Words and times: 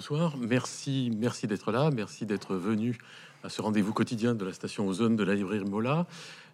Bonsoir, 0.00 0.38
merci, 0.38 1.12
merci 1.14 1.46
d'être 1.46 1.72
là, 1.72 1.90
merci 1.90 2.24
d'être 2.24 2.56
venu 2.56 2.96
à 3.44 3.50
ce 3.50 3.60
rendez-vous 3.60 3.92
quotidien 3.92 4.34
de 4.34 4.46
la 4.46 4.54
station 4.54 4.88
Ozone 4.88 5.14
de 5.14 5.22
la 5.22 5.34
librairie 5.34 5.66
Mola. 5.66 6.06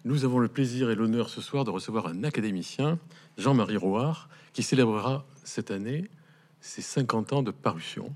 Nous 0.03 0.25
avons 0.25 0.39
le 0.39 0.49
plaisir 0.49 0.89
et 0.89 0.95
l'honneur 0.95 1.29
ce 1.29 1.39
soir 1.39 1.63
de 1.63 1.69
recevoir 1.69 2.07
un 2.07 2.25
académicien, 2.25 2.99
Jean-Marie 3.37 3.77
Roard, 3.77 4.27
qui 4.51 4.63
célébrera 4.63 5.25
cette 5.45 5.71
année 5.71 6.09
ses 6.59 6.81
50 6.81 7.31
ans 7.31 7.41
de 7.41 7.51
parution, 7.51 8.13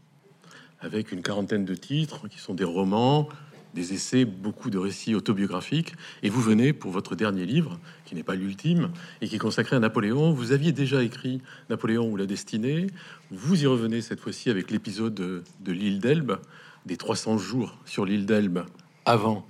avec 0.81 1.13
une 1.13 1.21
quarantaine 1.21 1.63
de 1.63 1.75
titres 1.75 2.27
qui 2.27 2.37
sont 2.37 2.53
des 2.53 2.65
romans, 2.65 3.29
des 3.73 3.93
essais, 3.93 4.25
beaucoup 4.25 4.69
de 4.69 4.77
récits 4.77 5.15
autobiographiques. 5.15 5.93
Et 6.23 6.29
vous 6.29 6.41
venez 6.41 6.73
pour 6.73 6.91
votre 6.91 7.15
dernier 7.15 7.45
livre, 7.45 7.79
qui 8.05 8.15
n'est 8.15 8.23
pas 8.23 8.35
l'ultime, 8.35 8.91
et 9.21 9.27
qui 9.27 9.35
est 9.35 9.39
consacré 9.39 9.75
à 9.75 9.79
Napoléon. 9.79 10.33
Vous 10.33 10.51
aviez 10.51 10.71
déjà 10.71 11.03
écrit 11.03 11.41
Napoléon 11.69 12.09
ou 12.09 12.17
la 12.17 12.25
destinée. 12.25 12.87
Vous 13.31 13.63
y 13.63 13.67
revenez 13.67 14.01
cette 14.01 14.19
fois-ci 14.19 14.49
avec 14.49 14.71
l'épisode 14.71 15.13
de, 15.13 15.71
l'île 15.71 15.99
d'Elbe, 15.99 16.37
des 16.85 16.97
300 16.97 17.37
jours 17.37 17.77
sur 17.85 18.05
l'île 18.05 18.25
d'Elbe 18.25 18.65
avant 19.05 19.45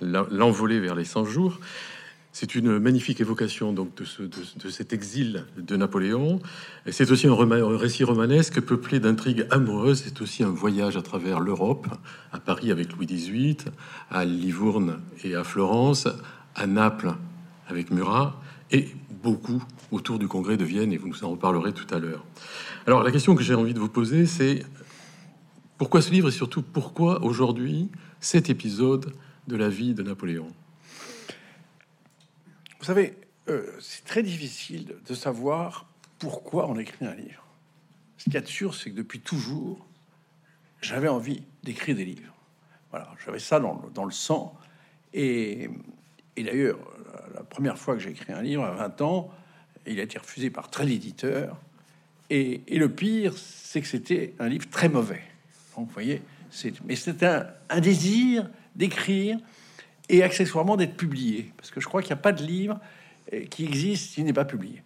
l'envolée 0.00 0.80
vers 0.80 0.94
les 0.94 1.04
100 1.04 1.24
jours. 1.24 1.58
C'est 2.36 2.56
une 2.56 2.80
magnifique 2.80 3.20
évocation 3.20 3.72
donc 3.72 3.94
de, 3.96 4.04
ce, 4.04 4.24
de, 4.24 4.68
cet 4.68 4.92
exil 4.92 5.44
de 5.56 5.76
Napoléon. 5.76 6.40
C'est 6.90 7.12
aussi 7.12 7.28
un, 7.28 7.76
récit 7.76 8.02
romanesque 8.02 8.60
peuplé 8.60 8.98
d'intrigues 8.98 9.46
amoureuses. 9.50 10.02
C'est 10.04 10.20
aussi 10.20 10.42
un 10.42 10.50
voyage 10.50 10.96
à 10.96 11.02
travers 11.02 11.38
l'Europe, 11.38 11.86
à 12.32 12.40
Paris 12.40 12.72
avec 12.72 12.92
Louis 12.92 13.06
XVIII, 13.06 13.58
à 14.10 14.24
Livourne 14.24 15.00
et 15.22 15.36
à 15.36 15.44
Florence, 15.44 16.08
à 16.56 16.66
Naples 16.66 17.14
avec 17.68 17.92
Murat, 17.92 18.42
et 18.72 18.88
beaucoup 19.22 19.62
autour 19.92 20.18
du 20.18 20.26
congrès 20.26 20.56
de 20.56 20.64
Vienne, 20.64 20.92
et 20.92 20.96
vous 20.96 21.06
nous 21.06 21.22
en 21.22 21.30
reparlerez 21.30 21.72
tout 21.72 21.86
à 21.94 22.00
l'heure. 22.00 22.24
Alors 22.88 23.04
la 23.04 23.12
question 23.12 23.36
que 23.36 23.44
j'ai 23.44 23.54
envie 23.54 23.74
de 23.74 23.78
vous 23.78 23.88
poser, 23.88 24.26
c'est 24.26 24.66
pourquoi 25.78 26.02
ce 26.02 26.10
livre 26.10 26.30
et 26.30 26.32
surtout 26.32 26.62
pourquoi 26.62 27.22
aujourd'hui 27.22 27.90
cet 28.18 28.50
épisode 28.50 29.12
de 29.46 29.54
la 29.54 29.68
vie 29.68 29.94
de 29.94 30.02
Napoléon? 30.02 30.48
Vous 32.84 32.88
savez, 32.88 33.14
euh, 33.48 33.72
c'est 33.80 34.04
très 34.04 34.22
difficile 34.22 34.96
de 35.08 35.14
savoir 35.14 35.86
pourquoi 36.18 36.68
on 36.68 36.78
écrit 36.78 37.06
un 37.06 37.14
livre. 37.14 37.42
Ce 38.18 38.24
qu'il 38.24 38.34
y 38.34 38.36
a 38.36 38.42
de 38.42 38.46
sûr, 38.46 38.74
c'est 38.74 38.90
que 38.90 38.96
depuis 38.96 39.20
toujours, 39.20 39.86
j'avais 40.82 41.08
envie 41.08 41.44
d'écrire 41.62 41.96
des 41.96 42.04
livres. 42.04 42.34
Voilà, 42.90 43.10
j'avais 43.24 43.38
ça 43.38 43.58
dans, 43.58 44.04
le 44.04 44.10
sang. 44.10 44.54
Et, 45.14 45.70
d'ailleurs, 46.36 46.78
la 47.34 47.42
première 47.42 47.78
fois 47.78 47.94
que 47.94 48.00
j'ai 48.00 48.10
écrit 48.10 48.34
un 48.34 48.42
livre, 48.42 48.64
à 48.64 48.72
20 48.72 49.00
ans, 49.00 49.30
il 49.86 49.98
a 49.98 50.02
été 50.02 50.18
refusé 50.18 50.50
par 50.50 50.68
13 50.68 50.90
éditeurs. 50.90 51.56
Et, 52.28 52.60
le 52.68 52.90
pire, 52.90 53.32
c'est 53.38 53.80
que 53.80 53.88
c'était 53.88 54.34
un 54.38 54.48
livre 54.50 54.68
très 54.68 54.90
mauvais. 54.90 55.22
Donc, 55.74 55.86
vous 55.86 55.94
voyez, 55.94 56.20
mais 56.84 56.96
c'était 56.96 57.24
un, 57.24 57.46
un 57.70 57.80
désir 57.80 58.50
d'écrire 58.76 59.38
et 60.08 60.22
accessoirement 60.22 60.76
d'être 60.76 60.96
publié, 60.96 61.52
parce 61.56 61.70
que 61.70 61.80
je 61.80 61.86
crois 61.86 62.02
qu'il 62.02 62.10
n'y 62.10 62.20
a 62.20 62.22
pas 62.22 62.32
de 62.32 62.42
livre 62.42 62.78
euh, 63.32 63.44
qui 63.46 63.64
existe 63.64 64.12
s'il 64.12 64.24
n'est 64.24 64.32
pas 64.32 64.44
publié. 64.44 64.82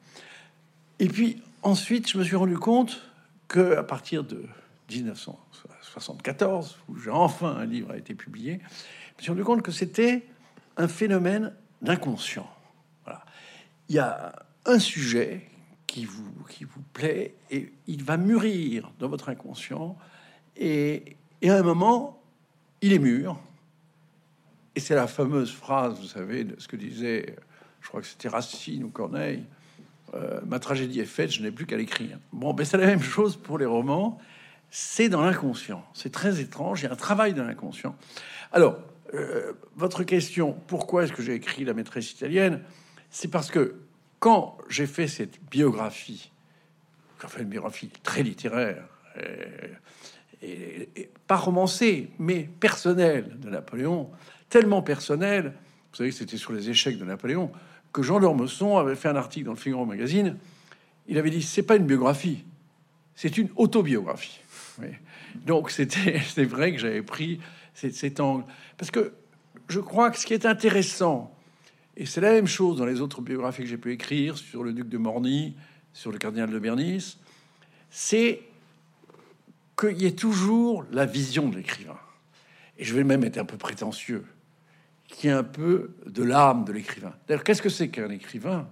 Et 0.99 1.09
puis 1.09 1.43
ensuite, 1.63 2.09
je 2.09 2.19
me 2.19 2.25
suis 2.25 2.37
rendu 2.37 2.57
compte 2.59 3.03
que 3.49 3.77
à 3.77 3.83
partir 3.83 4.25
de 4.25 4.45
1974, 4.91 6.79
où 6.89 6.99
j'ai 6.99 7.11
enfin 7.11 7.57
un 7.57 7.65
livre 7.65 7.93
a 7.93 7.97
été 7.97 8.15
publié, 8.15 8.61
je 8.63 9.19
me 9.19 9.23
suis 9.23 9.31
rendu 9.31 9.45
compte 9.45 9.63
que 9.63 9.73
c'était 9.73 10.25
un 10.77 10.89
phénomène 10.89 11.55
d'inconscient. 11.83 12.49
Voilà. 13.05 13.25
Il 13.89 13.97
y 13.97 13.99
a 13.99 14.35
un 14.67 14.79
sujet 14.79 15.49
qui 15.87 16.05
vous, 16.05 16.33
qui 16.49 16.65
vous 16.65 16.83
plaît 16.93 17.35
et 17.51 17.73
il 17.87 18.05
va 18.05 18.17
mûrir 18.17 18.93
dans 18.99 19.09
votre 19.09 19.31
inconscient 19.31 19.97
et, 20.57 21.17
et 21.41 21.51
à 21.51 21.57
un 21.57 21.63
moment, 21.63 22.23
il 22.83 22.93
est 22.93 22.99
mûr 22.99 23.41
et 24.79 24.81
c'est 24.81 24.95
la 24.95 25.09
fameuse 25.09 25.51
phrase, 25.51 25.99
vous 25.99 26.07
savez, 26.07 26.45
de 26.45 26.55
ce 26.61 26.69
que 26.69 26.77
disait, 26.77 27.35
je 27.81 27.89
crois 27.89 28.01
que 28.01 28.07
c'était 28.07 28.29
Racine 28.29 28.85
ou 28.85 28.91
Corneille, 28.91 29.43
euh, 30.15 30.41
ma 30.47 30.61
tragédie 30.61 31.01
est 31.01 31.05
faite, 31.05 31.33
je 31.33 31.43
n'ai 31.43 31.51
plus 31.51 31.67
qu'à 31.67 31.77
l'écrire. 31.77 32.17
Bon, 32.33 32.55
ben 32.55 32.65
c'est 32.65 32.77
la 32.77 32.87
même 32.87 33.03
chose 33.03 33.35
pour 33.35 33.59
les 33.59 33.67
romans, 33.67 34.21
c'est 34.71 35.09
dans 35.09 35.23
l'inconscient. 35.23 35.85
C'est 35.95 36.13
très 36.13 36.41
étrange, 36.41 36.83
il 36.83 36.85
y 36.85 36.87
a 36.87 36.93
un 36.93 36.97
travail 36.97 37.35
dans 37.35 37.43
l'inconscient. 37.43 37.97
Alors, 38.53 38.79
euh, 39.15 39.53
votre 39.75 40.05
question, 40.05 40.53
pourquoi 40.69 41.03
est-ce 41.03 41.13
que 41.13 41.25
j'ai 41.25 41.35
écrit 41.35 41.65
La 41.65 41.75
maîtresse 41.75 42.13
italienne? 42.13 42.61
C'est 43.11 43.33
parce 43.33 43.51
que 43.51 43.81
quand 44.21 44.59
j'ai 44.69 44.87
fait 44.87 45.09
cette 45.09 45.41
biographie, 45.51 46.31
j'ai 47.21 47.27
fait 47.27 47.43
une 47.43 47.49
biographie 47.49 47.91
très 48.05 48.23
littéraire, 48.23 48.85
et, 50.41 50.89
et, 50.95 51.11
pas 51.27 51.37
romancée, 51.37 52.11
mais 52.21 52.49
personnelle 52.61 53.41
de 53.41 53.51
Napoléon, 53.51 54.09
tellement 54.49 54.83
personnel, 54.83 55.55
vous 55.91 55.97
savez 55.97 56.11
que 56.11 56.17
c'était 56.17 56.37
sur 56.37 56.53
les 56.53 56.71
échecs 56.71 56.99
de 56.99 57.05
Napoléon, 57.05 57.51
que 57.93 58.03
Jean 58.03 58.21
d'Ormesson 58.21 58.77
avait 58.77 58.97
fait 58.97 59.09
un 59.09 59.17
article 59.17 59.47
dans 59.47 59.53
le 59.53 59.59
Figaro 59.59 59.87
Magazine. 59.87 60.37
Il 61.07 61.19
avait 61.19 61.31
dit 61.31 61.43
c'est 61.43 61.63
pas 61.63 61.77
une 61.77 61.87
biographie, 61.87 62.45
c'est 63.15 63.39
une 63.39 63.49
autobiographie. 63.57 64.41
Donc 65.35 65.71
c'était 65.71 66.21
vrai 66.45 66.73
que 66.73 66.79
j'avais 66.79 67.03
pris 67.03 67.41
cet, 67.75 67.95
cet 67.95 68.21
angle 68.21 68.45
parce 68.77 68.91
que 68.91 69.13
je 69.69 69.81
crois 69.81 70.11
que 70.11 70.19
ce 70.19 70.27
qui 70.27 70.35
est 70.35 70.47
intéressant 70.47 71.35
et 71.97 72.07
c'est 72.07 72.21
la 72.21 72.31
même 72.31 72.47
chose 72.47 72.79
dans 72.79 72.87
les 72.87 73.01
autres 73.01 73.21
biographies 73.21 73.63
que 73.63 73.69
j'ai 73.69 73.77
pu 73.77 73.93
écrire 73.93 74.39
sur 74.39 74.63
le 74.63 74.73
duc 74.73 74.89
de 74.89 74.99
Morny, 74.99 75.57
sur 75.93 76.13
le 76.13 76.19
cardinal 76.19 76.49
de 76.49 76.59
Bernis, 76.61 77.19
c'est 77.91 78.41
qu'il 79.77 80.01
y 80.01 80.07
ait 80.07 80.15
toujours 80.15 80.85
la 80.93 81.07
vision 81.07 81.49
de 81.49 81.57
l'écrivain. 81.57 81.99
Et 82.79 82.85
je 82.85 82.95
vais 82.95 83.03
même 83.03 83.25
être 83.25 83.39
un 83.39 83.45
peu 83.45 83.57
prétentieux 83.57 84.25
qui 85.09 85.29
est 85.29 85.33
un 85.33 85.43
peu 85.43 85.95
de 86.07 86.23
l'âme 86.23 86.65
de 86.65 86.73
l'écrivain. 86.73 87.15
D'ailleurs, 87.27 87.43
qu'est-ce 87.43 87.63
que 87.63 87.71
c'est 87.71 87.89
qu'un 87.89 88.11
écrivain? 88.11 88.69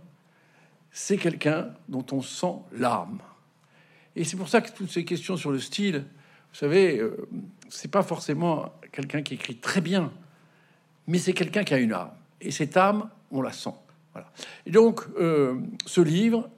C'est 0.92 1.16
quelqu'un 1.16 1.70
dont 1.88 2.04
on 2.12 2.22
sent 2.22 2.54
l'âme. 2.72 3.18
Et 4.14 4.24
c'est 4.24 4.36
pour 4.36 4.48
ça 4.48 4.60
que 4.60 4.70
toutes 4.70 4.90
ces 4.90 5.04
questions 5.04 5.36
sur 5.36 5.50
le 5.50 5.58
style, 5.58 6.04
vous 6.52 6.58
savez, 6.58 6.98
euh, 6.98 7.28
c'est 7.68 7.90
pas 7.90 8.02
forcément 8.02 8.72
quelqu'un 8.92 9.22
qui 9.22 9.34
écrit 9.34 9.56
très 9.56 9.80
bien, 9.80 10.12
mais 11.06 11.18
c'est 11.18 11.32
quelqu'un 11.32 11.64
qui 11.64 11.74
a 11.74 11.78
une 11.78 11.92
âme. 11.92 12.12
Et 12.40 12.50
cette 12.50 12.76
âme, 12.76 13.10
on 13.30 13.42
la 13.42 13.52
sent. 13.52 13.74
Voilà. 14.12 14.32
Et 14.64 14.70
donc, 14.70 15.02
euh, 15.18 15.60
ce 15.84 16.00
livre, 16.00 16.48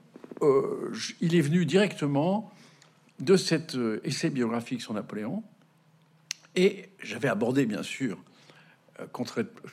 euh, 0.41 0.93
il 1.19 1.35
est 1.35 1.41
venu 1.41 1.65
directement 1.65 2.51
de 3.19 3.35
cet 3.35 3.77
essai 4.05 4.29
biographique 4.29 4.81
sur 4.81 4.93
Napoléon. 4.93 5.43
Et 6.55 6.89
j'avais 7.03 7.27
abordé, 7.27 7.65
bien 7.65 7.83
sûr, 7.83 8.17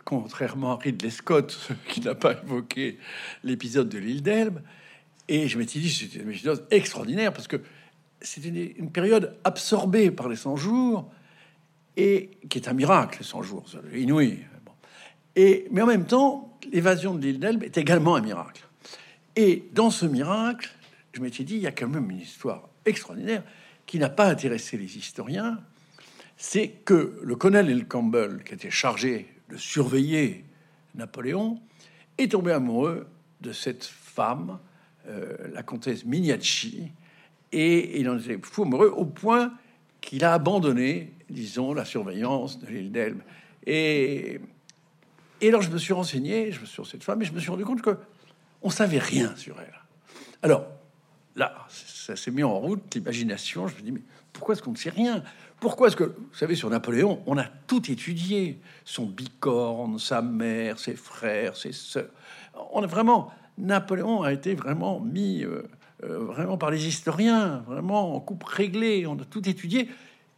contrairement 0.04 0.72
à 0.72 0.76
Ridley 0.76 1.10
Scott, 1.10 1.70
qui 1.88 2.00
n'a 2.00 2.14
pas 2.14 2.32
évoqué 2.42 2.98
l'épisode 3.44 3.88
de 3.88 3.98
l'île 3.98 4.22
d'Elbe. 4.22 4.60
Et 5.28 5.48
je 5.48 5.58
m'étais 5.58 5.78
dit, 5.78 5.90
c'était 5.90 6.20
une 6.20 6.34
chose 6.34 6.64
extraordinaire 6.70 7.32
parce 7.32 7.48
que 7.48 7.60
c'était 8.20 8.48
une, 8.48 8.90
période 8.90 9.36
absorbée 9.44 10.10
par 10.10 10.28
les 10.28 10.36
100 10.36 10.56
jours 10.56 11.10
et 11.96 12.30
qui 12.48 12.58
est 12.58 12.68
un 12.68 12.72
miracle, 12.72 13.18
les 13.20 13.26
100 13.26 13.42
jours, 13.42 13.66
inouï. 13.94 14.38
Et, 15.34 15.66
mais 15.70 15.82
en 15.82 15.86
même 15.86 16.06
temps, 16.06 16.58
l'évasion 16.72 17.14
de 17.14 17.20
l'île 17.20 17.38
d'Elbe 17.38 17.62
est 17.62 17.76
également 17.76 18.16
un 18.16 18.20
miracle. 18.20 18.66
Et 19.34 19.64
dans 19.72 19.90
ce 19.90 20.06
miracle, 20.06 20.70
je 21.12 21.20
m'étais 21.20 21.44
dit, 21.44 21.56
il 21.56 21.62
y 21.62 21.66
a 21.66 21.72
quand 21.72 21.88
même 21.88 22.10
une 22.10 22.20
histoire 22.20 22.68
extraordinaire 22.84 23.42
qui 23.86 23.98
n'a 23.98 24.08
pas 24.08 24.28
intéressé 24.28 24.76
les 24.76 24.96
historiens, 24.96 25.60
c'est 26.36 26.68
que 26.68 27.18
le 27.22 27.36
colonel 27.36 27.86
Campbell, 27.86 28.42
qui 28.44 28.54
était 28.54 28.70
chargé 28.70 29.26
de 29.48 29.56
surveiller 29.56 30.44
Napoléon, 30.94 31.60
est 32.18 32.32
tombé 32.32 32.52
amoureux 32.52 33.06
de 33.40 33.52
cette 33.52 33.84
femme, 33.84 34.58
euh, 35.08 35.36
la 35.52 35.62
comtesse 35.62 36.04
Mignacci, 36.04 36.90
et 37.52 38.00
il 38.00 38.08
en 38.08 38.18
était 38.18 38.38
fou 38.42 38.62
amoureux 38.62 38.88
au 38.88 39.04
point 39.04 39.52
qu'il 40.00 40.24
a 40.24 40.34
abandonné, 40.34 41.12
disons, 41.30 41.72
la 41.72 41.84
surveillance 41.84 42.58
de 42.58 42.66
l'île 42.66 42.92
d'Elbe. 42.92 43.20
Et, 43.66 44.40
et 45.40 45.48
alors 45.48 45.62
je 45.62 45.70
me 45.70 45.78
suis 45.78 45.92
renseigné 45.92 46.52
je 46.52 46.60
me 46.60 46.66
sur 46.66 46.86
cette 46.86 47.02
femme 47.02 47.20
et 47.22 47.24
je 47.24 47.32
me 47.32 47.40
suis 47.40 47.50
rendu 47.50 47.64
compte 47.64 47.82
que 47.82 47.96
on 48.62 48.70
savait 48.70 48.98
rien 48.98 49.34
sur 49.36 49.60
elle. 49.60 49.74
Alors 50.42 50.66
là, 51.34 51.66
ça 51.68 52.16
s'est 52.16 52.30
mis 52.30 52.42
en 52.42 52.58
route 52.58 52.94
l'imagination. 52.94 53.68
Je 53.68 53.76
me 53.76 53.80
dis 53.80 53.92
mais 53.92 54.02
pourquoi 54.32 54.54
est-ce 54.54 54.62
qu'on 54.62 54.72
ne 54.72 54.76
sait 54.76 54.90
rien? 54.90 55.22
Pourquoi 55.60 55.88
est-ce 55.88 55.96
que, 55.96 56.04
vous 56.04 56.34
savez, 56.34 56.54
sur 56.54 56.68
Napoléon, 56.68 57.22
on 57.26 57.38
a 57.38 57.44
tout 57.66 57.90
étudié? 57.90 58.58
Son 58.84 59.06
bicorne, 59.06 59.98
sa 59.98 60.22
mère, 60.22 60.78
ses 60.78 60.94
frères, 60.94 61.56
ses 61.56 61.72
sœurs. 61.72 62.10
On 62.72 62.82
a 62.82 62.86
vraiment, 62.86 63.30
Napoléon 63.58 64.22
a 64.22 64.32
été 64.32 64.54
vraiment 64.54 65.00
mis, 65.00 65.44
euh, 65.44 65.62
euh, 66.04 66.18
vraiment 66.18 66.58
par 66.58 66.70
les 66.70 66.86
historiens, 66.86 67.64
vraiment 67.66 68.14
en 68.14 68.20
coupe 68.20 68.44
réglée. 68.44 69.06
On 69.06 69.14
a 69.14 69.24
tout 69.24 69.48
étudié. 69.48 69.88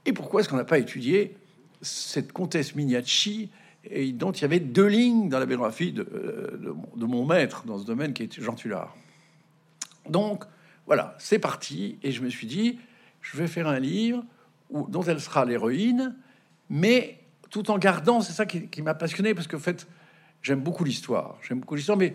Et 0.07 0.13
pourquoi 0.13 0.41
est-ce 0.41 0.49
qu'on 0.49 0.57
n'a 0.57 0.65
pas 0.65 0.79
étudié 0.79 1.37
cette 1.83 2.33
comtesse 2.33 2.75
Mignacci 2.75 3.51
dont 4.13 4.33
il 4.33 4.43
y 4.43 4.45
avait 4.45 4.61
deux 4.61 4.87
lignes 4.87 5.29
dans 5.29 5.39
la 5.39 5.47
biographie 5.47 5.93
de, 5.93 6.03
euh, 6.03 6.75
de, 6.97 7.05
mon 7.07 7.25
maître 7.25 7.65
dans 7.65 7.79
ce 7.79 7.87
domaine 7.87 8.13
qui 8.13 8.23
était 8.23 8.43
Jean 8.43 8.55
Tullard. 8.55 8.95
Donc 10.09 10.45
voilà, 10.87 11.15
c'est 11.19 11.39
parti 11.39 11.99
et 12.03 12.13
je 12.13 12.23
me 12.23 12.29
suis 12.29 12.47
dit, 12.47 12.79
je 13.23 13.37
vais 13.37 13.47
faire 13.47 13.69
un 13.69 13.79
livre 13.79 14.25
dont 14.71 15.03
elle 15.03 15.21
sera 15.21 15.45
l'héroïne, 15.45 16.17
mais 16.69 17.21
tout 17.51 17.71
en 17.71 17.79
gardant, 17.79 18.21
c'est 18.21 18.33
ça 18.33 18.47
qui, 18.47 18.83
m'a 18.83 18.95
passionné, 18.95 19.35
parce 19.35 19.47
que 19.47 19.57
en 19.57 19.61
fait, 19.61 19.87
j'aime 20.43 20.61
beaucoup 20.61 20.85
l'histoire, 20.85 21.39
j'aime 21.47 21.61
beaucoup 21.61 21.75
l'histoire, 21.75 21.99
mais 21.99 22.15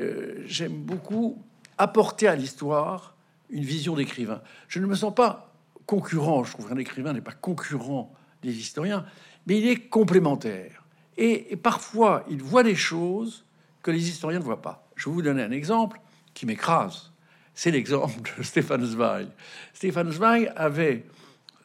euh, 0.00 0.42
j'aime 0.46 0.72
beaucoup 0.72 1.42
apporter 1.78 2.28
à 2.28 2.36
l'histoire 2.36 3.14
une 3.50 3.64
vision 3.64 3.94
d'écrivain. 3.94 4.40
Je 4.68 4.80
ne 4.80 4.86
me 4.86 4.94
sens 4.94 5.14
pas 5.14 5.52
concurrent, 5.86 6.44
je 6.44 6.52
trouve 6.52 6.68
qu'un 6.68 6.78
écrivain 6.78 7.12
n'est 7.12 7.20
pas 7.20 7.32
concurrent 7.32 8.12
des 8.42 8.56
historiens, 8.56 9.04
mais 9.46 9.58
il 9.58 9.66
est 9.66 9.88
complémentaire. 9.88 10.84
Et, 11.16 11.52
et 11.52 11.56
parfois, 11.56 12.24
il 12.30 12.42
voit 12.42 12.62
des 12.62 12.74
choses 12.74 13.44
que 13.82 13.90
les 13.90 14.08
historiens 14.08 14.38
ne 14.38 14.44
voient 14.44 14.62
pas. 14.62 14.88
Je 14.96 15.08
vais 15.08 15.14
vous 15.14 15.22
donner 15.22 15.42
un 15.42 15.50
exemple 15.50 16.00
qui 16.32 16.46
m'écrase. 16.46 17.12
C'est 17.54 17.70
l'exemple 17.70 18.32
de 18.36 18.42
Stéphane 18.42 18.84
Zweig. 18.84 19.28
Stéphane 19.72 20.10
Zweig 20.10 20.52
avait, 20.56 21.04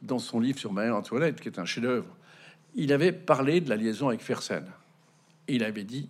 dans 0.02 0.20
son 0.20 0.40
livre 0.40 0.60
sur 0.60 0.72
Marie-Antoinette, 0.72 1.42
qui 1.42 1.50
est 1.50 1.60
un 1.60 1.66
chef-d'œuvre, 1.66 2.16
il 2.76 2.94
avait 2.94 3.12
parlé 3.12 3.62
de 3.62 3.70
la 3.70 3.76
liaison 3.76 4.10
avec 4.10 4.22
Fersen. 4.22 4.66
Il 5.48 5.64
avait 5.64 5.84
dit, 5.84 6.08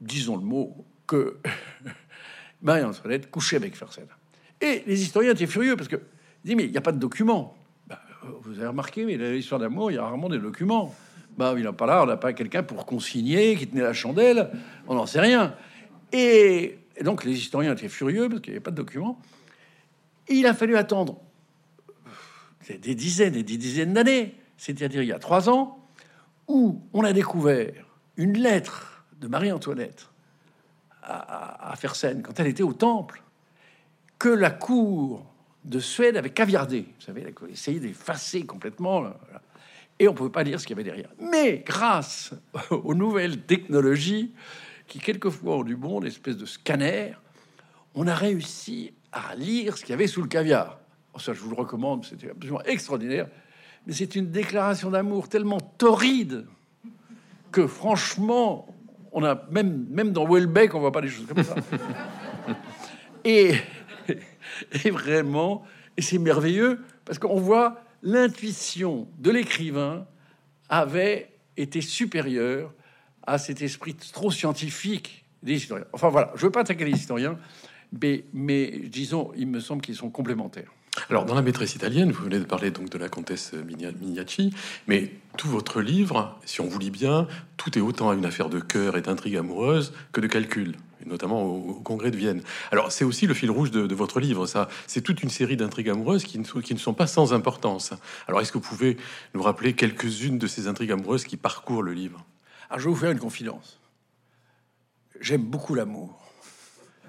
disons 0.00 0.36
le 0.36 0.44
mot, 0.44 0.84
que 1.06 1.38
Marie-Antoinette 2.62 3.30
couchait 3.30 3.56
avec 3.56 3.76
Fersen. 3.76 4.06
Et 4.60 4.82
les 4.86 5.02
historiens 5.02 5.32
étaient 5.32 5.46
furieux 5.46 5.76
parce 5.76 5.88
que 5.88 6.00
mais 6.54 6.64
il 6.64 6.70
n'y 6.70 6.76
a 6.76 6.82
pas 6.82 6.92
de 6.92 6.98
documents. 6.98 7.56
Bah, 7.88 8.00
vous 8.42 8.58
avez 8.58 8.68
remarqué, 8.68 9.04
mais 9.04 9.16
l'histoire 9.16 9.60
d'amour, 9.60 9.90
il 9.90 9.94
y 9.94 9.98
a 9.98 10.02
rarement 10.02 10.28
des 10.28 10.38
documents. 10.38 10.94
Bah, 11.36 11.54
il 11.56 11.64
n'a 11.64 11.72
pas 11.72 11.86
là, 11.86 12.02
on 12.02 12.06
n'a 12.06 12.16
pas 12.16 12.32
quelqu'un 12.32 12.62
pour 12.62 12.86
consigner, 12.86 13.56
qui 13.56 13.66
tenait 13.66 13.82
la 13.82 13.92
chandelle, 13.92 14.50
on 14.86 14.94
n'en 14.94 15.06
sait 15.06 15.20
rien. 15.20 15.54
Et, 16.12 16.78
donc 17.02 17.24
les 17.24 17.36
historiens 17.36 17.72
étaient 17.72 17.88
furieux 17.88 18.28
parce 18.28 18.40
qu'il 18.40 18.52
n'y 18.52 18.56
avait 18.56 18.62
pas 18.62 18.70
de 18.70 18.76
documents. 18.76 19.20
Il 20.28 20.46
a 20.46 20.54
fallu 20.54 20.76
attendre 20.76 21.20
des, 22.68 22.78
des 22.78 22.94
dizaines 22.94 23.34
et 23.34 23.42
des 23.42 23.56
dizaines 23.56 23.92
d'années, 23.92 24.34
c'est-à-dire 24.56 25.02
il 25.02 25.08
y 25.08 25.12
a 25.12 25.18
trois 25.18 25.48
ans, 25.48 25.86
où 26.48 26.82
on 26.92 27.04
a 27.04 27.12
découvert 27.12 27.86
une 28.16 28.38
lettre 28.38 29.04
de 29.20 29.28
Marie-Antoinette 29.28 30.08
à, 31.02 31.74
Fersen 31.76 32.22
quand 32.22 32.38
elle 32.40 32.48
était 32.48 32.62
au 32.62 32.72
temple, 32.72 33.22
que 34.18 34.28
la 34.28 34.50
cour 34.50 35.24
de 35.64 35.78
Suède 35.78 36.16
avait 36.16 36.30
caviardé. 36.30 36.86
Vous 36.98 37.52
savez, 37.56 37.80
d'effacer 37.80 38.44
complètement. 38.44 39.04
Et 39.98 40.08
on 40.08 40.12
ne 40.12 40.16
pouvait 40.16 40.30
pas 40.30 40.42
lire 40.42 40.60
ce 40.60 40.66
qu'il 40.66 40.76
y 40.76 40.80
avait 40.80 40.88
derrière. 40.88 41.10
Mais 41.20 41.62
grâce 41.64 42.34
aux 42.70 42.94
nouvelles 42.94 43.42
technologies, 43.42 44.32
qui 44.86 44.98
quelquefois 44.98 45.58
ont 45.58 45.64
du 45.64 45.76
bon, 45.76 46.00
une 46.00 46.06
espèce 46.06 46.36
de 46.36 46.46
scanner, 46.46 47.12
on 47.94 48.06
a 48.06 48.14
réussi 48.14 48.92
à 49.12 49.34
lire 49.34 49.76
ce 49.76 49.82
qu'il 49.82 49.90
y 49.90 49.94
avait 49.94 50.06
sous 50.06 50.22
le 50.22 50.28
caviar. 50.28 50.78
Oh, 51.16 51.18
ça, 51.18 51.32
je 51.32 51.40
vous 51.40 51.48
le 51.48 51.56
recommande, 51.56 52.04
c'était 52.04 52.30
absolument 52.30 52.62
extraordinaire. 52.64 53.26
Mais 53.86 53.94
c'est 53.94 54.16
une 54.16 54.30
déclaration 54.30 54.90
d'amour 54.90 55.30
tellement 55.30 55.60
torride 55.60 56.44
que 57.50 57.66
franchement, 57.66 58.66
on 59.12 59.24
a 59.24 59.46
même, 59.50 59.86
même 59.88 60.12
dans 60.12 60.28
Welbeck, 60.28 60.74
on 60.74 60.80
voit 60.80 60.92
pas 60.92 61.00
des 61.00 61.08
choses 61.08 61.26
comme 61.26 61.42
ça. 61.42 61.54
et, 63.24 63.54
et 64.84 64.90
vraiment, 64.90 65.64
et 65.96 66.02
c'est 66.02 66.18
merveilleux 66.18 66.80
parce 67.06 67.18
qu'on 67.18 67.40
voit 67.40 67.80
l'intuition 68.02 69.08
de 69.18 69.30
l'écrivain 69.30 70.06
avait 70.68 71.32
été 71.56 71.80
supérieure 71.80 72.74
à 73.26 73.38
cet 73.38 73.62
esprit 73.62 73.94
trop 73.94 74.30
scientifique 74.30 75.24
des 75.42 75.54
historiens. 75.54 75.86
Enfin 75.94 76.10
voilà, 76.10 76.32
je 76.34 76.42
veux 76.42 76.52
pas 76.52 76.60
attaquer 76.60 76.84
les 76.84 76.92
historiens, 76.92 77.38
mais, 78.02 78.24
mais 78.34 78.80
disons, 78.84 79.32
il 79.34 79.46
me 79.46 79.60
semble 79.60 79.80
qu'ils 79.80 79.96
sont 79.96 80.10
complémentaires. 80.10 80.72
Alors, 81.10 81.24
dans 81.24 81.34
la 81.34 81.42
maîtresse 81.42 81.74
italienne, 81.74 82.10
vous 82.10 82.24
venez 82.24 82.38
de 82.38 82.44
parler 82.44 82.70
donc 82.70 82.88
de 82.88 82.98
la 82.98 83.08
comtesse 83.08 83.52
Migna- 83.52 83.92
Mignacci, 84.00 84.52
mais 84.86 85.12
tout 85.36 85.48
votre 85.48 85.80
livre, 85.80 86.38
si 86.44 86.60
on 86.60 86.66
vous 86.66 86.78
lit 86.78 86.90
bien, 86.90 87.28
tout 87.56 87.78
est 87.78 87.80
autant 87.80 88.12
une 88.12 88.24
affaire 88.24 88.48
de 88.48 88.60
cœur 88.60 88.96
et 88.96 89.02
d'intrigue 89.02 89.36
amoureuse 89.36 89.92
que 90.12 90.20
de 90.20 90.26
calcul, 90.26 90.76
notamment 91.04 91.44
au, 91.44 91.74
congrès 91.74 92.10
de 92.10 92.16
Vienne. 92.16 92.42
Alors, 92.72 92.92
c'est 92.92 93.04
aussi 93.04 93.26
le 93.26 93.34
fil 93.34 93.50
rouge 93.50 93.70
de, 93.70 93.94
votre 93.94 94.20
livre, 94.20 94.46
ça. 94.46 94.68
C'est 94.86 95.02
toute 95.02 95.22
une 95.22 95.30
série 95.30 95.56
d'intrigues 95.56 95.90
amoureuses 95.90 96.24
qui 96.24 96.38
ne, 96.38 96.44
sont, 96.44 96.60
qui 96.60 96.74
ne 96.74 96.78
sont 96.78 96.94
pas 96.94 97.06
sans 97.06 97.32
importance. 97.32 97.92
Alors, 98.26 98.40
est-ce 98.40 98.50
que 98.50 98.58
vous 98.58 98.68
pouvez 98.68 98.96
nous 99.34 99.42
rappeler 99.42 99.74
quelques-unes 99.74 100.38
de 100.38 100.46
ces 100.46 100.66
intrigues 100.66 100.92
amoureuses 100.92 101.24
qui 101.24 101.36
parcourent 101.36 101.82
le 101.82 101.92
livre? 101.92 102.24
Alors, 102.68 102.80
je 102.80 102.84
vais 102.86 102.90
vous 102.90 103.00
faire 103.00 103.10
une 103.10 103.20
confidence. 103.20 103.78
J'aime 105.20 105.42
beaucoup 105.42 105.74
l'amour. 105.74 106.25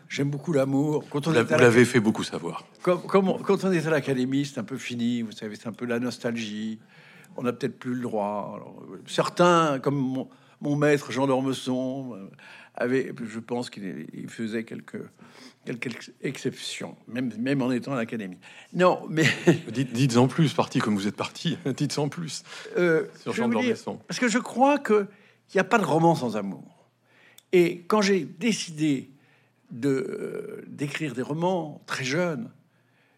J'aime 0.09 0.29
beaucoup 0.29 0.53
l'amour. 0.53 1.03
Quand 1.09 1.27
on 1.27 1.31
Vous 1.31 1.35
l'avez- 1.57 1.85
fait 1.85 1.99
beaucoup 1.99 2.23
savoir. 2.23 2.63
Comme, 2.81 3.01
comme 3.01 3.27
on- 3.29 3.37
quand 3.39 3.63
on 3.65 3.71
est 3.71 3.85
à 3.85 3.89
l'académie, 3.89 4.45
c'est 4.45 4.59
un 4.59 4.63
peu 4.63 4.77
fini, 4.77 5.21
vous 5.21 5.31
savez, 5.33 5.55
c'est 5.55 5.67
un 5.67 5.73
peu 5.73 5.85
la 5.85 5.99
nostalgie. 5.99 6.79
On 7.35 7.43
n'a 7.43 7.53
peut-être 7.53 7.77
plus 7.77 7.93
le 7.93 8.01
droit. 8.01 8.53
Alors, 8.55 8.83
euh, 8.91 9.01
certains, 9.05 9.79
comme 9.79 9.95
mon, 9.97 10.29
mon 10.61 10.75
maître 10.75 11.11
Jean 11.11 11.27
d'Ormesson, 11.27 12.13
euh, 12.15 12.29
avait, 12.73 13.11
je 13.27 13.39
pense 13.39 13.69
qu'il 13.69 14.07
il 14.13 14.27
faisait 14.29 14.63
quelques, 14.63 15.01
quelques 15.65 15.87
ex- 15.87 16.11
exceptions, 16.21 16.95
même, 17.07 17.31
même 17.39 17.61
en 17.61 17.71
étant 17.71 17.91
à 17.93 17.95
l'académie. 17.97 18.37
Non, 18.73 19.01
mais 19.09 19.25
Dites, 19.71 19.91
dites-en 19.93 20.27
plus, 20.27 20.53
parti 20.53 20.79
comme 20.79 20.95
vous 20.95 21.07
êtes 21.07 21.15
parti, 21.15 21.57
dites-en 21.75 22.07
plus 22.07 22.43
euh, 22.77 23.05
sur 23.21 23.33
je 23.33 23.37
Jean 23.41 23.49
d'Ormesson. 23.49 23.99
parce 24.07 24.19
que 24.19 24.27
je 24.29 24.39
crois 24.39 24.79
qu'il 24.79 25.07
n'y 25.53 25.59
a 25.59 25.63
pas 25.65 25.79
de 25.79 25.85
roman 25.85 26.15
sans 26.15 26.37
amour. 26.37 26.87
Et 27.51 27.83
quand 27.87 28.01
j'ai 28.01 28.23
décidé 28.25 29.11
de 29.71 29.89
euh, 29.89 30.65
d'écrire 30.67 31.13
des 31.13 31.21
romans 31.21 31.81
très 31.85 32.03
jeunes, 32.03 32.49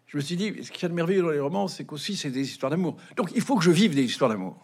je 0.08 0.18
me 0.18 0.22
suis 0.22 0.36
dit, 0.36 0.64
ce 0.64 0.72
qu'il 0.72 0.84
y 0.84 0.86
a 0.86 0.90
de 0.90 0.94
merveilleux 0.94 1.22
dans 1.22 1.30
les 1.30 1.40
romans, 1.40 1.68
c'est 1.68 1.86
qu'aussi 1.86 2.16
c'est 2.16 2.32
des 2.32 2.42
histoires 2.42 2.72
d'amour. 2.72 2.98
Donc 3.16 3.32
il 3.36 3.42
faut 3.42 3.56
que 3.56 3.64
je 3.64 3.72
vive 3.72 3.94
des 3.94 4.04
histoires 4.04 4.30
d'amour. 4.30 4.60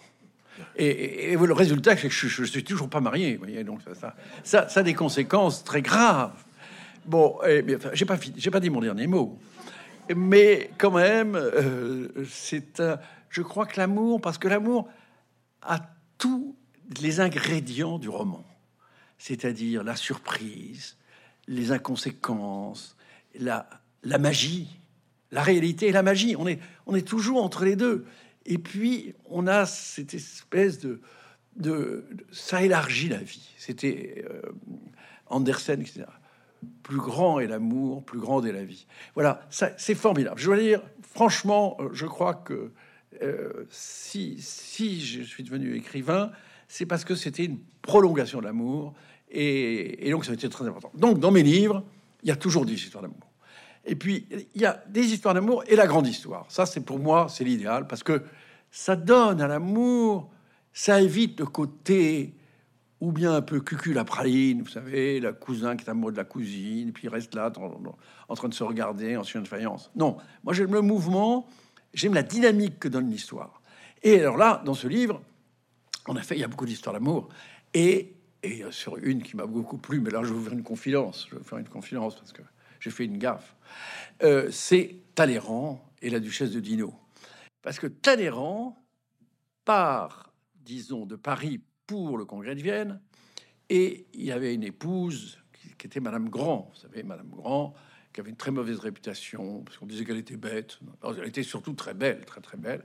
Et, 0.77 1.35
le 1.35 1.53
résultat, 1.53 1.95
c'est 1.97 2.07
que 2.07 2.13
je, 2.13 2.43
suis 2.43 2.63
toujours 2.63 2.89
pas 2.89 3.01
marié. 3.01 3.37
Voyez, 3.37 3.63
donc 3.63 3.81
ça, 3.93 4.15
ça, 4.43 4.79
a 4.79 4.83
des 4.83 4.93
conséquences 4.93 5.63
très 5.63 5.81
graves. 5.81 6.43
Bon, 7.05 7.37
enfin, 7.39 7.89
j'ai 7.93 8.05
pas 8.05 8.17
j'ai 8.35 8.51
pas 8.51 8.59
dit 8.59 8.69
mon 8.69 8.81
dernier 8.81 9.07
mot. 9.07 9.37
Mais 10.15 10.69
quand 10.77 10.91
même, 10.91 11.35
euh, 11.35 12.07
c'est. 12.29 12.81
Je 13.29 13.41
crois 13.41 13.65
que 13.65 13.77
l'amour, 13.79 14.21
parce 14.21 14.37
que 14.37 14.47
l'amour 14.47 14.87
a 15.61 15.79
tous 16.17 16.55
les 17.01 17.19
ingrédients 17.19 17.99
du 17.99 18.07
roman, 18.07 18.45
c'est-à-dire 19.17 19.83
la 19.83 19.95
surprise, 19.95 20.97
les 21.47 21.71
inconséquences, 21.71 22.95
la, 23.39 23.69
la 24.03 24.17
magie, 24.17 24.79
la 25.31 25.41
réalité 25.41 25.87
et 25.87 25.91
la 25.91 26.03
magie. 26.03 26.35
On 26.37 26.47
est, 26.47 26.59
on 26.85 26.95
est 26.95 27.07
toujours 27.07 27.43
entre 27.43 27.65
les 27.65 27.75
deux. 27.75 28.05
Et 28.45 28.57
puis, 28.57 29.13
on 29.25 29.47
a 29.47 29.65
cette 29.65 30.13
espèce 30.13 30.79
de. 30.79 31.01
de, 31.55 32.05
ça 32.31 32.61
élargit 32.61 33.09
la 33.09 33.17
vie. 33.17 33.49
C'était 33.57 34.25
euh, 34.29 34.41
Andersen 35.27 35.81
disait 35.81 36.05
plus 36.83 36.97
grand 36.97 37.39
est 37.39 37.47
l'amour, 37.47 38.03
plus 38.03 38.19
grande 38.19 38.45
est 38.45 38.51
la 38.51 38.63
vie. 38.63 38.87
Voilà, 39.13 39.45
ça, 39.49 39.71
c'est 39.77 39.95
formidable. 39.95 40.39
Je 40.39 40.45
dois 40.45 40.57
dire, 40.57 40.81
franchement, 41.01 41.77
euh, 41.79 41.89
je 41.93 42.05
crois 42.05 42.33
que 42.33 42.71
euh, 43.21 43.65
si, 43.69 44.37
si 44.39 45.01
je 45.01 45.21
suis 45.21 45.43
devenu 45.43 45.75
écrivain, 45.75 46.31
c'est 46.67 46.85
parce 46.85 47.05
que 47.05 47.15
c'était 47.15 47.45
une 47.45 47.59
prolongation 47.81 48.39
de 48.39 48.45
l'amour, 48.45 48.93
et, 49.35 50.09
donc 50.11 50.25
ça 50.25 50.31
a 50.31 50.33
été 50.33 50.49
très 50.49 50.65
important. 50.65 50.91
Donc, 50.95 51.19
dans 51.19 51.31
mes 51.31 51.43
livres, 51.43 51.83
il 52.23 52.29
y 52.29 52.31
a 52.31 52.35
toujours 52.35 52.65
des 52.65 52.73
histoires 52.73 53.01
d'amour. 53.01 53.31
Et 53.85 53.95
puis, 53.95 54.27
il 54.55 54.61
y 54.61 54.65
a 54.65 54.83
des 54.89 55.13
histoires 55.13 55.33
d'amour 55.33 55.63
et 55.67 55.75
la 55.75 55.85
grande 55.85 56.07
histoire. 56.07 56.45
Ça, 56.49 56.65
c'est 56.65 56.81
pour 56.81 56.99
moi, 56.99 57.27
c'est 57.29 57.43
l'idéal, 57.43 57.87
parce 57.87 58.01
que 58.01 58.23
ça 58.71 58.95
donne 58.95 59.41
à 59.41 59.47
l'amour, 59.47 60.31
ça 60.73 61.01
évite 61.01 61.39
le 61.39 61.45
côté 61.45 62.33
ou 63.01 63.11
bien 63.11 63.35
un 63.35 63.41
peu 63.41 63.59
cucul 63.59 63.93
la 63.93 64.05
praline, 64.05 64.61
vous 64.61 64.69
savez, 64.69 65.19
la 65.19 65.33
cousin 65.33 65.75
qui 65.75 65.85
est 65.85 65.89
amoureux 65.89 66.13
de 66.13 66.17
la 66.17 66.23
cousine, 66.23 66.91
puis 66.91 67.03
il 67.05 67.09
reste 67.09 67.35
là 67.35 67.51
en, 67.57 67.95
en 68.29 68.35
train 68.35 68.47
de 68.47 68.53
se 68.53 68.63
regarder 68.63 69.17
en 69.17 69.23
chien 69.23 69.41
de 69.41 69.47
faïence. 69.47 69.91
Non, 69.95 70.17
moi 70.43 70.53
j'aime 70.53 70.73
le 70.73 70.81
mouvement, 70.81 71.47
j'aime 71.93 72.13
la 72.13 72.23
dynamique 72.23 72.79
que 72.79 72.87
donne 72.87 73.09
l'histoire. 73.11 73.61
Et 74.01 74.19
alors 74.19 74.37
là, 74.37 74.61
dans 74.65 74.73
ce 74.73 74.87
livre, 74.87 75.21
on 76.07 76.15
a 76.15 76.21
fait, 76.21 76.35
il 76.35 76.41
y 76.41 76.43
a 76.43 76.47
beaucoup 76.47 76.65
d'histoires 76.65 76.93
d'amour, 76.93 77.29
et, 77.73 78.13
et 78.45 78.63
sur 78.71 78.97
une 78.97 79.23
qui 79.23 79.35
m'a 79.35 79.45
beaucoup 79.45 79.77
plu, 79.77 79.99
mais 79.99 80.11
là 80.11 80.21
je 80.23 80.27
vais 80.27 80.35
vous 80.35 80.43
faire 80.43 80.53
une 80.53 80.63
confidence, 80.63 81.27
je 81.29 81.35
vais 81.35 81.43
faire 81.43 81.57
une 81.57 81.67
confidence 81.67 82.15
parce 82.15 82.31
que 82.31 82.41
j'ai 82.79 82.91
fait 82.91 83.05
une 83.05 83.17
gaffe. 83.17 83.55
Euh, 84.23 84.49
c'est 84.51 84.97
Talleyrand 85.15 85.83
et 86.01 86.09
la 86.09 86.19
duchesse 86.19 86.51
de 86.51 86.59
Dino. 86.59 86.93
Parce 87.61 87.79
que 87.79 87.87
Talleyrand 87.87 88.77
part, 89.65 90.31
disons, 90.55 91.05
de 91.05 91.15
Paris 91.15 91.61
pour 91.87 92.17
le 92.17 92.25
congrès 92.25 92.53
de 92.55 92.61
Vienne, 92.61 93.01
et 93.69 94.05
il 94.13 94.31
avait 94.31 94.53
une 94.53 94.63
épouse 94.63 95.39
qui, 95.77 95.87
était 95.87 95.99
Madame 95.99 96.29
Grand, 96.29 96.69
vous 96.71 96.79
savez, 96.79 97.01
Madame 97.01 97.29
Grand, 97.29 97.73
qui 98.13 98.21
avait 98.21 98.29
une 98.29 98.37
très 98.37 98.51
mauvaise 98.51 98.77
réputation, 98.77 99.63
parce 99.63 99.77
qu'on 99.77 99.87
disait 99.87 100.05
qu'elle 100.05 100.17
était 100.17 100.37
bête. 100.37 100.79
Elle 101.17 101.27
était 101.27 101.43
surtout 101.43 101.73
très 101.73 101.95
belle, 101.95 102.23
très 102.25 102.41
très 102.41 102.57
belle. 102.57 102.83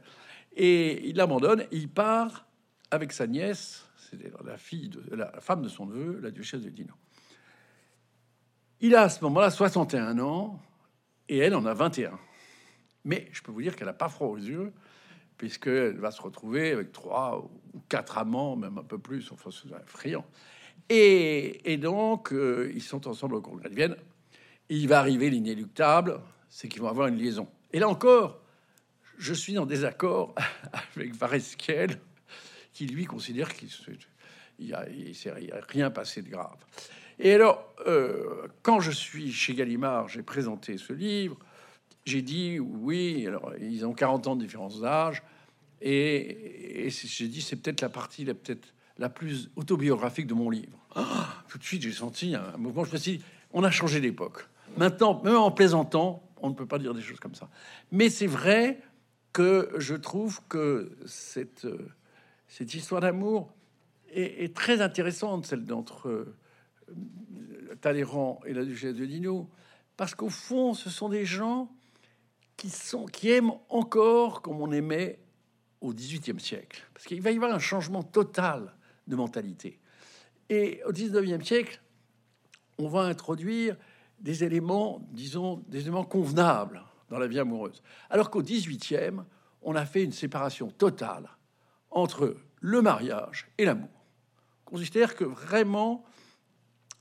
Et 0.56 1.08
il 1.08 1.16
l'abandonne, 1.16 1.66
il 1.70 1.88
part 1.88 2.46
avec 2.90 3.12
sa 3.12 3.26
nièce, 3.26 3.86
la 4.44 4.56
fille 4.56 4.88
de 4.88 5.14
la 5.14 5.40
femme 5.40 5.62
de 5.62 5.68
son 5.68 5.86
neveu, 5.86 6.20
la 6.20 6.30
duchesse 6.30 6.62
de 6.62 6.70
Dino. 6.70 6.94
Il 8.80 8.94
a 8.94 9.02
à 9.02 9.08
ce 9.08 9.22
moment-là 9.24 9.50
61 9.50 10.18
ans, 10.20 10.60
et 11.28 11.38
elle 11.38 11.54
en 11.54 11.64
a 11.66 11.74
21. 11.74 12.18
Mais 13.04 13.28
je 13.32 13.42
peux 13.42 13.52
vous 13.52 13.62
dire 13.62 13.76
qu'elle 13.76 13.86
n'a 13.86 13.92
pas 13.92 14.08
froid 14.08 14.28
aux 14.28 14.38
yeux, 14.38 14.72
puisqu'elle 15.36 15.98
va 15.98 16.10
se 16.10 16.20
retrouver 16.20 16.72
avec 16.72 16.92
trois 16.92 17.50
ou 17.72 17.80
quatre 17.88 18.18
amants, 18.18 18.56
même 18.56 18.78
un 18.78 18.84
peu 18.84 18.98
plus, 18.98 19.30
enfin, 19.32 19.50
c'est 19.50 19.68
effrayant. 19.84 20.24
Et, 20.88 21.72
et 21.72 21.76
donc, 21.76 22.32
euh, 22.32 22.70
ils 22.74 22.82
sont 22.82 23.06
ensemble 23.06 23.36
au 23.36 23.40
congrès 23.40 23.70
de 23.70 23.74
Vienne. 23.74 23.96
il 24.68 24.88
va 24.88 24.98
arriver 24.98 25.30
l'inéluctable, 25.30 26.20
c'est 26.48 26.68
qu'ils 26.68 26.82
vont 26.82 26.88
avoir 26.88 27.06
une 27.06 27.16
liaison. 27.16 27.48
Et 27.72 27.78
là 27.78 27.88
encore, 27.88 28.42
je 29.18 29.32
suis 29.32 29.56
en 29.58 29.66
désaccord 29.66 30.34
avec 30.96 31.14
Varesquiel, 31.14 32.00
qui 32.72 32.86
lui 32.86 33.04
considère 33.04 33.54
qu'il 33.54 33.68
n'y 34.58 34.72
a, 34.72 34.80
a, 34.80 35.60
rien 35.68 35.90
passé 35.90 36.22
de 36.22 36.28
grave. 36.28 36.56
Et 37.18 37.34
alors, 37.34 37.74
euh, 37.86 38.46
quand 38.62 38.80
je 38.80 38.90
suis 38.90 39.32
chez 39.32 39.54
Gallimard, 39.54 40.08
j'ai 40.08 40.22
présenté 40.22 40.78
ce 40.78 40.92
livre, 40.92 41.38
j'ai 42.06 42.22
dit 42.22 42.58
oui, 42.58 43.26
alors 43.26 43.52
ils 43.60 43.84
ont 43.84 43.92
40 43.92 44.26
ans 44.28 44.36
de 44.36 44.42
différence 44.42 44.80
d'âge, 44.80 45.22
et, 45.82 46.88
j'ai 46.90 47.28
dit 47.28 47.40
c'est 47.40 47.56
peut-être 47.56 47.80
la 47.80 47.88
partie 47.88 48.24
la 48.24 48.34
peut-être 48.34 48.72
la 48.98 49.08
plus 49.08 49.50
autobiographique 49.56 50.26
de 50.26 50.34
mon 50.34 50.50
livre. 50.50 50.78
Ah, 50.94 51.28
tout 51.48 51.58
de 51.58 51.64
suite, 51.64 51.82
j'ai 51.82 51.92
senti 51.92 52.34
un 52.34 52.56
mouvement. 52.58 52.84
Je 52.84 52.92
me 52.92 52.98
suis 52.98 53.18
dit, 53.18 53.24
on 53.52 53.64
a 53.64 53.70
changé 53.70 54.00
d'époque. 54.00 54.46
Maintenant, 54.76 55.22
même 55.24 55.36
en 55.36 55.50
plaisantant, 55.50 56.22
on 56.42 56.50
ne 56.50 56.54
peut 56.54 56.66
pas 56.66 56.78
dire 56.78 56.94
des 56.94 57.00
choses 57.00 57.18
comme 57.18 57.34
ça. 57.34 57.48
Mais 57.92 58.10
c'est 58.10 58.26
vrai 58.26 58.78
que 59.32 59.70
je 59.78 59.94
trouve 59.94 60.40
que 60.48 60.96
cette, 61.06 61.66
cette 62.50 62.74
histoire 62.74 63.00
d'amour 63.00 63.54
est, 64.12 64.54
très 64.54 64.80
intéressante, 64.80 65.46
celle 65.46 65.64
d'entre 65.64 66.08
euh, 66.08 66.36
Talleyrand 67.80 68.40
et 68.44 68.52
la 68.52 68.64
duchesse 68.64 68.96
de 68.96 69.06
Dino, 69.06 69.48
parce 69.96 70.16
qu'au 70.16 70.28
fond, 70.28 70.74
ce 70.74 70.90
sont 70.90 71.08
des 71.08 71.24
gens 71.24 71.70
qui, 72.56 72.72
qui 73.12 73.30
aiment 73.30 73.52
encore 73.68 74.42
comme 74.42 74.60
on 74.60 74.72
aimait 74.72 75.20
au 75.80 75.94
XVIIIe 75.94 76.40
siècle. 76.40 76.82
Parce 76.92 77.06
qu'il 77.06 77.22
va 77.22 77.30
y 77.30 77.36
avoir 77.36 77.54
un 77.54 77.60
changement 77.60 78.02
total 78.02 78.74
de 79.06 79.14
mentalité. 79.14 79.78
Et 80.48 80.82
au 80.84 80.92
XIXe 80.92 81.46
siècle, 81.46 81.80
on 82.78 82.88
va 82.88 83.02
introduire 83.02 83.76
des 84.18 84.42
éléments, 84.42 85.06
disons, 85.12 85.62
des 85.68 85.82
éléments 85.82 86.04
convenables 86.04 86.82
dans 87.10 87.18
la 87.18 87.28
vie 87.28 87.38
amoureuse. 87.38 87.80
Alors 88.10 88.28
qu'au 88.28 88.42
XVIIIe, 88.42 89.20
on 89.62 89.76
a 89.76 89.86
fait 89.86 90.02
une 90.02 90.12
séparation 90.12 90.68
totale 90.68 91.30
entre 91.90 92.36
le 92.60 92.82
mariage 92.82 93.48
et 93.58 93.64
l'amour. 93.64 93.88
On 94.66 94.76
considère 94.76 95.16
que 95.16 95.24
vraiment, 95.24 96.04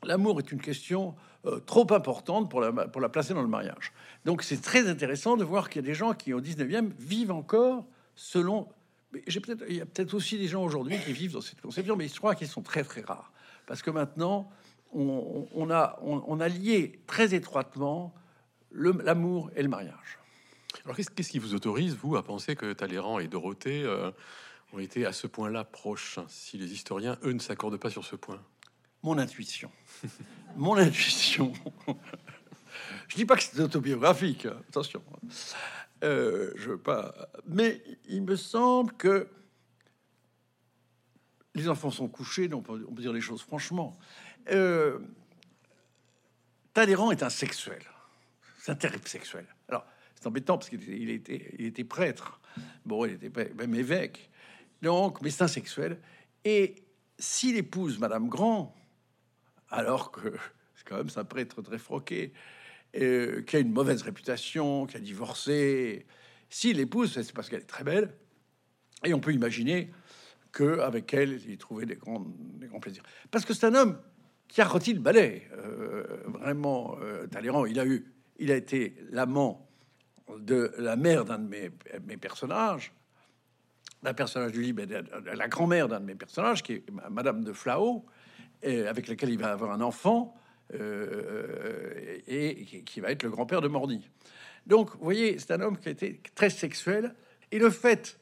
l'amour 0.04 0.40
est 0.40 0.52
une 0.52 0.62
question 0.62 1.16
euh, 1.46 1.60
trop 1.60 1.92
importante 1.94 2.50
pour 2.50 2.62
la, 2.62 2.72
pour 2.72 3.02
la 3.02 3.10
placer 3.10 3.34
dans 3.34 3.42
le 3.42 3.48
mariage. 3.48 3.94
Donc 4.26 4.44
c'est 4.44 4.62
très 4.62 4.88
intéressant 4.88 5.38
de 5.38 5.44
voir 5.44 5.70
qu'il 5.70 5.82
y 5.82 5.86
a 5.86 5.88
des 5.88 5.94
gens 5.96 6.14
qui, 6.14 6.34
au 6.34 6.42
19e, 6.42 6.92
vivent 6.98 7.32
encore 7.32 7.86
selon... 8.16 8.68
Peut-être, 9.12 9.64
il 9.68 9.78
y 9.78 9.82
a 9.82 9.88
peut-être 9.88 10.14
aussi 10.14 10.38
des 10.38 10.48
gens 10.48 10.64
aujourd'hui 10.64 10.98
qui 11.04 11.14
vivent 11.14 11.34
dans 11.34 11.42
cette 11.42 11.62
conception, 11.62 11.96
mais 11.96 12.08
je 12.08 12.16
crois 12.16 12.36
qu'ils 12.36 12.48
sont 12.48 12.62
très 12.62 12.84
très 12.84 13.02
rares. 13.02 13.32
Parce 13.66 13.82
que 13.82 13.90
maintenant, 13.90 14.52
on, 14.92 15.70
a, 15.72 16.00
on, 16.02 16.40
a 16.40 16.48
lié 16.48 17.02
très 17.08 17.34
étroitement 17.34 18.14
l'amour 18.72 19.52
et 19.56 19.64
le 19.64 19.70
mariage. 19.70 20.20
Alors 20.86 20.96
qu'est-ce, 20.96 21.30
qui 21.30 21.40
vous 21.40 21.56
autorise, 21.56 21.96
vous, 21.96 22.16
à 22.16 22.24
penser 22.24 22.56
que 22.56 22.74
Talleyrand 22.74 23.20
et 23.20 23.28
Dorothée 23.28 23.84
euh, 23.84 24.12
ont 24.74 24.80
été 24.80 25.06
à 25.06 25.14
ce 25.14 25.28
point-là 25.28 25.64
proches, 25.64 26.20
si 26.28 26.58
les 26.58 26.72
historiens, 26.72 27.18
eux, 27.24 27.32
ne 27.32 27.40
s'accordent 27.40 27.78
pas 27.78 27.90
sur 27.90 28.06
ce 28.06 28.16
point 28.16 28.42
Mon 29.04 29.18
intuition. 29.18 29.72
Mon 30.56 30.76
intuition. 30.76 31.54
je 33.08 33.16
dis 33.16 33.26
pas 33.26 33.36
que 33.36 33.44
c'est 33.44 33.60
autobiographique, 33.60 34.46
hein, 34.46 34.62
attention. 34.70 35.04
Euh, 36.04 36.52
je 36.56 36.72
veux 36.72 36.78
pas. 36.78 37.30
Mais 37.46 37.82
il 38.08 38.24
me 38.24 38.36
semble 38.36 38.94
que 38.94 39.28
les 41.56 41.68
enfants 41.68 41.92
sont 41.92 42.08
couchés, 42.08 42.48
donc 42.48 42.70
on 42.70 42.94
peut 42.94 43.02
dire 43.02 43.14
les 43.14 43.22
choses 43.22 43.42
franchement. 43.42 43.98
Euh, 44.52 45.00
Talleyrand 46.74 47.12
est 47.12 47.24
un 47.24 47.30
sexuel. 47.30 47.82
C'est 48.60 48.72
un 48.72 48.76
terrible 48.76 49.08
sexuel. 49.08 49.46
Alors, 49.68 49.86
c'est 50.16 50.28
embêtant 50.28 50.58
parce 50.58 50.70
qu'il 50.70 51.10
était, 51.10 51.56
il 51.58 51.66
était 51.66 51.84
prêtre. 51.84 52.40
Bon, 52.86 53.06
il 53.06 53.14
était 53.14 53.54
même 53.56 53.76
évêque. 53.76 54.30
Donc, 54.82 55.20
un 55.40 55.48
sexuel. 55.48 56.00
Et 56.46 56.76
s'il 57.18 57.58
épouse 57.58 58.00
Madame 58.00 58.30
Grand, 58.30 58.76
alors 59.70 60.12
que 60.12 60.34
c'est 60.76 60.88
quand 60.88 60.98
même 60.98 61.10
un 61.16 61.24
prêtre 61.24 61.62
très 61.62 61.78
froqué, 61.78 62.34
euh, 62.96 63.44
qui 63.44 63.56
a 63.56 63.60
une 63.60 63.72
mauvaise 63.72 64.02
réputation, 64.02 64.88
qui 64.88 64.98
a 64.98 65.00
divorcé, 65.00 66.08
s'il 66.50 66.80
épouse, 66.80 67.14
c'est 67.14 67.34
parce 67.34 67.50
qu'elle 67.50 67.62
est 67.62 67.66
très 67.66 67.84
belle. 67.84 68.16
Et 69.06 69.14
on 69.14 69.20
peut 69.20 69.34
imaginer 69.34 69.92
qu'avec 70.52 71.14
elle, 71.14 71.40
il 71.48 71.58
trouvait 71.58 71.86
des 71.86 71.96
grands, 71.96 72.26
plaisirs. 72.82 73.04
Parce 73.30 73.46
que 73.46 73.54
c'est 73.54 73.68
un 73.68 73.76
homme 73.76 74.00
qui 74.48 74.62
a 74.62 74.66
rôti 74.68 74.94
le 74.94 75.00
balai. 75.00 75.48
Euh, 75.54 76.24
vraiment, 76.26 76.98
euh, 77.02 77.28
Talleyrand, 77.28 77.66
il 77.66 77.80
a 77.80 77.86
eu, 77.86 78.12
il 78.40 78.52
a 78.52 78.56
été 78.56 78.96
l'amant 79.12 79.70
de 80.38 80.72
la 80.78 80.96
mère 80.96 81.26
d'un 81.26 81.40
de 81.40 81.48
mes, 81.48 82.18
personnages, 82.18 82.92
d'un 84.04 84.14
personnage 84.14 84.52
du 84.52 84.62
livre, 84.62 84.82
la 85.34 85.48
grand-mère 85.48 85.88
d'un 85.88 86.00
de 86.00 86.06
mes 86.06 86.16
personnages, 86.16 86.64
qui 86.64 86.74
est 86.74 86.84
Madame 87.10 87.44
de 87.44 87.54
Flao, 87.54 88.06
et 88.64 88.88
avec 88.88 89.08
laquelle 89.08 89.30
il 89.30 89.40
va 89.40 89.52
avoir 89.52 89.72
un 89.72 89.82
enfant, 89.82 90.36
euh, 90.74 92.20
et 92.28 92.84
qui 92.86 93.00
va 93.00 93.12
être 93.12 93.24
le 93.24 93.30
grand-père 93.30 93.62
de 93.62 93.68
Morny. 93.68 94.10
Donc, 94.68 94.92
vous 94.92 95.04
voyez, 95.04 95.40
c'est 95.40 95.52
un 95.52 95.62
homme 95.62 95.78
qui 95.78 95.90
a 95.90 95.92
été 95.92 96.22
très 96.36 96.50
sexuel, 96.50 97.16
et 97.52 97.60
le 97.60 97.70
fait 97.70 98.20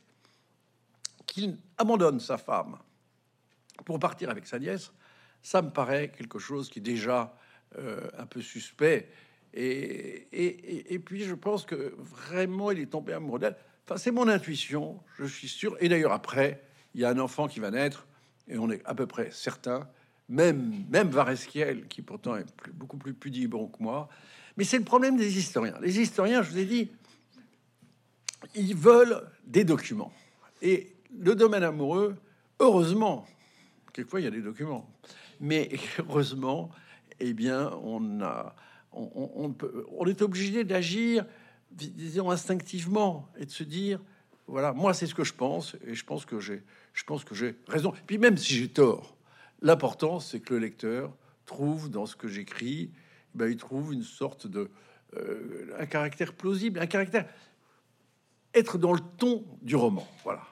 qu'il 1.25 1.57
abandonne 1.77 2.19
sa 2.19 2.37
femme 2.37 2.77
pour 3.85 3.99
partir 3.99 4.29
avec 4.29 4.47
sa 4.47 4.59
nièce, 4.59 4.91
ça 5.41 5.61
me 5.61 5.69
paraît 5.69 6.09
quelque 6.09 6.39
chose 6.39 6.69
qui 6.69 6.79
est 6.79 6.81
déjà 6.81 7.35
euh, 7.77 8.01
un 8.17 8.25
peu 8.25 8.41
suspect. 8.41 9.09
Et, 9.53 10.99
puis 11.05 11.23
je 11.23 11.33
pense 11.33 11.65
que 11.65 11.93
vraiment 11.97 12.71
il 12.71 12.79
est 12.79 12.91
tombé 12.91 13.13
amoureux 13.13 13.39
d'elle. 13.39 13.55
C'est 13.95 14.11
mon 14.11 14.27
intuition, 14.27 14.99
je 15.17 15.25
suis 15.25 15.47
sûr. 15.47 15.77
Et 15.79 15.87
d'ailleurs, 15.87 16.11
après, 16.11 16.61
il 16.93 17.01
y 17.01 17.05
a 17.05 17.09
un 17.09 17.19
enfant 17.19 17.47
qui 17.47 17.59
va 17.61 17.71
naître, 17.71 18.05
et 18.47 18.57
on 18.57 18.69
est 18.69 18.85
à 18.85 18.93
peu 18.93 19.07
près 19.07 19.29
certain, 19.31 19.87
même, 20.27 20.83
même 20.89 21.09
Varesquiel, 21.09 21.87
qui 21.87 22.01
pourtant 22.01 22.35
est 22.35 22.45
beaucoup 22.73 22.97
plus 22.97 23.13
pudibond 23.13 23.67
que 23.67 23.81
moi. 23.81 24.09
Mais 24.57 24.65
c'est 24.65 24.77
le 24.77 24.83
problème 24.83 25.15
des 25.15 25.37
historiens. 25.37 25.77
Les 25.81 26.01
historiens, 26.01 26.41
je 26.41 26.51
vous 26.51 26.57
ai 26.57 26.65
dit, 26.65 26.91
ils 28.55 28.75
veulent 28.75 29.21
des 29.45 29.63
documents. 29.63 30.11
Et 30.61 30.93
le 31.17 31.35
domaine 31.35 31.63
amoureux, 31.63 32.17
heureusement, 32.59 33.25
quelquefois 33.93 34.19
il 34.19 34.23
y 34.23 34.27
a 34.27 34.31
des 34.31 34.41
documents, 34.41 34.89
mais 35.39 35.69
heureusement, 35.99 36.71
eh 37.19 37.33
bien, 37.33 37.71
on 37.81 38.19
est 40.07 40.21
obligé 40.21 40.63
d'agir, 40.63 41.25
disons 41.71 42.31
instinctivement, 42.31 43.29
et 43.37 43.45
de 43.45 43.51
se 43.51 43.63
dire, 43.63 43.99
voilà, 44.47 44.73
moi 44.73 44.93
c'est 44.93 45.07
ce 45.07 45.15
que 45.15 45.23
je 45.23 45.33
pense, 45.33 45.75
et 45.85 45.93
je 45.93 46.05
pense 46.05 46.25
que 46.25 46.39
j'ai, 46.39 46.63
je 46.93 47.03
pense 47.03 47.23
que 47.23 47.35
j'ai 47.35 47.55
raison. 47.67 47.93
Puis 48.05 48.17
même 48.17 48.37
si 48.37 48.53
j'ai 48.53 48.69
tort, 48.69 49.17
l'important 49.61 50.19
c'est 50.19 50.39
que 50.39 50.53
le 50.53 50.59
lecteur 50.59 51.15
trouve 51.45 51.89
dans 51.89 52.05
ce 52.05 52.15
que 52.15 52.27
j'écris, 52.27 52.91
eh 52.93 53.37
ben, 53.37 53.51
il 53.51 53.57
trouve 53.57 53.93
une 53.93 54.03
sorte 54.03 54.47
de 54.47 54.69
euh, 55.15 55.75
un 55.79 55.85
caractère 55.85 56.33
plausible, 56.33 56.79
un 56.79 56.87
caractère 56.87 57.27
être 58.53 58.77
dans 58.77 58.93
le 58.93 58.99
ton 59.17 59.45
du 59.61 59.75
roman. 59.75 60.07
Voilà. 60.23 60.43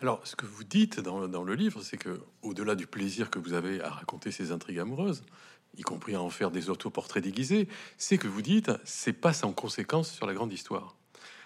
Alors, 0.00 0.26
ce 0.26 0.36
que 0.36 0.46
vous 0.46 0.64
dites 0.64 1.00
dans, 1.00 1.44
le 1.44 1.54
livre, 1.54 1.82
c'est 1.82 1.96
que, 1.96 2.20
au-delà 2.42 2.74
du 2.74 2.86
plaisir 2.86 3.30
que 3.30 3.38
vous 3.38 3.52
avez 3.52 3.80
à 3.80 3.90
raconter 3.90 4.30
ces 4.30 4.52
intrigues 4.52 4.78
amoureuses, 4.78 5.22
y 5.76 5.82
compris 5.82 6.14
à 6.14 6.22
en 6.22 6.30
faire 6.30 6.50
des 6.50 6.70
autoportraits 6.70 7.22
déguisés, 7.22 7.68
c'est 7.96 8.18
que 8.18 8.28
vous 8.28 8.42
dites, 8.42 8.70
c'est 8.84 9.12
pas 9.12 9.32
sans 9.32 9.52
conséquence 9.52 10.12
sur 10.12 10.26
la 10.26 10.34
grande 10.34 10.52
histoire. 10.52 10.96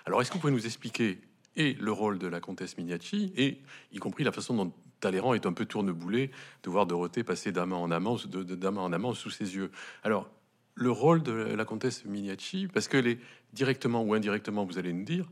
Alors, 0.07 0.21
est-ce 0.21 0.31
que 0.31 0.35
vous 0.35 0.41
pouvez 0.41 0.53
nous 0.53 0.67
expliquer 0.67 1.21
et 1.57 1.75
le 1.75 1.93
rôle 1.93 2.19
de 2.19 2.27
la 2.27 2.41
comtesse 2.41 2.79
Mignacci, 2.79 3.33
et 3.37 3.61
y 3.93 3.99
compris 3.99 4.25
la 4.25 4.33
façon 4.33 4.55
dont 4.55 4.73
Talleyrand 5.01 5.35
est 5.35 5.47
un 5.47 5.53
peu 5.53 5.67
tourneboulé 5.67 6.31
de 6.63 6.71
voir 6.71 6.87
Dorothée 6.87 7.25
passer 7.25 7.53
d'amant 7.53 7.83
en 7.83 7.91
amant, 7.91 8.17
de, 8.25 8.67
en 8.67 8.93
amant 8.93 9.15
sous 9.15 9.31
ses 9.31 9.55
yeux? 9.55 9.71
Alors, 10.03 10.31
le 10.75 10.91
rôle 10.91 11.23
de 11.23 11.33
la 11.33 11.65
comtesse 11.65 12.05
Mignacci, 12.07 12.69
parce 12.73 12.89
qu'elle 12.89 13.07
est 13.07 13.19
directement 13.53 14.03
ou 14.03 14.15
indirectement, 14.15 14.65
vous 14.65 14.79
allez 14.79 14.93
nous 14.93 15.05
dire, 15.05 15.31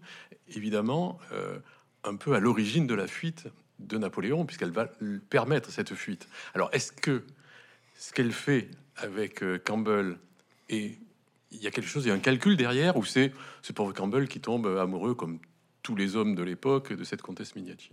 évidemment, 0.49 1.19
euh, 1.33 1.59
un 2.05 2.17
peu 2.17 2.35
à 2.35 2.41
l'origine 2.41 2.87
de 2.87 2.95
la 2.95 3.07
fuite 3.07 3.49
de 3.79 3.97
Napoléon, 3.97 4.45
puisqu'elle 4.45 4.73
va 4.73 4.91
permettre 5.31 5.71
cette 5.71 5.95
fuite. 5.95 6.29
Alors, 6.53 6.69
est-ce 6.73 6.93
que 6.93 7.25
ce 8.01 8.15
qu'elle 8.15 8.33
fait 8.33 8.71
avec 8.97 9.43
euh, 9.43 9.59
Campbell 9.59 10.17
et 10.71 10.97
il 11.51 11.63
y 11.63 11.67
a 11.67 11.71
quelque 11.71 11.87
chose, 11.87 12.07
il 12.07 12.09
y 12.09 12.11
a 12.11 12.15
un 12.15 12.21
calcul 12.21 12.57
derrière, 12.57 12.97
ou 12.97 13.05
c'est 13.05 13.33
ce 13.61 13.73
pauvre 13.73 13.93
Campbell 13.93 14.27
qui 14.27 14.41
tombe 14.41 14.67
amoureux, 14.67 15.15
comme 15.15 15.39
tous 15.83 15.95
les 15.97 16.17
hommes 16.17 16.35
de 16.35 16.43
l'époque, 16.43 16.95
de 16.95 17.05
cette 17.05 17.21
comtesse 17.21 17.55
Mignacci? 17.57 17.91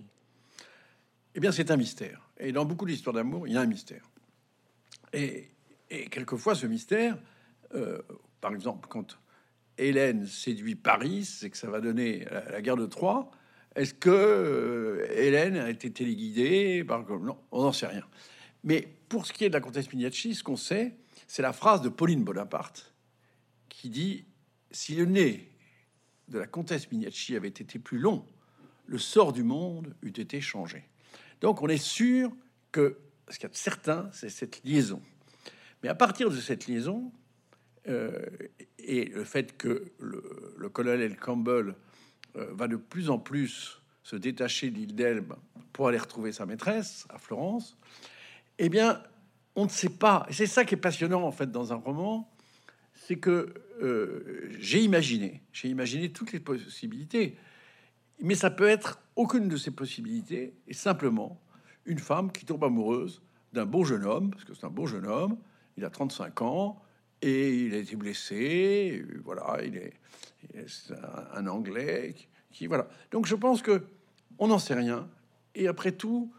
Eh 1.35 1.39
bien, 1.41 1.51
c'est 1.51 1.71
un 1.71 1.77
mystère. 1.77 2.29
Et 2.39 2.53
dans 2.53 2.63
beaucoup 2.63 2.85
d'histoires 2.85 3.15
d'amour, 3.15 3.47
il 3.47 3.55
y 3.55 3.57
a 3.57 3.61
un 3.61 3.65
mystère. 3.65 4.03
Et, 5.11 5.49
quelquefois, 6.09 6.55
ce 6.55 6.67
mystère, 6.67 7.17
euh, 7.75 7.99
par 8.39 8.53
exemple, 8.53 8.87
quand 8.87 9.19
Hélène 9.77 10.25
séduit 10.25 10.75
Paris, 10.75 11.25
c'est 11.25 11.49
que 11.49 11.57
ça 11.57 11.69
va 11.69 11.81
donner 11.81 12.25
la, 12.51 12.61
guerre 12.61 12.77
de 12.77 12.85
Troie 12.85 13.31
Est-ce 13.75 13.93
que 13.93 14.09
euh, 14.09 15.05
Hélène 15.11 15.57
a 15.57 15.69
été 15.69 15.91
téléguidée 15.91 16.85
par... 16.85 17.05
Non, 17.19 17.37
on 17.51 17.63
n'en 17.63 17.73
sait 17.73 17.87
rien. 17.87 18.05
Mais 18.63 18.96
pour 19.09 19.25
ce 19.25 19.33
qui 19.33 19.45
est 19.45 19.49
de 19.49 19.53
la 19.53 19.61
comtesse 19.61 19.91
Mignacci, 19.91 20.35
ce 20.35 20.43
qu'on 20.43 20.57
sait, 20.57 20.95
c'est 21.27 21.41
la 21.41 21.53
phrase 21.53 21.81
de 21.81 21.89
Pauline 21.89 22.23
Bonaparte 22.23 22.93
qui 23.69 23.89
dit 23.89 24.25
Si 24.71 24.95
le 24.95 25.05
nez 25.05 25.49
de 26.27 26.39
la 26.39 26.47
comtesse 26.47 26.91
Mignacci 26.91 27.35
avait 27.35 27.47
été 27.47 27.79
plus 27.79 27.99
long, 27.99 28.25
le 28.85 28.97
sort 28.97 29.33
du 29.33 29.43
monde 29.43 29.95
eût 30.01 30.09
été 30.09 30.41
changé. 30.41 30.83
Donc 31.41 31.61
on 31.61 31.67
est 31.67 31.77
sûr 31.77 32.31
que 32.71 32.97
ce 33.29 33.35
qu'il 33.35 33.43
y 33.43 33.45
a 33.47 33.49
de 33.49 33.55
certain, 33.55 34.09
c'est 34.13 34.29
cette 34.29 34.63
liaison. 34.63 35.01
Mais 35.83 35.89
à 35.89 35.95
partir 35.95 36.29
de 36.29 36.37
cette 36.37 36.67
liaison, 36.67 37.11
euh, 37.87 38.25
et 38.79 39.05
le 39.05 39.23
fait 39.23 39.55
que 39.57 39.91
le, 39.99 40.69
colonel 40.69 41.17
Campbell 41.17 41.75
euh, 42.35 42.47
va 42.53 42.67
de 42.67 42.75
plus 42.75 43.09
en 43.09 43.19
plus 43.19 43.81
se 44.03 44.15
détacher 44.15 44.71
d'île 44.71 44.95
d'Elbe 44.95 45.35
pour 45.73 45.87
aller 45.87 45.97
retrouver 45.97 46.31
sa 46.31 46.45
maîtresse 46.45 47.05
à 47.09 47.17
Florence, 47.17 47.77
eh 48.59 48.69
bien, 48.69 49.01
on 49.55 49.65
ne 49.65 49.69
sait 49.69 49.89
pas. 49.89 50.25
Et 50.29 50.33
c'est 50.33 50.47
ça 50.47 50.65
qui 50.65 50.75
est 50.75 50.77
passionnant 50.77 51.23
en 51.23 51.31
fait 51.31 51.51
dans 51.51 51.73
un 51.73 51.77
roman, 51.77 52.29
c'est 52.93 53.17
que 53.17 53.53
euh, 53.81 54.49
j'ai 54.59 54.81
imaginé, 54.81 55.41
j'ai 55.51 55.69
imaginé 55.69 56.11
toutes 56.11 56.31
les 56.31 56.39
possibilités, 56.39 57.37
mais 58.19 58.35
ça 58.35 58.49
peut 58.49 58.67
être 58.67 58.99
aucune 59.15 59.47
de 59.47 59.57
ces 59.57 59.71
possibilités, 59.71 60.53
et 60.67 60.73
simplement 60.73 61.39
une 61.85 61.99
femme 61.99 62.31
qui 62.31 62.45
tombe 62.45 62.63
amoureuse 62.63 63.21
d'un 63.53 63.65
beau 63.65 63.83
jeune 63.83 64.03
homme, 64.03 64.31
parce 64.31 64.43
que 64.43 64.53
c'est 64.53 64.65
un 64.65 64.69
beau 64.69 64.87
jeune 64.87 65.05
homme, 65.05 65.37
il 65.77 65.85
a 65.85 65.89
35 65.89 66.41
ans, 66.41 66.81
et 67.21 67.65
il 67.65 67.73
a 67.73 67.77
été 67.77 67.95
blessé, 67.95 69.03
voilà, 69.23 69.59
il 69.63 69.77
est, 69.77 69.93
un, 70.91 71.39
un, 71.39 71.47
Anglais 71.47 72.15
qui, 72.51 72.67
voilà. 72.67 72.87
Donc 73.11 73.25
je 73.25 73.35
pense 73.35 73.61
que 73.61 73.83
on 74.37 74.47
n'en 74.47 74.59
sait 74.59 74.75
rien, 74.75 75.09
et 75.55 75.67
après 75.67 75.91
tout, 75.91 76.31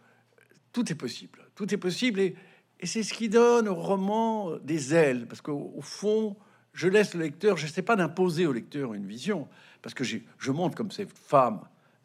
tout 0.72 0.90
est 0.92 0.96
possible, 0.96 1.47
tout 1.58 1.74
est 1.74 1.78
possible, 1.78 2.20
et, 2.20 2.36
c'est 2.84 3.02
ce 3.02 3.12
qui 3.12 3.28
donne 3.28 3.66
au 3.66 3.74
roman 3.74 4.56
des 4.58 4.94
ailes, 4.94 5.26
parce 5.26 5.40
qu'au 5.40 5.80
fond, 5.80 6.36
je 6.72 6.86
laisse 6.86 7.14
le 7.14 7.22
lecteur, 7.22 7.56
je 7.56 7.66
ne 7.66 7.70
sais 7.72 7.82
pas 7.82 7.96
d'imposer 7.96 8.46
au 8.46 8.52
lecteur 8.52 8.94
une 8.94 9.06
vision, 9.06 9.48
parce 9.82 9.92
que 9.92 10.04
je 10.04 10.52
montre 10.52 10.76
comme 10.76 10.92
cette 10.92 11.10
femme, 11.10 11.62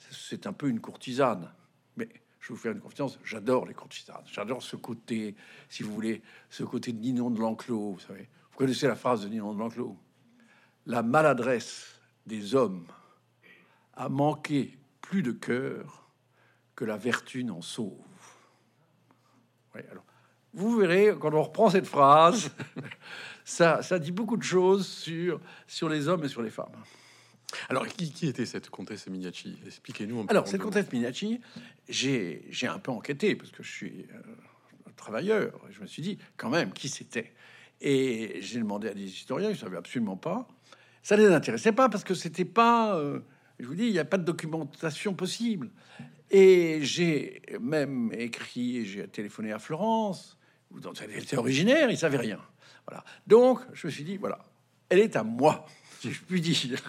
c'est 0.10 0.48
un 0.48 0.53
peu 0.53 0.69
une 0.69 0.79
courtisane, 0.79 1.51
mais 1.98 2.10
je 2.39 2.48
vous 2.48 2.55
fais 2.55 2.72
une 2.72 2.79
confiance, 2.79 3.19
j'adore 3.24 3.67
les 3.67 3.75
courtisanes, 3.75 4.24
j'adore 4.25 4.63
ce 4.63 4.75
côté, 4.75 5.36
si 5.69 5.83
vous 5.83 5.93
voulez, 5.93 6.24
ce 6.50 6.63
côté 6.63 6.91
de 6.91 6.98
Ninon 6.98 7.29
de 7.29 7.39
l'Enclos, 7.39 7.91
vous 7.91 8.00
savez. 8.00 8.27
Vous 8.51 8.57
connaissez 8.57 8.88
la 8.88 8.95
phrase 8.95 9.22
de 9.22 9.29
Ninon 9.29 9.53
de 9.53 9.60
l'Enclos? 9.60 9.95
La 10.88 11.03
maladresse 11.03 12.00
des 12.25 12.55
hommes 12.55 12.88
a 13.93 14.10
manqué 14.10 14.79
plus 15.01 15.22
de 15.22 15.31
cœur 15.31 16.10
que 16.75 16.86
la 16.86 16.98
vertu 16.98 17.43
n'en 17.43 17.62
sauve. 17.62 18.01
Oui, 19.75 19.81
alors, 19.91 20.03
vous 20.53 20.77
verrez, 20.77 21.13
quand 21.19 21.33
on 21.33 21.41
reprend 21.41 21.69
cette 21.69 21.87
phrase, 21.87 22.51
ça, 23.43 23.81
ça 23.81 23.99
dit 23.99 24.11
beaucoup 24.11 24.37
de 24.37 24.43
choses 24.43 24.87
sur, 24.87 25.39
sur 25.67 25.89
les 25.89 26.07
hommes 26.07 26.23
et 26.23 26.29
sur 26.29 26.41
les 26.41 26.51
femmes. 26.51 26.75
Alors, 27.69 27.87
qui, 27.87 28.11
qui 28.11 28.27
était 28.27 28.45
cette 28.45 28.69
comtesse 28.69 29.07
Mignacci? 29.07 29.57
Expliquez-nous 29.65 30.21
un 30.21 30.25
peu. 30.25 30.31
Alors, 30.31 30.47
cette 30.47 30.61
comtesse 30.61 30.91
Mignacci, 30.91 31.41
j'ai 31.87 32.67
un 32.67 32.79
peu 32.79 32.91
enquêté 32.91 33.35
parce 33.35 33.51
que 33.51 33.63
je 33.63 33.71
suis 33.71 34.05
euh, 34.13 34.21
travailleur. 34.95 35.59
Je 35.69 35.81
me 35.81 35.87
suis 35.87 36.01
dit, 36.01 36.17
quand 36.37 36.49
même, 36.49 36.71
qui 36.73 36.89
c'était? 36.89 37.33
Et 37.81 38.37
j'ai 38.41 38.59
demandé 38.59 38.87
à 38.87 38.93
des 38.93 39.03
historiens, 39.03 39.49
ils 39.49 39.53
ne 39.53 39.57
savaient 39.57 39.77
absolument 39.77 40.17
pas. 40.17 40.47
Ça 41.01 41.17
ne 41.17 41.27
les 41.27 41.33
intéressait 41.33 41.73
pas 41.73 41.89
parce 41.89 42.03
que 42.03 42.13
c'était 42.13 42.45
pas. 42.45 42.95
Euh, 42.95 43.19
je 43.60 43.65
vous 43.65 43.75
dis, 43.75 43.86
il 43.86 43.91
n'y 43.91 44.00
a 44.00 44.05
pas 44.05 44.17
de 44.17 44.24
documentation 44.24 45.13
possible. 45.13 45.69
Et 46.29 46.79
j'ai 46.81 47.41
même 47.62 48.12
écrit 48.13 48.86
j'ai 48.86 49.07
téléphoné 49.07 49.51
à 49.51 49.60
Florence, 49.60 50.38
dont 50.71 50.93
elle 50.93 51.15
était 51.15 51.38
originaire, 51.38 51.91
il 51.91 51.97
savait 51.97 52.17
rien. 52.17 52.39
Voilà. 52.88 53.04
Donc, 53.27 53.60
je 53.73 53.88
me 53.88 53.91
suis 53.91 54.04
dit, 54.04 54.17
voilà, 54.17 54.39
elle 54.89 54.99
est 54.99 55.15
à 55.15 55.23
moi, 55.23 55.65
si 55.99 56.12
je 56.12 56.21
puis 56.21 56.41
dire. 56.41 56.82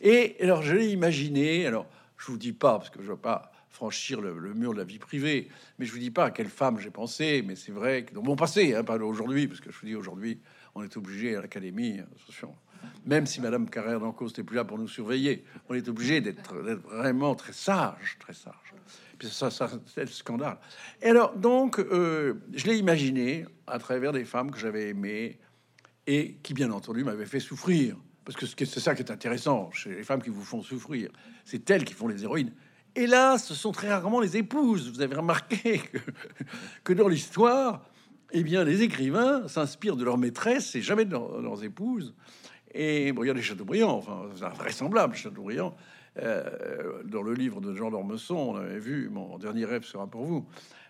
Et 0.00 0.36
alors, 0.40 0.62
je 0.62 0.74
l'ai 0.74 0.90
imaginé. 0.90 1.66
Alors, 1.66 1.86
je 2.16 2.26
vous 2.26 2.38
dis 2.38 2.52
pas, 2.52 2.78
parce 2.78 2.90
que 2.90 3.02
je 3.02 3.08
veux 3.08 3.16
pas 3.16 3.52
franchir 3.70 4.20
le, 4.20 4.34
mur 4.54 4.72
de 4.72 4.78
la 4.78 4.84
vie 4.84 4.98
privée, 4.98 5.48
mais 5.78 5.86
je 5.86 5.92
vous 5.92 6.00
dis 6.00 6.10
pas 6.10 6.26
à 6.26 6.30
quelle 6.32 6.48
femme 6.48 6.80
j'ai 6.80 6.90
pensé, 6.90 7.44
mais 7.46 7.54
c'est 7.54 7.70
vrai 7.70 8.04
que 8.04 8.12
dans 8.12 8.22
mon 8.22 8.34
passé, 8.34 8.74
hein, 8.74 8.82
pas 8.82 8.96
aujourd'hui, 8.96 9.46
parce 9.46 9.60
que 9.60 9.70
je 9.70 9.78
vous 9.78 9.86
dis 9.86 9.94
aujourd'hui, 9.94 10.40
on 10.74 10.82
est 10.82 10.96
obligé 10.96 11.36
à 11.36 11.42
l'académie, 11.42 12.00
attention, 12.00 12.56
même 13.06 13.26
si 13.26 13.40
Madame 13.40 13.68
Carrère 13.68 14.00
d'Ancos 14.00 14.26
n'était 14.26 14.42
plus 14.42 14.56
là 14.56 14.64
pour 14.64 14.78
nous 14.78 14.88
surveiller, 14.88 15.44
on 15.68 15.74
est 15.74 15.88
obligé 15.88 16.20
d'être 16.20 16.54
vraiment 16.54 17.34
très 17.34 17.52
sage, 17.52 18.16
très 18.18 18.34
sage. 18.34 18.54
Puis 19.18 19.28
ça, 19.28 19.50
c'est 19.50 20.00
le 20.00 20.06
scandale. 20.06 20.58
Et 21.02 21.06
alors, 21.06 21.34
donc, 21.34 21.78
euh, 21.78 22.34
je 22.54 22.66
l'ai 22.66 22.78
imaginé 22.78 23.46
à 23.66 23.78
travers 23.78 24.12
des 24.12 24.24
femmes 24.24 24.50
que 24.50 24.58
j'avais 24.58 24.90
aimées 24.90 25.38
et 26.06 26.36
qui, 26.42 26.54
bien 26.54 26.70
entendu, 26.70 27.02
m'avaient 27.02 27.26
fait 27.26 27.40
souffrir. 27.40 27.96
Parce 28.24 28.36
que 28.36 28.64
c'est 28.64 28.80
ça 28.80 28.94
qui 28.94 29.02
est 29.02 29.10
intéressant 29.10 29.70
chez 29.72 29.90
les 29.90 30.04
femmes 30.04 30.22
qui 30.22 30.30
vous 30.30 30.44
font 30.44 30.62
souffrir. 30.62 31.10
C'est 31.44 31.68
elles 31.70 31.84
qui 31.84 31.94
font 31.94 32.08
les 32.08 32.22
héroïnes. 32.22 32.52
Là, 32.96 33.38
ce 33.38 33.54
sont 33.54 33.72
très 33.72 33.88
rarement 33.88 34.20
les 34.20 34.36
épouses. 34.36 34.90
Vous 34.90 35.00
avez 35.00 35.14
remarqué 35.14 35.78
que, 35.78 35.98
que 36.84 36.92
dans 36.92 37.08
l'histoire, 37.08 37.84
eh 38.32 38.42
bien, 38.42 38.64
les 38.64 38.82
écrivains 38.82 39.46
s'inspirent 39.48 39.96
de 39.96 40.04
leurs 40.04 40.18
maîtresses 40.18 40.74
et 40.74 40.82
jamais 40.82 41.04
de, 41.04 41.12
leurs 41.12 41.64
épouses. 41.64 42.14
Et 42.72 43.12
bon, 43.12 43.22
regardez 43.22 43.42
Chateaubriand, 43.42 43.90
enfin, 43.90 44.28
c'est 44.36 44.44
invraisemblable, 44.44 45.14
Chateaubriand. 45.14 45.76
Euh, 46.18 47.02
dans 47.04 47.22
le 47.22 47.32
livre 47.32 47.60
de 47.60 47.74
Jean 47.74 47.90
d'Ormesson, 47.90 48.34
on 48.34 48.56
avait 48.56 48.78
vu, 48.78 49.08
mon 49.08 49.38
dernier 49.38 49.64
rêve 49.64 49.84
sera 49.84 50.06
pour 50.06 50.24
vous, 50.24 50.46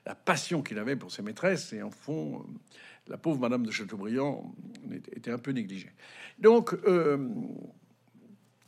la 0.07 0.15
passion 0.15 0.63
qu'il 0.63 0.79
avait 0.79 0.97
pour 0.97 1.13
ses 1.13 1.23
maîtresses. 1.23 1.73
Et 1.73 1.83
en 1.83 1.91
fond, 1.91 2.47
la 3.09 3.19
pauvre 3.19 3.39
Madame 3.39 3.65
de 3.65 3.71
Chateaubriand 3.71 4.55
était 5.13 5.31
un 5.31 5.39
peu 5.39 5.51
négligée. 5.51 5.93
Donc, 6.39 6.73
euh, 6.87 7.29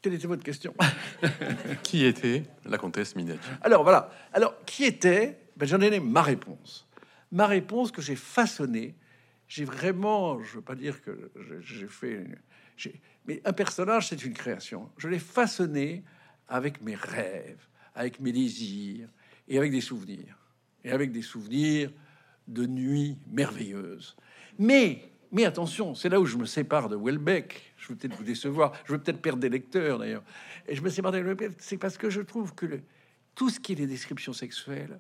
quelle 0.02 0.14
était 0.14 0.26
votre 0.26 0.42
question? 0.42 0.74
Qui 1.82 2.04
était 2.04 2.44
la 2.64 2.78
comtesse 2.78 3.16
Minetti 3.16 3.48
Alors 3.62 3.82
voilà. 3.82 4.10
Alors, 4.32 4.54
qui 4.64 4.84
était 4.84 5.38
ben, 5.56 5.66
J'en 5.66 5.80
ai 5.80 6.00
ma 6.00 6.22
réponse. 6.22 6.88
Ma 7.32 7.46
réponse 7.46 7.92
que 7.92 8.00
j'ai 8.00 8.16
façonnée. 8.16 8.94
J'ai 9.46 9.64
vraiment, 9.64 10.42
je 10.42 10.56
veux 10.56 10.62
pas 10.62 10.74
dire 10.74 11.02
que 11.02 11.30
j'ai 11.60 11.86
fait, 11.86 12.24
mais 13.26 13.40
un 13.44 13.52
personnage, 13.52 14.08
c'est 14.08 14.24
une 14.24 14.32
création. 14.32 14.90
Je 14.96 15.08
l'ai 15.08 15.18
façonné 15.18 16.04
avec 16.48 16.82
mes 16.82 16.94
rêves, 16.94 17.66
avec 17.94 18.20
mes 18.20 18.32
désirs 18.32 19.08
et 19.48 19.58
avec 19.58 19.70
des 19.70 19.80
souvenirs. 19.80 20.36
Et 20.84 20.90
avec 20.90 21.12
des 21.12 21.22
souvenirs 21.22 21.92
de 22.48 22.66
nuits 22.66 23.18
merveilleuses. 23.30 24.16
Mais, 24.58 25.10
mais 25.30 25.44
attention, 25.44 25.94
c'est 25.94 26.08
là 26.08 26.18
où 26.18 26.24
je 26.24 26.36
me 26.36 26.46
sépare 26.46 26.88
de 26.88 26.96
Welbeck. 26.96 27.74
Je 27.76 27.88
veux 27.88 27.96
peut-être 27.96 28.16
vous 28.16 28.24
décevoir, 28.24 28.72
je 28.86 28.92
veux 28.92 28.98
peut-être 28.98 29.20
perdre 29.20 29.40
des 29.40 29.48
lecteurs 29.48 29.98
d'ailleurs. 29.98 30.24
Et 30.66 30.74
je 30.74 30.82
me 30.82 30.88
sépare 30.88 31.12
de 31.12 31.18
Welbeck, 31.18 31.52
c'est 31.58 31.76
parce 31.76 31.98
que 31.98 32.10
je 32.10 32.20
trouve 32.22 32.54
que 32.54 32.80
tout 33.34 33.50
ce 33.50 33.60
qui 33.60 33.72
est 33.72 33.76
les 33.76 33.86
descriptions 33.86 34.32
sexuelles, 34.32 34.98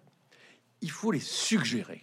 il 0.80 0.90
faut 0.90 1.12
les 1.12 1.20
suggérer. 1.20 2.02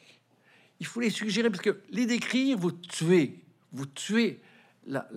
Il 0.80 0.86
faut 0.86 1.00
les 1.00 1.10
suggérer 1.10 1.50
parce 1.50 1.62
que 1.62 1.82
les 1.90 2.06
décrire, 2.06 2.58
vous 2.58 2.72
tuez, 2.72 3.44
vous 3.72 3.86
tuez 3.86 4.42
la, 4.88 5.08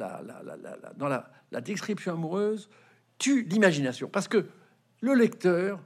dans 0.97 1.09
la 1.09 1.61
description 1.61 2.13
amoureuse, 2.13 2.69
tue 3.19 3.43
l'imagination. 3.45 4.09
Parce 4.09 4.29
que 4.29 4.47
le 5.01 5.15
lecteur, 5.15 5.81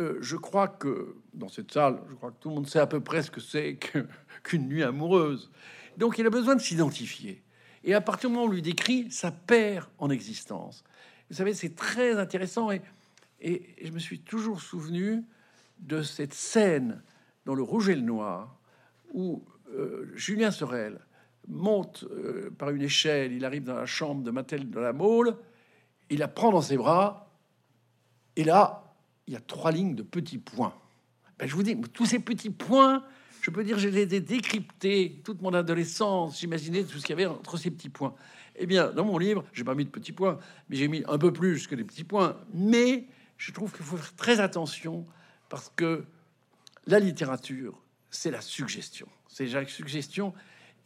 euh, 0.00 0.18
je 0.20 0.36
crois 0.36 0.68
que 0.68 1.16
dans 1.34 1.48
cette 1.48 1.72
salle, 1.72 2.00
je 2.08 2.14
crois 2.14 2.30
que 2.30 2.36
tout 2.40 2.48
le 2.48 2.56
monde 2.56 2.68
sait 2.68 2.80
à 2.80 2.86
peu 2.86 3.00
près 3.00 3.22
ce 3.22 3.30
que 3.30 3.40
c'est 3.40 3.78
qu'une 4.42 4.68
nuit 4.68 4.82
amoureuse. 4.82 5.50
Donc 5.96 6.18
il 6.18 6.26
a 6.26 6.30
besoin 6.30 6.56
de 6.56 6.60
s'identifier. 6.60 7.42
Et 7.84 7.94
à 7.94 8.00
partir 8.00 8.28
du 8.28 8.34
moment 8.34 8.46
où 8.46 8.50
on 8.50 8.52
lui 8.52 8.62
décrit, 8.62 9.10
ça 9.10 9.30
perd 9.30 9.86
en 9.98 10.10
existence. 10.10 10.84
Vous 11.30 11.36
savez, 11.36 11.54
c'est 11.54 11.74
très 11.74 12.18
intéressant. 12.18 12.70
Et, 12.70 12.82
et, 13.40 13.76
je 13.82 13.92
me 13.92 13.98
suis 13.98 14.20
toujours 14.20 14.60
souvenu 14.60 15.24
de 15.78 16.02
cette 16.02 16.34
scène 16.34 17.02
dans 17.44 17.54
Le 17.54 17.62
Rouge 17.62 17.88
et 17.88 17.94
le 17.94 18.02
Noir 18.02 18.58
où 19.12 19.44
euh, 19.72 20.10
Julien 20.14 20.50
Sorel 20.50 21.00
monte 21.48 22.04
euh, 22.10 22.50
par 22.56 22.70
une 22.70 22.82
échelle, 22.82 23.32
il 23.32 23.44
arrive 23.44 23.64
dans 23.64 23.76
la 23.76 23.86
chambre 23.86 24.22
de 24.22 24.30
Mathilde 24.30 24.70
de 24.70 24.80
la 24.80 24.92
Mole, 24.92 25.36
il 26.10 26.18
la 26.18 26.28
prend 26.28 26.52
dans 26.52 26.62
ses 26.62 26.76
bras, 26.76 27.32
et 28.36 28.44
là, 28.44 28.94
il 29.26 29.34
y 29.34 29.36
a 29.36 29.40
trois 29.40 29.72
lignes 29.72 29.94
de 29.94 30.02
petits 30.02 30.38
points. 30.38 30.74
Ben, 31.38 31.48
je 31.48 31.54
vous 31.54 31.62
dis, 31.62 31.76
tous 31.92 32.06
ces 32.06 32.18
petits 32.18 32.50
points, 32.50 33.04
je 33.40 33.50
peux 33.50 33.64
dire, 33.64 33.78
je 33.78 33.88
les 33.88 34.14
ai 34.14 34.20
décryptés 34.20 35.20
toute 35.24 35.40
mon 35.42 35.54
adolescence. 35.54 36.40
J'imaginais 36.40 36.84
tout 36.84 36.98
ce 36.98 37.06
qu'il 37.06 37.10
y 37.10 37.12
avait 37.12 37.26
entre 37.26 37.56
ces 37.56 37.70
petits 37.70 37.88
points. 37.88 38.14
Eh 38.56 38.66
bien, 38.66 38.90
dans 38.90 39.04
mon 39.04 39.18
livre, 39.18 39.44
j'ai 39.52 39.64
pas 39.64 39.74
mis 39.74 39.84
de 39.84 39.90
petits 39.90 40.12
points, 40.12 40.38
mais 40.68 40.76
j'ai 40.76 40.88
mis 40.88 41.04
un 41.06 41.18
peu 41.18 41.32
plus 41.32 41.66
que 41.66 41.74
des 41.74 41.84
petits 41.84 42.04
points. 42.04 42.36
Mais 42.52 43.06
je 43.36 43.52
trouve 43.52 43.72
qu'il 43.72 43.84
faut 43.84 43.96
faire 43.96 44.16
très 44.16 44.40
attention 44.40 45.06
parce 45.48 45.72
que 45.76 46.04
la 46.86 46.98
littérature, 46.98 47.80
c'est 48.10 48.30
la 48.30 48.40
suggestion. 48.40 49.06
C'est 49.28 49.46
la 49.46 49.66
suggestion, 49.66 50.34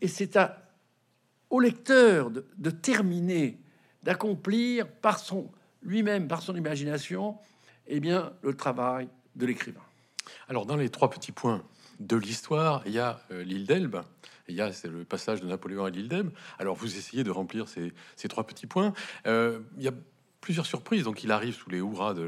et 0.03 0.09
c'est 0.09 0.37
au 1.49 1.61
lecteur 1.61 2.31
de, 2.31 2.71
terminer 2.71 3.59
d'accomplir 4.03 4.89
par 4.89 5.19
son 5.19 5.51
lui-même, 5.83 6.29
par 6.29 6.43
son 6.43 6.57
imagination, 6.57 7.39
eh 7.87 8.01
bien, 8.01 8.33
le 8.43 8.55
travail 8.55 9.09
de 9.37 9.47
l'écrivain. 9.47 9.81
Alors, 10.49 10.67
dans 10.67 10.77
les 10.77 10.89
trois 10.89 11.09
petits 11.09 11.33
points 11.33 11.63
de 12.01 12.17
l'histoire, 12.17 12.83
il 12.85 12.93
y 12.93 12.99
a 12.99 13.21
euh, 13.31 13.45
l'île 13.45 13.65
d'Elbe. 13.65 14.03
Il 14.49 14.57
y 14.57 14.61
a 14.61 14.73
c'est 14.73 14.89
le 14.89 15.05
passage 15.05 15.41
de 15.41 15.47
Napoléon 15.47 15.85
à 15.85 15.91
l'île 15.91 16.09
d'Elbe. 16.09 16.33
Alors, 16.59 16.75
vous 16.75 16.97
essayez 16.97 17.23
de 17.23 17.31
remplir 17.31 17.69
ces, 17.69 17.93
ces 18.17 18.29
trois 18.29 18.45
petits 18.45 18.67
points. 18.67 18.93
Euh, 19.27 19.61
il 19.79 19.93
plusieurs 20.43 20.67
surprises. 20.67 21.05
Donc, 21.05 21.25
il 21.25 21.31
arrive 21.31 21.55
sous 21.55 21.71
les 21.71 21.79
hurrahs 21.79 22.13
de 22.13 22.23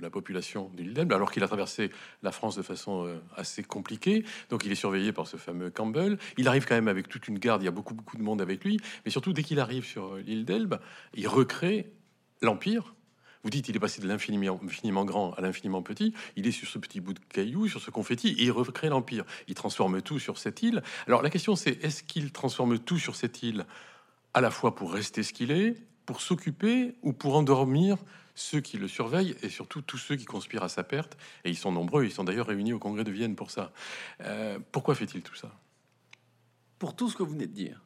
la, 0.00 0.10
population 0.10 0.70
de 0.70 0.82
l'île 0.82 0.94
d'Elbe, 0.94 1.12
alors 1.12 1.30
qu'il 1.30 1.44
a 1.44 1.46
traversé 1.46 1.92
la 2.22 2.32
France 2.32 2.56
de 2.56 2.62
façon 2.62 3.06
euh, 3.06 3.22
assez 3.36 3.62
compliquée. 3.62 4.24
Donc, 4.50 4.64
il 4.64 4.72
est 4.72 4.76
surveillé 4.76 5.12
par 5.12 5.28
ce 5.28 5.36
fameux 5.36 5.70
Campbell. 5.70 6.18
Il 6.38 6.48
arrive 6.48 6.66
quand 6.66 6.74
même 6.74 6.88
avec 6.88 7.08
toute 7.08 7.28
une 7.28 7.38
garde. 7.38 7.62
Il 7.62 7.66
y 7.66 7.68
a 7.68 7.72
beaucoup, 7.72 7.94
beaucoup 7.94 8.16
de 8.16 8.22
monde 8.22 8.40
avec 8.40 8.64
lui. 8.64 8.80
Mais 9.04 9.10
surtout, 9.10 9.32
dès 9.32 9.44
qu'il 9.44 9.60
arrive 9.60 9.84
sur 9.84 10.14
euh, 10.14 10.20
l'île 10.20 10.44
d'Elbe, 10.44 10.80
il 11.14 11.28
recrée 11.28 11.92
l'Empire. 12.40 12.94
Vous 13.44 13.50
dites, 13.50 13.68
il 13.68 13.76
est 13.76 13.80
passé 13.80 14.00
de 14.00 14.08
l'infiniment 14.08 14.60
infiniment 14.64 15.04
grand 15.04 15.32
à 15.34 15.40
l'infiniment 15.40 15.82
petit. 15.82 16.14
Il 16.36 16.46
est 16.46 16.52
sur 16.52 16.68
ce 16.68 16.78
petit 16.78 17.00
bout 17.00 17.12
de 17.12 17.20
caillou, 17.28 17.68
sur 17.68 17.80
ce 17.80 17.90
confetti, 17.90 18.28
et 18.38 18.44
il 18.44 18.52
recrée 18.52 18.88
l'Empire. 18.88 19.24
Il 19.48 19.54
transforme 19.54 20.00
tout 20.00 20.18
sur 20.18 20.38
cette 20.38 20.62
île. 20.62 20.82
Alors, 21.06 21.22
la 21.22 21.30
question, 21.30 21.56
c'est 21.56 21.82
est-ce 21.84 22.02
qu'il 22.02 22.32
transforme 22.32 22.78
tout 22.78 22.98
sur 22.98 23.16
cette 23.16 23.42
île 23.42 23.66
à 24.34 24.40
la 24.40 24.50
fois 24.50 24.74
pour 24.74 24.92
rester 24.92 25.22
ce 25.22 25.32
qu'il 25.32 25.50
est, 25.50 25.76
pour 26.06 26.20
s'occuper 26.20 26.96
ou 27.02 27.12
pour 27.12 27.36
endormir 27.36 27.96
ceux 28.34 28.60
qui 28.60 28.78
le 28.78 28.88
surveillent 28.88 29.36
et 29.42 29.48
surtout 29.48 29.82
tous 29.82 29.98
ceux 29.98 30.16
qui 30.16 30.24
conspirent 30.24 30.62
à 30.62 30.68
sa 30.68 30.84
perte. 30.84 31.16
Et 31.44 31.50
ils 31.50 31.56
sont 31.56 31.72
nombreux, 31.72 32.04
ils 32.04 32.12
sont 32.12 32.24
d'ailleurs 32.24 32.46
réunis 32.46 32.72
au 32.72 32.78
congrès 32.78 33.04
de 33.04 33.10
Vienne 33.10 33.36
pour 33.36 33.50
ça. 33.50 33.72
Euh, 34.22 34.58
pourquoi 34.72 34.94
fait-il 34.94 35.22
tout 35.22 35.34
ça? 35.34 35.52
Pour 36.78 36.96
tout 36.96 37.08
ce 37.08 37.16
que 37.16 37.22
vous 37.22 37.32
venez 37.32 37.46
de 37.46 37.52
dire. 37.52 37.82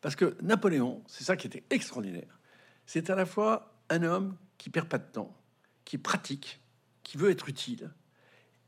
Parce 0.00 0.16
que 0.16 0.36
Napoléon, 0.42 1.02
c'est 1.06 1.24
ça 1.24 1.36
qui 1.36 1.46
était 1.46 1.64
extraordinaire. 1.70 2.38
C'est 2.86 3.10
à 3.10 3.14
la 3.14 3.26
fois 3.26 3.74
un 3.88 4.02
homme 4.02 4.36
qui 4.58 4.70
perd 4.70 4.88
pas 4.88 4.98
de 4.98 5.10
temps, 5.10 5.36
qui 5.84 5.98
pratique, 5.98 6.60
qui 7.02 7.16
veut 7.16 7.30
être 7.30 7.48
utile. 7.48 7.92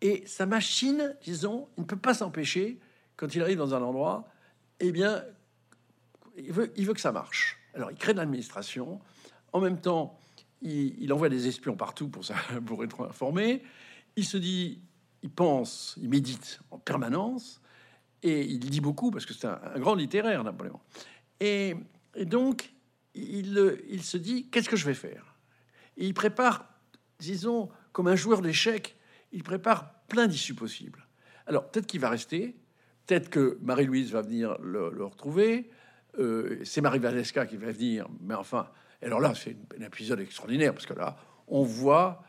Et 0.00 0.24
sa 0.26 0.46
machine, 0.46 1.16
disons, 1.22 1.68
il 1.76 1.82
ne 1.82 1.86
peut 1.86 1.96
pas 1.96 2.14
s'empêcher, 2.14 2.78
quand 3.16 3.34
il 3.34 3.42
arrive 3.42 3.58
dans 3.58 3.74
un 3.74 3.82
endroit, 3.82 4.28
eh 4.80 4.92
bien, 4.92 5.24
il 6.36 6.52
veut, 6.52 6.72
il 6.76 6.86
veut 6.86 6.94
que 6.94 7.00
ça 7.00 7.12
marche. 7.12 7.58
Alors, 7.74 7.90
il 7.90 7.96
crée 7.96 8.12
de 8.12 8.18
l'administration. 8.18 9.00
En 9.52 9.60
même 9.60 9.80
temps, 9.80 10.18
il, 10.62 11.12
envoie 11.12 11.28
des 11.28 11.46
espions 11.48 11.76
partout 11.76 12.08
pour, 12.08 12.24
ça, 12.24 12.36
pour 12.66 12.84
être 12.84 13.06
informé. 13.06 13.62
Il 14.16 14.24
se 14.24 14.36
dit, 14.36 14.80
il 15.22 15.30
pense, 15.30 15.94
il 16.00 16.08
médite 16.08 16.60
en 16.70 16.78
permanence. 16.78 17.60
Et 18.22 18.44
il 18.44 18.58
dit 18.58 18.80
beaucoup 18.80 19.10
parce 19.10 19.26
que 19.26 19.34
c'est 19.34 19.46
un, 19.46 19.78
grand 19.78 19.94
littéraire, 19.94 20.42
Napoléon. 20.44 20.80
Et, 21.40 21.74
et 22.14 22.24
donc, 22.24 22.72
il, 23.14 24.02
se 24.02 24.16
dit, 24.16 24.48
qu'est-ce 24.48 24.68
que 24.68 24.76
je 24.76 24.86
vais 24.86 24.94
faire? 24.94 25.36
Et 25.96 26.06
il 26.06 26.14
prépare, 26.14 26.66
disons, 27.18 27.68
comme 27.92 28.08
un 28.08 28.16
joueur 28.16 28.40
d'échecs, 28.40 28.96
il 29.32 29.42
prépare 29.42 29.92
plein 30.08 30.26
d'issues 30.26 30.54
possibles. 30.54 31.06
Alors, 31.46 31.70
peut-être 31.70 31.86
qu'il 31.86 32.00
va 32.00 32.08
rester, 32.08 32.56
peut-être 33.06 33.28
que 33.28 33.58
Marie-Louise 33.60 34.10
va 34.12 34.22
venir 34.22 34.56
le 34.60 35.04
retrouver, 35.04 35.70
euh, 36.18 36.60
c'est 36.64 36.80
Marie 36.80 36.98
Valesca 36.98 37.46
qui 37.46 37.56
va 37.56 37.70
venir, 37.70 38.06
mais 38.20 38.34
enfin, 38.34 38.68
alors 39.02 39.20
là, 39.20 39.34
c'est 39.34 39.56
un 39.78 39.84
épisode 39.84 40.20
extraordinaire 40.20 40.72
parce 40.72 40.86
que 40.86 40.94
là, 40.94 41.16
on 41.48 41.62
voit 41.62 42.22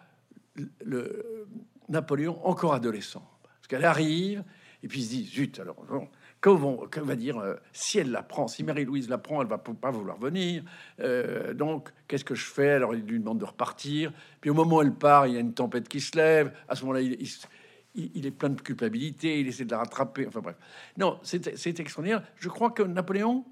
le 0.83 1.47
Napoléon 1.89 2.45
encore 2.45 2.73
adolescent, 2.73 3.27
parce 3.43 3.67
qu'elle 3.67 3.85
arrive 3.85 4.43
et 4.83 4.87
puis 4.87 4.99
il 4.99 5.03
se 5.03 5.09
dit 5.09 5.25
zut, 5.25 5.59
alors 5.59 5.83
bon, 5.89 6.07
comment, 6.41 6.77
qu'on 6.91 7.01
va 7.01 7.15
dire 7.15 7.37
euh, 7.37 7.55
si 7.73 7.97
elle 7.97 8.11
la 8.11 8.23
prend, 8.23 8.47
si 8.47 8.63
Marie-Louise 8.63 9.09
la 9.09 9.17
prend, 9.17 9.41
elle 9.41 9.47
va 9.47 9.57
pas 9.57 9.91
vouloir 9.91 10.17
venir, 10.17 10.63
euh, 10.99 11.53
donc 11.53 11.91
qu'est-ce 12.07 12.25
que 12.25 12.35
je 12.35 12.45
fais? 12.45 12.71
Alors 12.71 12.93
il 12.93 13.03
lui 13.05 13.19
demande 13.19 13.39
de 13.39 13.45
repartir, 13.45 14.11
puis 14.41 14.49
au 14.49 14.53
moment 14.53 14.77
où 14.77 14.81
elle 14.81 14.93
part, 14.93 15.27
il 15.27 15.33
y 15.33 15.37
a 15.37 15.39
une 15.39 15.53
tempête 15.53 15.87
qui 15.87 16.01
se 16.01 16.15
lève, 16.15 16.53
à 16.67 16.75
ce 16.75 16.81
moment-là, 16.81 17.01
il, 17.01 17.17
il, 17.19 18.11
il 18.13 18.25
est 18.25 18.31
plein 18.31 18.49
de 18.49 18.61
culpabilité, 18.61 19.39
il 19.39 19.47
essaie 19.47 19.65
de 19.65 19.71
la 19.71 19.79
rattraper, 19.79 20.27
enfin 20.27 20.41
bref. 20.41 20.57
Non, 20.97 21.19
c'est 21.23 21.79
extraordinaire. 21.79 22.21
Je 22.35 22.49
crois 22.49 22.71
que 22.71 22.83
Napoléon, 22.83 23.45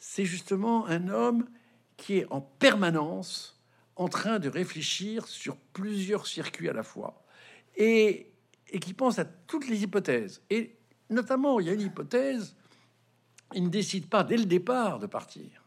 c'est 0.00 0.24
justement 0.24 0.86
un 0.86 1.08
homme 1.08 1.46
qui 1.96 2.18
est 2.18 2.26
en 2.30 2.40
permanence 2.40 3.62
en 3.96 4.08
train 4.08 4.38
de 4.38 4.48
réfléchir 4.48 5.28
sur 5.28 5.56
plusieurs 5.56 6.26
circuits 6.26 6.70
à 6.70 6.72
la 6.72 6.82
fois 6.82 7.22
et, 7.76 8.32
et, 8.70 8.80
qui 8.80 8.94
pense 8.94 9.18
à 9.18 9.26
toutes 9.26 9.68
les 9.68 9.82
hypothèses. 9.82 10.42
Et 10.48 10.74
notamment, 11.10 11.60
il 11.60 11.66
y 11.66 11.70
a 11.70 11.74
une 11.74 11.82
hypothèse, 11.82 12.56
il 13.54 13.64
ne 13.64 13.68
décide 13.68 14.08
pas 14.08 14.24
dès 14.24 14.38
le 14.38 14.46
départ 14.46 14.98
de 14.98 15.06
partir. 15.06 15.62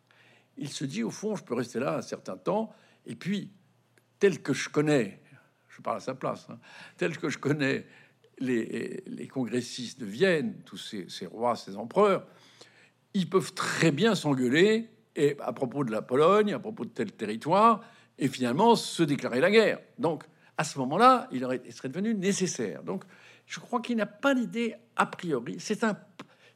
Il 0.58 0.70
se 0.70 0.84
dit, 0.84 1.04
au 1.04 1.12
fond, 1.12 1.36
je 1.36 1.44
peux 1.44 1.54
rester 1.54 1.80
là 1.80 1.98
un 1.98 2.02
certain 2.02 2.36
temps, 2.36 2.74
et 3.06 3.16
puis, 3.16 3.52
tel 4.18 4.42
que 4.42 4.54
je 4.54 4.70
connais, 4.70 5.22
je 5.70 5.82
parle 5.82 5.98
à 5.98 6.00
sa 6.00 6.16
place, 6.16 6.48
hein, 6.50 6.60
tel 6.98 7.18
que 7.18 7.30
je 7.30 7.38
connais 7.38 7.86
les, 8.40 9.04
les, 9.06 9.28
congressistes 9.28 10.00
de 10.00 10.06
Vienne, 10.06 10.62
tous 10.66 10.78
ces, 10.78 11.08
ces 11.08 11.28
rois, 11.28 11.56
ces 11.56 11.78
empereurs, 11.78 12.26
ils 13.14 13.30
peuvent 13.30 13.54
très 13.54 13.92
bien 13.92 14.16
s'engueuler 14.16 14.90
et 15.16 15.38
à 15.40 15.54
propos 15.54 15.84
de 15.84 15.92
la 15.92 16.02
Pologne, 16.02 16.54
à 16.54 16.60
propos 16.60 16.86
de 16.86 16.90
tel 16.90 17.12
territoire, 17.12 17.84
et 18.18 18.28
finalement 18.28 18.76
se 18.76 19.04
déclarer 19.04 19.40
la 19.40 19.52
guerre. 19.52 19.80
Donc, 20.00 20.24
à 20.58 20.64
ce 20.64 20.78
moment-là, 20.80 21.28
il, 21.32 21.48
il 21.66 21.74
serait 21.74 21.90
devenu 21.90 22.14
nécessaire. 22.14 22.84
Donc, 22.84 23.04
je 23.46 23.60
crois 23.60 23.82
qu'il 23.82 23.98
n'a 23.98 24.06
pas 24.06 24.34
l'idée 24.34 24.76
a 24.96 25.06
priori. 25.06 25.58
C'est 25.60 25.84
un, 25.84 25.98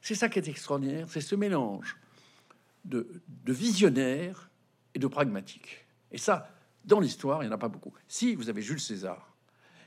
c'est 0.00 0.14
ça 0.14 0.28
qui 0.28 0.38
est 0.38 0.48
extraordinaire, 0.48 1.06
c'est 1.08 1.20
ce 1.20 1.34
mélange 1.34 1.96
de, 2.84 3.22
de 3.44 3.52
visionnaire 3.52 4.50
et 4.94 4.98
de 4.98 5.06
pragmatique. 5.06 5.86
Et 6.10 6.18
ça, 6.18 6.50
dans 6.84 7.00
l'histoire, 7.00 7.42
il 7.42 7.46
n'y 7.46 7.52
en 7.52 7.56
a 7.56 7.58
pas 7.58 7.68
beaucoup. 7.68 7.92
Si 8.06 8.34
vous 8.34 8.48
avez 8.48 8.62
Jules 8.62 8.80
César, 8.80 9.27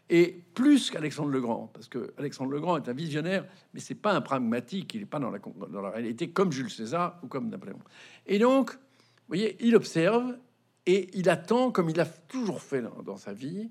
et 0.10 0.44
plus 0.54 0.92
qu'Alexandre 0.92 1.30
le 1.30 1.40
Grand, 1.40 1.68
parce 1.74 1.88
que 1.88 2.14
Alexandre 2.18 2.52
le 2.52 2.60
Grand 2.60 2.78
est 2.78 2.90
un 2.90 2.94
visionnaire, 2.94 3.46
mais 3.74 3.80
c'est 3.80 3.96
pas 3.96 4.14
un 4.14 4.22
pragmatique, 4.22 4.94
il 4.94 5.02
n'est 5.02 5.06
pas 5.06 5.20
dans 5.20 5.32
la, 5.32 5.90
réalité 5.90 6.32
comme 6.32 6.52
Jules 6.52 6.70
César 6.70 7.20
ou 7.24 7.28
comme 7.28 7.50
Napoléon. 7.50 7.80
Et 8.28 8.38
donc, 8.40 8.72
vous 8.72 9.28
voyez, 9.28 9.58
il 9.62 9.76
observe 9.76 10.38
et 10.86 11.10
il 11.14 11.30
attend, 11.30 11.72
comme 11.72 11.90
il 11.90 12.00
a 12.00 12.06
toujours 12.06 12.62
fait 12.62 12.82
dans, 12.82 13.02
dans 13.04 13.18
sa 13.18 13.34
vie, 13.34 13.70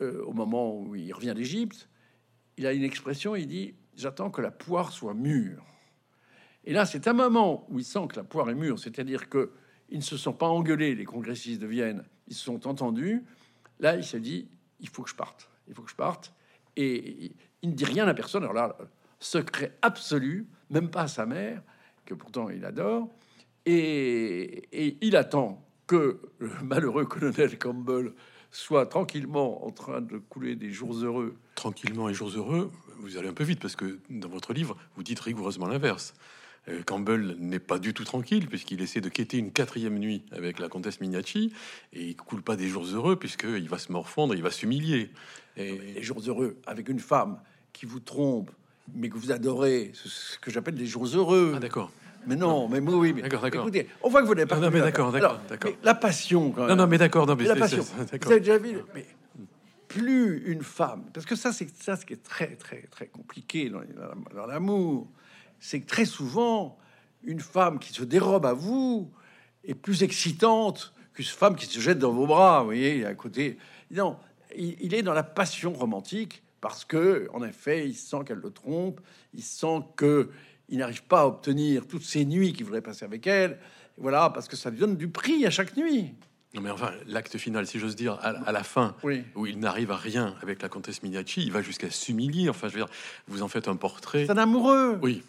euh, 0.00 0.22
au 0.24 0.32
moment 0.32 0.78
où 0.78 0.94
il 0.94 1.12
revient 1.12 1.34
d'Égypte, 1.34 1.88
il 2.56 2.66
a 2.66 2.72
une 2.72 2.84
expression, 2.84 3.36
il 3.36 3.46
dit 3.46 3.74
J'attends 3.94 4.30
que 4.30 4.40
la 4.40 4.52
poire 4.52 4.92
soit 4.92 5.14
mûre. 5.14 5.64
Et 6.62 6.72
là, 6.72 6.86
c'est 6.86 7.08
un 7.08 7.12
moment 7.12 7.66
où 7.68 7.80
il 7.80 7.84
sent 7.84 8.06
que 8.08 8.16
la 8.16 8.22
poire 8.22 8.48
est 8.48 8.54
mûre, 8.54 8.78
c'est-à-dire 8.78 9.28
que 9.28 9.50
ils 9.88 9.98
ne 9.98 10.02
se 10.02 10.16
sont 10.16 10.32
pas 10.32 10.46
engueulés, 10.46 10.94
les 10.94 11.04
congressistes 11.04 11.60
de 11.60 11.66
Vienne, 11.66 12.04
ils 12.28 12.34
se 12.34 12.44
sont 12.44 12.68
entendus. 12.68 13.24
Là, 13.80 13.96
il 13.96 14.04
se 14.04 14.16
dit 14.16 14.48
Il 14.80 14.88
faut 14.88 15.02
que 15.02 15.10
je 15.10 15.14
parte 15.14 15.48
il 15.68 15.74
faut 15.74 15.82
que 15.82 15.90
je 15.90 15.96
parte. 15.96 16.32
Et 16.76 17.32
il 17.62 17.70
ne 17.70 17.74
dit 17.74 17.84
rien 17.84 18.08
à 18.08 18.14
personne. 18.14 18.42
Alors 18.42 18.54
là, 18.54 18.76
secret 19.20 19.76
absolu, 19.82 20.48
même 20.70 20.90
pas 20.90 21.02
à 21.02 21.08
sa 21.08 21.26
mère, 21.26 21.62
que 22.04 22.14
pourtant 22.14 22.48
il 22.48 22.64
adore. 22.64 23.08
Et, 23.66 24.68
et 24.72 24.98
il 25.02 25.16
attend 25.16 25.64
que 25.86 26.20
le 26.38 26.50
malheureux 26.62 27.04
colonel 27.04 27.58
Campbell 27.58 28.12
soit 28.50 28.86
tranquillement 28.86 29.66
en 29.66 29.70
train 29.70 30.00
de 30.00 30.18
couler 30.18 30.56
des 30.56 30.70
jours 30.70 30.94
heureux. 30.94 31.36
Tranquillement 31.54 32.08
et 32.08 32.14
jours 32.14 32.30
heureux, 32.30 32.70
vous 32.98 33.18
allez 33.18 33.28
un 33.28 33.34
peu 33.34 33.44
vite 33.44 33.60
parce 33.60 33.76
que 33.76 33.98
dans 34.08 34.28
votre 34.28 34.54
livre, 34.54 34.76
vous 34.96 35.02
dites 35.02 35.20
rigoureusement 35.20 35.66
l'inverse. 35.66 36.14
Euh, 36.68 36.82
Campbell 36.84 37.36
n'est 37.38 37.58
pas 37.58 37.78
du 37.78 37.94
tout 37.94 38.04
tranquille 38.04 38.46
puisqu'il 38.46 38.80
essaie 38.80 39.00
de 39.00 39.08
quêter 39.08 39.38
une 39.38 39.52
quatrième 39.52 39.98
nuit 39.98 40.24
avec 40.32 40.58
la 40.58 40.68
comtesse 40.68 41.00
Mignacci 41.00 41.52
et 41.92 42.08
il 42.08 42.16
coule 42.16 42.42
pas 42.42 42.56
des 42.56 42.68
jours 42.68 42.84
heureux 42.84 43.16
puisqu'il 43.16 43.68
va 43.68 43.78
se 43.78 43.90
morfondre, 43.92 44.34
il 44.34 44.42
va 44.42 44.50
s'humilier. 44.50 45.10
Et 45.56 45.78
les 45.94 46.02
jours 46.02 46.20
heureux 46.26 46.58
avec 46.66 46.88
une 46.88 47.00
femme 47.00 47.38
qui 47.72 47.86
vous 47.86 48.00
trompe, 48.00 48.50
mais 48.94 49.08
que 49.08 49.16
vous 49.16 49.32
adorez, 49.32 49.92
ce 49.94 50.38
que 50.38 50.50
j'appelle 50.50 50.74
des 50.74 50.86
jours 50.86 51.06
heureux. 51.06 51.54
Ah 51.56 51.60
d'accord. 51.60 51.90
Mais 52.26 52.36
non, 52.36 52.68
mais 52.68 52.80
oui, 52.80 53.12
mais 53.14 53.22
d'accord, 53.22 53.42
d'accord. 53.42 53.62
Écoutez, 53.62 53.88
on 54.02 54.10
voit 54.10 54.22
que 54.22 54.26
vous 54.26 54.34
n'avez 54.34 54.46
pas. 54.46 54.56
Non, 54.56 54.62
non, 54.62 54.70
mais 54.70 54.80
d'accord, 54.80 55.12
d'accord, 55.12 55.40
d'accord. 55.48 55.72
La 55.82 55.94
passion, 55.94 56.50
quand 56.50 56.62
même. 56.62 56.70
Non, 56.70 56.76
non, 56.76 56.86
mais 56.86 56.98
d'accord, 56.98 57.26
non, 57.26 57.36
mais 57.36 57.44
la 57.44 57.56
passion. 57.56 57.82
Vous 57.82 58.30
avez 58.30 58.40
déjà 58.40 58.58
vu, 58.58 58.78
mais 58.94 59.06
plus 59.86 60.42
une 60.46 60.62
femme, 60.62 61.04
parce 61.14 61.24
que 61.24 61.36
ça, 61.36 61.52
c'est 61.52 61.68
ça, 61.74 61.96
ce 61.96 62.04
qui 62.04 62.12
est 62.12 62.22
très, 62.22 62.56
très, 62.56 62.82
très 62.90 63.06
compliqué 63.06 63.70
dans, 63.70 63.80
dans 64.34 64.46
l'amour, 64.46 65.08
c'est 65.60 65.80
que 65.80 65.86
très 65.86 66.04
souvent, 66.04 66.78
une 67.22 67.40
femme 67.40 67.78
qui 67.78 67.92
se 67.92 68.04
dérobe 68.04 68.46
à 68.46 68.52
vous 68.52 69.10
est 69.64 69.74
plus 69.74 70.02
excitante 70.02 70.94
qu'une 71.14 71.24
femme 71.24 71.56
qui 71.56 71.66
se 71.66 71.80
jette 71.80 71.98
dans 71.98 72.12
vos 72.12 72.26
bras. 72.26 72.60
Vous 72.60 72.66
voyez, 72.66 73.04
à 73.04 73.14
côté. 73.14 73.58
Non, 73.90 74.16
il, 74.56 74.76
il, 74.80 74.94
est 74.94 75.02
dans 75.02 75.14
la 75.14 75.22
passion 75.22 75.72
romantique 75.72 76.42
parce 76.60 76.84
que, 76.84 77.28
en 77.32 77.44
effet, 77.44 77.88
il 77.88 77.94
sent 77.94 78.18
qu'elle 78.26 78.38
le 78.38 78.50
trompe, 78.50 79.00
il 79.34 79.42
sent 79.42 79.80
que 79.96 80.30
il 80.68 80.78
n'arrive 80.78 81.04
pas 81.04 81.22
à 81.22 81.26
obtenir 81.26 81.86
toutes 81.86 82.02
ces 82.02 82.24
nuits 82.24 82.52
qu'il 82.52 82.64
voudrait 82.64 82.82
passer 82.82 83.04
avec 83.04 83.26
elle. 83.26 83.58
Voilà, 83.96 84.30
parce 84.30 84.48
que 84.48 84.56
ça 84.56 84.70
lui 84.70 84.78
donne 84.78 84.96
du 84.96 85.08
prix 85.08 85.46
à 85.46 85.50
chaque 85.50 85.76
nuit. 85.76 86.14
Non 86.54 86.62
mais 86.62 86.70
enfin, 86.70 86.92
l'acte 87.06 87.36
final, 87.36 87.66
si 87.66 87.78
j'ose 87.78 87.96
dire, 87.96 88.14
à, 88.22 88.28
à, 88.28 88.52
la 88.52 88.62
fin, 88.62 88.94
oui. 89.02 89.22
où 89.34 89.46
il 89.46 89.58
n'arrive 89.58 89.90
à 89.90 89.96
rien 89.96 90.34
avec 90.40 90.62
la 90.62 90.68
comtesse 90.68 91.02
Mignacci, 91.02 91.42
il 91.42 91.52
va 91.52 91.62
jusqu'à 91.62 91.90
s'humilier. 91.90 92.48
Enfin, 92.48 92.68
je 92.68 92.74
veux 92.74 92.80
dire, 92.80 92.90
vous 93.26 93.42
en 93.42 93.48
faites 93.48 93.68
un 93.68 93.76
portrait. 93.76 94.24
C'est 94.26 94.32
un 94.32 94.38
amoureux. 94.38 94.98
Oui. 95.02 95.22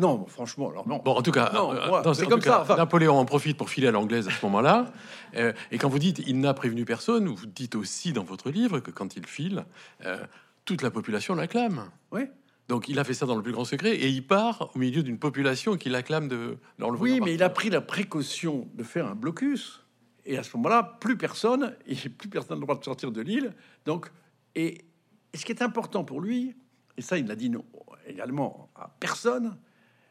Non, 0.00 0.24
franchement, 0.26 0.70
alors 0.70 0.88
non. 0.88 1.02
Bon, 1.04 1.12
en 1.12 1.22
tout 1.22 1.30
cas, 1.30 1.52
euh, 1.54 2.14
c'est 2.14 2.26
comme 2.26 2.40
cas, 2.40 2.50
ça, 2.50 2.62
enfin- 2.62 2.76
Napoléon 2.76 3.18
en 3.18 3.24
profite 3.26 3.56
pour 3.56 3.68
filer 3.68 3.88
à 3.88 3.90
l'anglaise 3.90 4.26
à 4.28 4.30
ce 4.30 4.44
moment-là. 4.46 4.86
Euh, 5.36 5.52
et 5.70 5.78
quand 5.78 5.88
vous 5.88 6.00
dites 6.00 6.20
il 6.26 6.40
n'a 6.40 6.54
prévenu 6.54 6.84
personne, 6.84 7.28
vous 7.28 7.46
dites 7.46 7.76
aussi 7.76 8.12
dans 8.12 8.24
votre 8.24 8.50
livre 8.50 8.80
que 8.80 8.90
quand 8.90 9.14
il 9.14 9.24
file, 9.26 9.64
euh, 10.04 10.18
toute 10.64 10.82
la 10.82 10.90
population 10.90 11.36
l'acclame. 11.36 11.88
Oui, 12.10 12.22
Donc 12.66 12.88
il 12.88 12.98
a 12.98 13.04
fait 13.04 13.14
ça 13.14 13.26
dans 13.26 13.36
le 13.36 13.42
plus 13.42 13.52
grand 13.52 13.64
secret 13.64 13.94
et 13.94 14.08
il 14.08 14.26
part 14.26 14.72
au 14.74 14.78
milieu 14.80 15.04
d'une 15.04 15.20
population 15.20 15.76
qui 15.76 15.88
l'acclame 15.88 16.26
de. 16.26 16.58
dans 16.80 16.90
le 16.90 16.98
oui, 16.98 17.20
mais 17.22 17.32
il 17.32 17.44
a 17.44 17.48
pris 17.48 17.70
la 17.70 17.80
précaution 17.80 18.66
de 18.74 18.82
faire 18.82 19.06
un 19.06 19.14
blocus. 19.14 19.84
Et 20.26 20.36
à 20.36 20.42
ce 20.42 20.56
moment-là, 20.56 20.96
plus 21.00 21.16
personne, 21.16 21.76
et 21.86 21.94
plus 22.08 22.28
personne 22.28 22.56
n'a 22.56 22.60
le 22.60 22.66
droit 22.66 22.76
de 22.76 22.82
sortir 22.84 23.12
de 23.12 23.20
l'île. 23.20 23.54
Donc, 23.86 24.10
et, 24.56 24.84
et 25.32 25.36
ce 25.36 25.44
qui 25.44 25.52
est 25.52 25.62
important 25.62 26.02
pour 26.02 26.20
lui, 26.20 26.56
et 26.96 27.02
ça, 27.02 27.18
il 27.18 27.26
l'a 27.28 27.36
dit 27.36 27.50
non, 27.50 27.64
également 28.04 28.68
à 28.74 28.90
personne, 28.98 29.56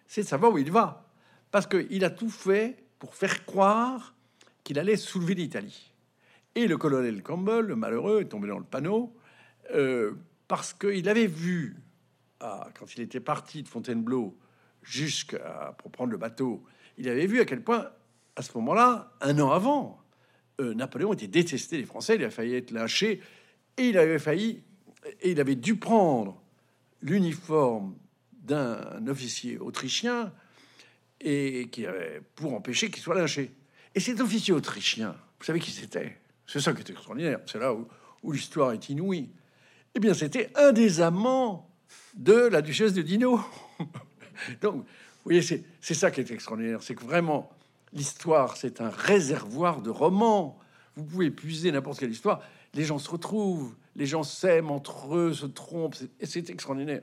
c'est 0.09 0.23
de 0.23 0.27
savoir 0.27 0.51
où 0.51 0.57
il 0.57 0.71
va. 0.71 1.05
Parce 1.51 1.67
qu'il 1.67 2.03
a 2.03 2.09
tout 2.09 2.29
fait 2.29 2.83
pour 2.97 3.15
faire 3.15 3.45
croire 3.45 4.15
qu'il 4.63 4.77
allait 4.77 4.97
soulever 4.97 5.35
l'Italie. 5.35 5.93
Et 6.55 6.67
le 6.67 6.77
colonel 6.77 7.21
Campbell, 7.23 7.65
le 7.65 7.75
malheureux, 7.75 8.21
est 8.21 8.25
tombé 8.25 8.49
dans 8.49 8.57
le 8.57 8.65
panneau 8.65 9.15
euh, 9.73 10.13
parce 10.47 10.73
qu'il 10.73 11.07
avait 11.07 11.27
vu, 11.27 11.77
ah, 12.39 12.67
quand 12.77 12.95
il 12.95 13.01
était 13.01 13.19
parti 13.19 13.61
de 13.61 13.67
Fontainebleau 13.67 14.35
jusqu'à 14.81 15.75
pour 15.77 15.91
prendre 15.91 16.11
le 16.11 16.17
bateau, 16.17 16.63
il 16.97 17.07
avait 17.07 17.27
vu 17.27 17.39
à 17.39 17.45
quel 17.45 17.63
point, 17.63 17.89
à 18.35 18.41
ce 18.41 18.51
moment-là, 18.57 19.13
un 19.21 19.39
an 19.39 19.51
avant, 19.51 20.01
euh, 20.59 20.73
Napoléon 20.73 21.13
était 21.13 21.27
détesté 21.27 21.77
des 21.77 21.85
Français, 21.85 22.15
il 22.15 22.23
a 22.23 22.31
failli 22.31 22.55
être 22.55 22.71
lynché, 22.71 23.21
et 23.77 23.89
il 23.89 23.97
avait 23.97 24.17
failli, 24.17 24.63
et 25.21 25.31
il 25.31 25.39
avait 25.39 25.55
dû 25.55 25.75
prendre 25.75 26.41
l'uniforme 27.01 27.95
d'un 28.39 29.05
officier 29.07 29.57
autrichien 29.57 30.31
et 31.21 31.67
qui 31.71 31.85
avait 31.85 32.21
pour 32.35 32.53
empêcher 32.53 32.89
qu'il 32.89 33.03
soit 33.03 33.15
lynché. 33.15 33.51
Et 33.95 33.99
cet 33.99 34.21
officier 34.21 34.53
autrichien, 34.53 35.15
vous 35.39 35.45
savez 35.45 35.59
qui 35.59 35.71
c'était? 35.71 36.17
C'est 36.47 36.59
ça 36.59 36.73
qui 36.73 36.79
est 36.79 36.89
extraordinaire. 36.89 37.39
C'est 37.45 37.59
là 37.59 37.73
où, 37.73 37.87
où 38.23 38.31
l'histoire 38.31 38.71
est 38.71 38.89
inouïe. 38.89 39.29
Eh 39.95 39.99
bien, 39.99 40.13
c'était 40.13 40.51
un 40.55 40.71
des 40.71 41.01
amants 41.01 41.69
de 42.15 42.33
la 42.33 42.61
duchesse 42.61 42.93
de 42.93 43.01
Dino. 43.01 43.41
Donc, 44.61 44.75
vous 44.75 44.85
voyez, 45.23 45.41
c'est 45.41 45.63
c'est 45.81 45.93
ça 45.93 46.11
qui 46.11 46.21
est 46.21 46.31
extraordinaire. 46.31 46.81
C'est 46.81 46.95
que 46.95 47.03
vraiment, 47.03 47.49
l'histoire, 47.93 48.57
c'est 48.57 48.81
un 48.81 48.89
réservoir 48.89 49.81
de 49.81 49.89
romans. 49.89 50.59
Vous 50.95 51.03
pouvez 51.03 51.31
puiser 51.31 51.71
n'importe 51.71 51.99
quelle 51.99 52.11
histoire. 52.11 52.41
Les 52.73 52.83
gens 52.83 52.99
se 52.99 53.09
retrouvent, 53.09 53.75
les 53.99 54.05
gens 54.07 54.23
s'aiment 54.23 54.71
entre 54.71 55.15
eux, 55.15 55.33
se 55.33 55.45
trompent. 55.45 55.93
c'est- 55.95 56.09
Et 56.19 56.25
c'est 56.25 56.49
extraordinaire. 56.49 57.01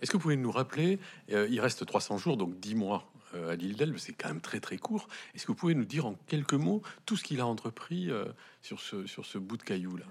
Est-ce 0.00 0.10
que 0.10 0.16
vous 0.16 0.22
pouvez 0.22 0.36
nous 0.36 0.50
rappeler 0.52 0.98
euh, 1.32 1.48
Il 1.50 1.58
reste 1.60 1.84
300 1.84 2.18
jours, 2.18 2.36
donc 2.36 2.60
10 2.60 2.74
mois 2.76 3.10
euh, 3.34 3.50
à 3.52 3.56
l'île 3.56 3.74
d'Elbe, 3.76 3.96
c'est 3.96 4.12
quand 4.12 4.28
même 4.28 4.40
très 4.40 4.60
très 4.60 4.76
court. 4.78 5.08
Est-ce 5.34 5.42
que 5.44 5.48
vous 5.52 5.56
pouvez 5.58 5.74
nous 5.74 5.84
dire 5.84 6.06
en 6.06 6.14
quelques 6.28 6.52
mots 6.54 6.82
tout 7.06 7.16
ce 7.16 7.24
qu'il 7.24 7.40
a 7.40 7.46
entrepris 7.46 8.10
euh, 8.10 8.26
sur, 8.62 8.80
ce, 8.80 9.06
sur 9.06 9.24
ce 9.26 9.38
bout 9.38 9.56
de 9.56 9.62
caillou 9.64 9.96
là 9.96 10.04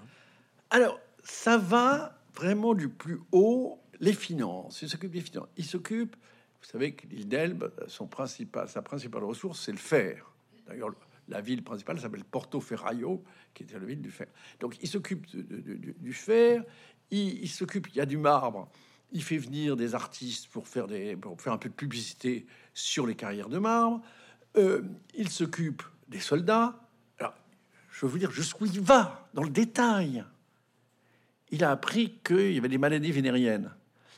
Alors, 0.70 1.00
ça 1.24 1.56
va 1.56 2.18
vraiment 2.34 2.74
du 2.74 2.88
plus 2.88 3.20
haut, 3.32 3.80
les 4.00 4.12
finances. 4.12 4.82
Il 4.82 4.88
s'occupe 4.90 5.12
des 5.12 5.22
finances. 5.22 5.48
Il 5.56 5.64
s'occupe, 5.64 6.14
vous 6.60 6.68
savez 6.68 6.92
que 6.92 7.06
l'île 7.06 7.28
d'Elbe, 7.28 7.72
son 7.88 8.06
principal, 8.06 8.68
sa 8.68 8.82
principale 8.82 9.24
ressource, 9.24 9.60
c'est 9.64 9.72
le 9.72 9.78
fer. 9.78 10.30
D'ailleurs, 10.66 10.90
la 11.28 11.40
ville 11.40 11.62
principale 11.62 12.00
s'appelle 12.00 12.24
Porto 12.24 12.60
Ferraio, 12.60 13.24
qui 13.54 13.64
était 13.64 13.78
la 13.78 13.84
ville 13.84 14.00
du 14.00 14.10
fer. 14.10 14.26
Donc, 14.60 14.76
il 14.82 14.88
s'occupe 14.88 15.26
du, 15.26 16.12
fer. 16.12 16.64
Il, 17.10 17.42
il 17.42 17.48
s'occupe, 17.48 17.88
il 17.88 17.96
y 17.96 18.00
a 18.00 18.06
du 18.06 18.16
marbre. 18.16 18.68
Il 19.12 19.22
fait 19.22 19.38
venir 19.38 19.76
des 19.76 19.94
artistes 19.94 20.48
pour 20.48 20.68
faire, 20.68 20.86
des, 20.86 21.16
pour 21.16 21.40
faire 21.40 21.52
un 21.52 21.58
peu 21.58 21.68
de 21.68 21.74
publicité 21.74 22.46
sur 22.74 23.06
les 23.06 23.14
carrières 23.14 23.48
de 23.48 23.58
marbre. 23.58 24.02
Euh, 24.56 24.82
il 25.14 25.28
s'occupe 25.28 25.82
des 26.08 26.20
soldats. 26.20 26.80
Alors, 27.18 27.34
je 27.90 28.06
veux 28.06 28.12
vous 28.12 28.18
dire 28.18 28.30
jusqu'où 28.30 28.66
il 28.66 28.80
va, 28.80 29.28
dans 29.34 29.42
le 29.42 29.50
détail 29.50 30.24
il 31.50 31.64
a 31.64 31.70
appris 31.70 32.18
qu'il 32.24 32.52
y 32.52 32.58
avait 32.58 32.68
des 32.68 32.78
maladies 32.78 33.12
vénériennes. 33.12 33.72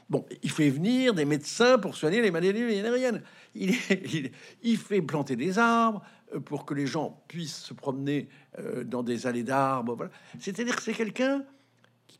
Bon, 0.08 0.24
il 0.42 0.50
fait 0.50 0.70
venir 0.70 1.12
des 1.12 1.26
médecins 1.26 1.78
pour 1.78 1.94
soigner 1.94 2.22
les 2.22 2.30
maladies 2.30 2.64
vénériennes. 2.64 3.22
Il, 3.54 3.74
il- 4.62 4.78
fait 4.78 5.02
planter 5.02 5.36
des 5.36 5.58
arbres 5.58 6.02
euh, 6.34 6.40
pour 6.40 6.64
que 6.64 6.72
les 6.72 6.86
gens 6.86 7.22
puissent 7.28 7.58
se 7.58 7.74
promener 7.74 8.28
euh, 8.58 8.84
dans 8.84 9.02
des 9.02 9.26
allées 9.26 9.42
d'arbres. 9.42 10.08
C'est-à-dire 10.38 10.76
que 10.76 10.82
c'est 10.82 10.94
quelqu'un 10.94 11.44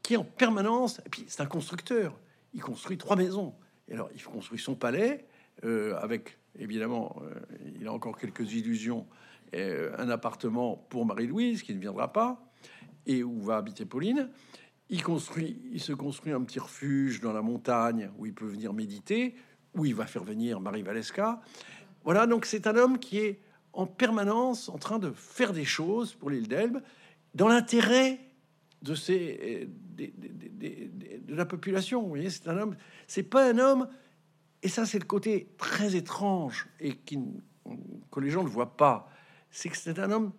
qui 0.02 0.14
est 0.14 0.16
en 0.18 0.24
permanence, 0.24 1.00
et 1.06 1.08
puis 1.08 1.24
c'est 1.28 1.40
un 1.40 1.46
constructeur. 1.46 2.18
Il 2.52 2.60
construit 2.60 2.98
trois 2.98 3.16
maisons. 3.16 3.54
Et 3.88 3.94
alors, 3.94 4.10
il 4.14 4.22
construit 4.22 4.58
son 4.58 4.74
palais 4.74 5.26
euh, 5.64 5.96
avec, 5.98 6.38
évidemment, 6.58 7.16
il 7.80 7.86
a 7.86 7.92
encore 7.92 8.18
quelques 8.18 8.52
illusions, 8.52 9.06
un 9.54 10.10
appartement 10.10 10.76
pour 10.90 11.06
Marie-Louise 11.06 11.62
qui 11.62 11.74
ne 11.74 11.80
viendra 11.80 12.12
pas 12.12 12.52
et 13.06 13.22
où 13.22 13.40
va 13.40 13.56
habiter 13.56 13.86
Pauline. 13.86 14.28
Il 14.90 15.02
construit, 15.02 15.60
il 15.72 15.80
se 15.80 15.92
construit 15.92 16.32
un 16.32 16.42
petit 16.42 16.58
refuge 16.58 17.20
dans 17.20 17.32
la 17.32 17.42
montagne 17.42 18.10
où 18.16 18.26
il 18.26 18.32
peut 18.32 18.46
venir 18.46 18.72
méditer, 18.72 19.34
où 19.74 19.84
il 19.84 19.94
va 19.94 20.06
faire 20.06 20.24
venir 20.24 20.60
Marie 20.60 20.82
Valesca. 20.82 21.40
Voilà, 22.04 22.26
donc 22.26 22.46
c'est 22.46 22.66
un 22.66 22.76
homme 22.76 22.98
qui 22.98 23.18
est 23.18 23.40
en 23.72 23.86
permanence 23.86 24.68
en 24.68 24.78
train 24.78 24.98
de 24.98 25.10
faire 25.10 25.52
des 25.52 25.64
choses 25.64 26.14
pour 26.14 26.30
l'île 26.30 26.48
d'Elbe 26.48 26.78
dans 27.34 27.48
l'intérêt 27.48 28.18
de 28.82 28.94
la 31.34 31.44
population. 31.44 32.02
Vous 32.02 32.08
voyez, 32.08 32.30
c'est 32.30 32.48
un 32.48 32.56
homme. 32.58 32.76
C'est 33.06 33.22
pas 33.22 33.48
un 33.50 33.58
homme. 33.58 33.88
Et 34.62 34.68
ça, 34.68 34.86
c'est 34.86 34.98
le 34.98 35.04
côté 35.04 35.48
très 35.58 35.94
étrange 35.96 36.66
et 36.80 36.96
qui, 36.96 37.18
que 38.10 38.20
les 38.20 38.30
gens 38.30 38.42
ne 38.42 38.48
voient 38.48 38.76
pas. 38.76 39.10
C'est 39.50 39.68
que 39.68 39.76
c'est 39.76 39.98
un 39.98 40.10
homme 40.10 40.32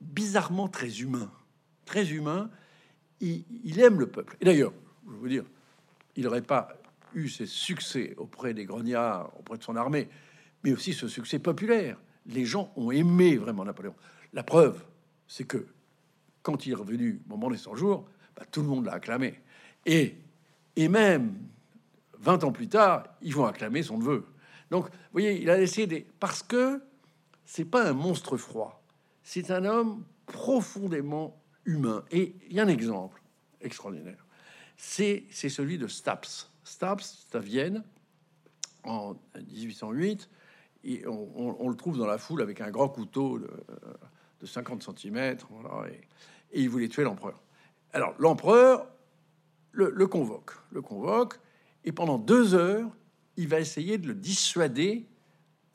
bizarrement 0.00 0.68
très 0.68 1.00
humain, 1.00 1.30
très 1.84 2.12
humain. 2.12 2.50
Il, 3.20 3.80
aime 3.80 3.98
le 3.98 4.06
peuple. 4.06 4.36
Et 4.40 4.44
d'ailleurs, 4.44 4.72
je 5.06 5.16
veux 5.16 5.28
dire, 5.28 5.44
il 6.16 6.24
n'aurait 6.24 6.42
pas 6.42 6.68
eu 7.14 7.28
ses 7.28 7.46
succès 7.46 8.14
auprès 8.18 8.52
des 8.52 8.64
grognards, 8.64 9.32
auprès 9.38 9.56
de 9.56 9.62
son 9.62 9.76
armée, 9.76 10.08
mais 10.64 10.72
aussi 10.72 10.92
ce 10.92 11.08
succès 11.08 11.38
populaire. 11.38 11.98
Les 12.26 12.44
gens 12.44 12.72
ont 12.76 12.90
aimé 12.90 13.36
vraiment 13.36 13.64
Napoléon. 13.64 13.94
La 14.32 14.42
preuve, 14.42 14.84
c'est 15.26 15.44
que 15.44 15.66
quand 16.42 16.66
il 16.66 16.72
est 16.72 16.76
revenu 16.76 17.20
au 17.26 17.30
moment 17.30 17.50
des 17.50 17.56
100 17.56 17.76
jours, 17.76 18.08
bah, 18.36 18.44
tout 18.50 18.60
le 18.60 18.68
monde 18.68 18.84
l'a 18.84 18.94
acclamé. 18.94 19.40
Et, 19.86 20.16
et 20.76 20.88
même 20.88 21.34
20 22.18 22.44
ans 22.44 22.52
plus 22.52 22.68
tard, 22.68 23.04
ils 23.22 23.34
vont 23.34 23.46
acclamer 23.46 23.82
son 23.82 23.98
neveu. 23.98 24.26
Donc, 24.70 24.86
vous 24.86 24.90
voyez, 25.12 25.40
il 25.40 25.48
a 25.48 25.56
laissé 25.56 25.86
des... 25.86 26.06
Parce 26.18 26.42
que 26.42 26.82
c'est 27.44 27.64
pas 27.64 27.88
un 27.88 27.92
monstre 27.92 28.36
froid, 28.36 28.82
c'est 29.22 29.50
un 29.50 29.64
homme 29.64 30.04
profondément 30.26 31.40
Et 32.10 32.34
il 32.48 32.52
y 32.54 32.60
a 32.60 32.64
un 32.64 32.68
exemple 32.68 33.20
extraordinaire. 33.60 34.24
C'est 34.76 35.26
celui 35.32 35.78
de 35.78 35.86
Staps. 35.86 36.50
Staps, 36.64 37.26
c'est 37.30 37.36
à 37.36 37.40
Vienne, 37.40 37.82
en 38.84 39.16
1808. 39.52 40.28
Et 40.84 41.06
on, 41.06 41.60
on- 41.64 41.68
le 41.68 41.76
trouve 41.76 41.98
dans 41.98 42.06
la 42.06 42.18
foule 42.18 42.42
avec 42.42 42.60
un 42.60 42.70
grand 42.70 42.88
couteau 42.88 43.38
de, 43.40 43.50
de 44.40 44.46
50 44.46 44.82
cm. 44.96 45.36
Voilà, 45.50 45.88
et, 45.90 46.00
il 46.62 46.68
voulait 46.70 46.88
tuer 46.88 47.02
l'empereur. 47.02 47.42
Alors, 47.92 48.14
l'empereur 48.18 48.86
le, 49.72 50.06
convoque. 50.06 50.52
Le 50.70 50.80
convoque. 50.82 51.40
Et 51.84 51.92
pendant 51.92 52.18
deux 52.18 52.54
heures, 52.54 52.90
il 53.36 53.48
va 53.48 53.58
essayer 53.60 53.98
de 53.98 54.06
le 54.08 54.14
dissuader 54.14 55.06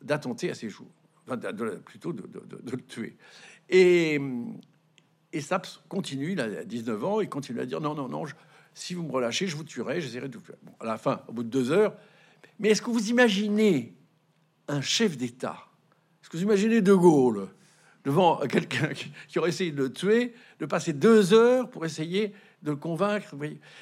d'attenter 0.01 0.49
à 0.49 0.55
ses 0.55 0.69
jours. 0.69 0.91
Enfin, 1.25 1.37
de- 1.37 1.51
de- 1.51 1.75
plutôt 1.75 2.13
de, 2.13 2.23
le 2.71 2.81
tuer. 2.81 3.17
Et 5.33 5.41
Saps 5.41 5.81
continue, 5.87 6.33
il 6.33 6.41
a 6.41 6.63
19 6.63 7.03
ans, 7.05 7.21
il 7.21 7.29
continue 7.29 7.59
à 7.59 7.65
dire 7.65 7.79
non, 7.81 7.95
non, 7.95 8.07
non, 8.07 8.25
si 8.73 8.93
vous 8.93 9.03
me 9.03 9.11
relâchez, 9.11 9.47
je 9.47 9.55
vous 9.55 9.63
tuerai, 9.63 10.01
j'essaierai 10.01 10.27
de 10.29 10.37
vous 10.37 10.43
tuer. 10.43 10.53
Bon, 10.63 10.73
à 10.79 10.85
la 10.85 10.97
fin, 10.97 11.21
au 11.27 11.33
bout 11.33 11.43
de 11.43 11.49
deux 11.49 11.71
heures, 11.71 11.95
mais 12.59 12.69
est-ce 12.69 12.81
que 12.81 12.89
vous 12.89 13.09
imaginez 13.09 13.95
un 14.67 14.81
chef 14.81 15.17
d'État 15.17 15.67
Est-ce 16.21 16.29
que 16.29 16.37
vous 16.37 16.43
imaginez 16.43 16.81
De 16.81 16.93
Gaulle 16.93 17.47
devant 18.03 18.37
quelqu'un 18.47 18.89
qui, 19.27 19.39
aurait 19.39 19.49
essayé 19.49 19.71
de 19.71 19.77
le 19.77 19.91
tuer, 19.91 20.33
de 20.59 20.65
passer 20.65 20.93
deux 20.93 21.33
heures 21.33 21.69
pour 21.69 21.85
essayer 21.85 22.33
de 22.61 22.71
le 22.71 22.77
convaincre? 22.77 23.35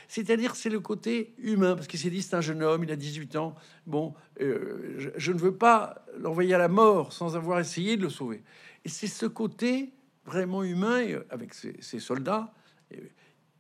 C'est-à-dire, 0.08 0.56
c'est 0.56 0.70
le 0.70 0.80
côté 0.80 1.34
humain, 1.40 1.76
parce 1.76 1.88
qu'il 1.88 2.00
s'est 2.00 2.10
dit, 2.10 2.22
c'est 2.22 2.36
un 2.36 2.42
jeune 2.42 2.64
homme, 2.64 2.84
il 2.84 2.92
a 2.92 2.96
18 2.96 3.36
ans, 3.36 3.56
bon, 3.86 4.14
euh, 4.42 4.96
je, 4.98 5.10
je 5.16 5.32
ne 5.32 5.40
veux 5.40 5.56
pas 5.56 6.06
l'envoyer 6.18 6.54
à 6.54 6.58
la 6.58 6.68
mort 6.68 7.14
sans 7.14 7.36
avoir 7.36 7.60
essayé 7.60 7.98
de 7.98 8.04
le 8.04 8.10
sauver. 8.10 8.44
Et 8.86 8.90
c'est 8.90 9.08
ce 9.08 9.26
côté 9.26 9.94
vraiment 10.26 10.64
humain 10.64 11.08
euh, 11.08 11.24
avec 11.30 11.54
ses, 11.54 12.00
soldats. 12.00 12.54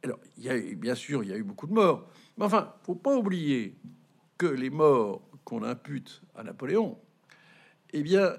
Alors, 0.03 0.19
bien 0.77 0.95
sûr, 0.95 1.23
il 1.23 1.29
y 1.29 1.33
a 1.33 1.37
eu 1.37 1.43
beaucoup 1.43 1.67
de 1.67 1.73
morts, 1.73 2.09
mais 2.37 2.45
enfin, 2.45 2.73
faut 2.83 2.95
pas 2.95 3.15
oublier 3.15 3.75
que 4.37 4.45
les 4.45 4.69
morts 4.69 5.21
qu'on 5.43 5.63
impute 5.63 6.21
à 6.35 6.43
Napoléon, 6.43 6.97
eh 7.91 8.01
bien, 8.01 8.33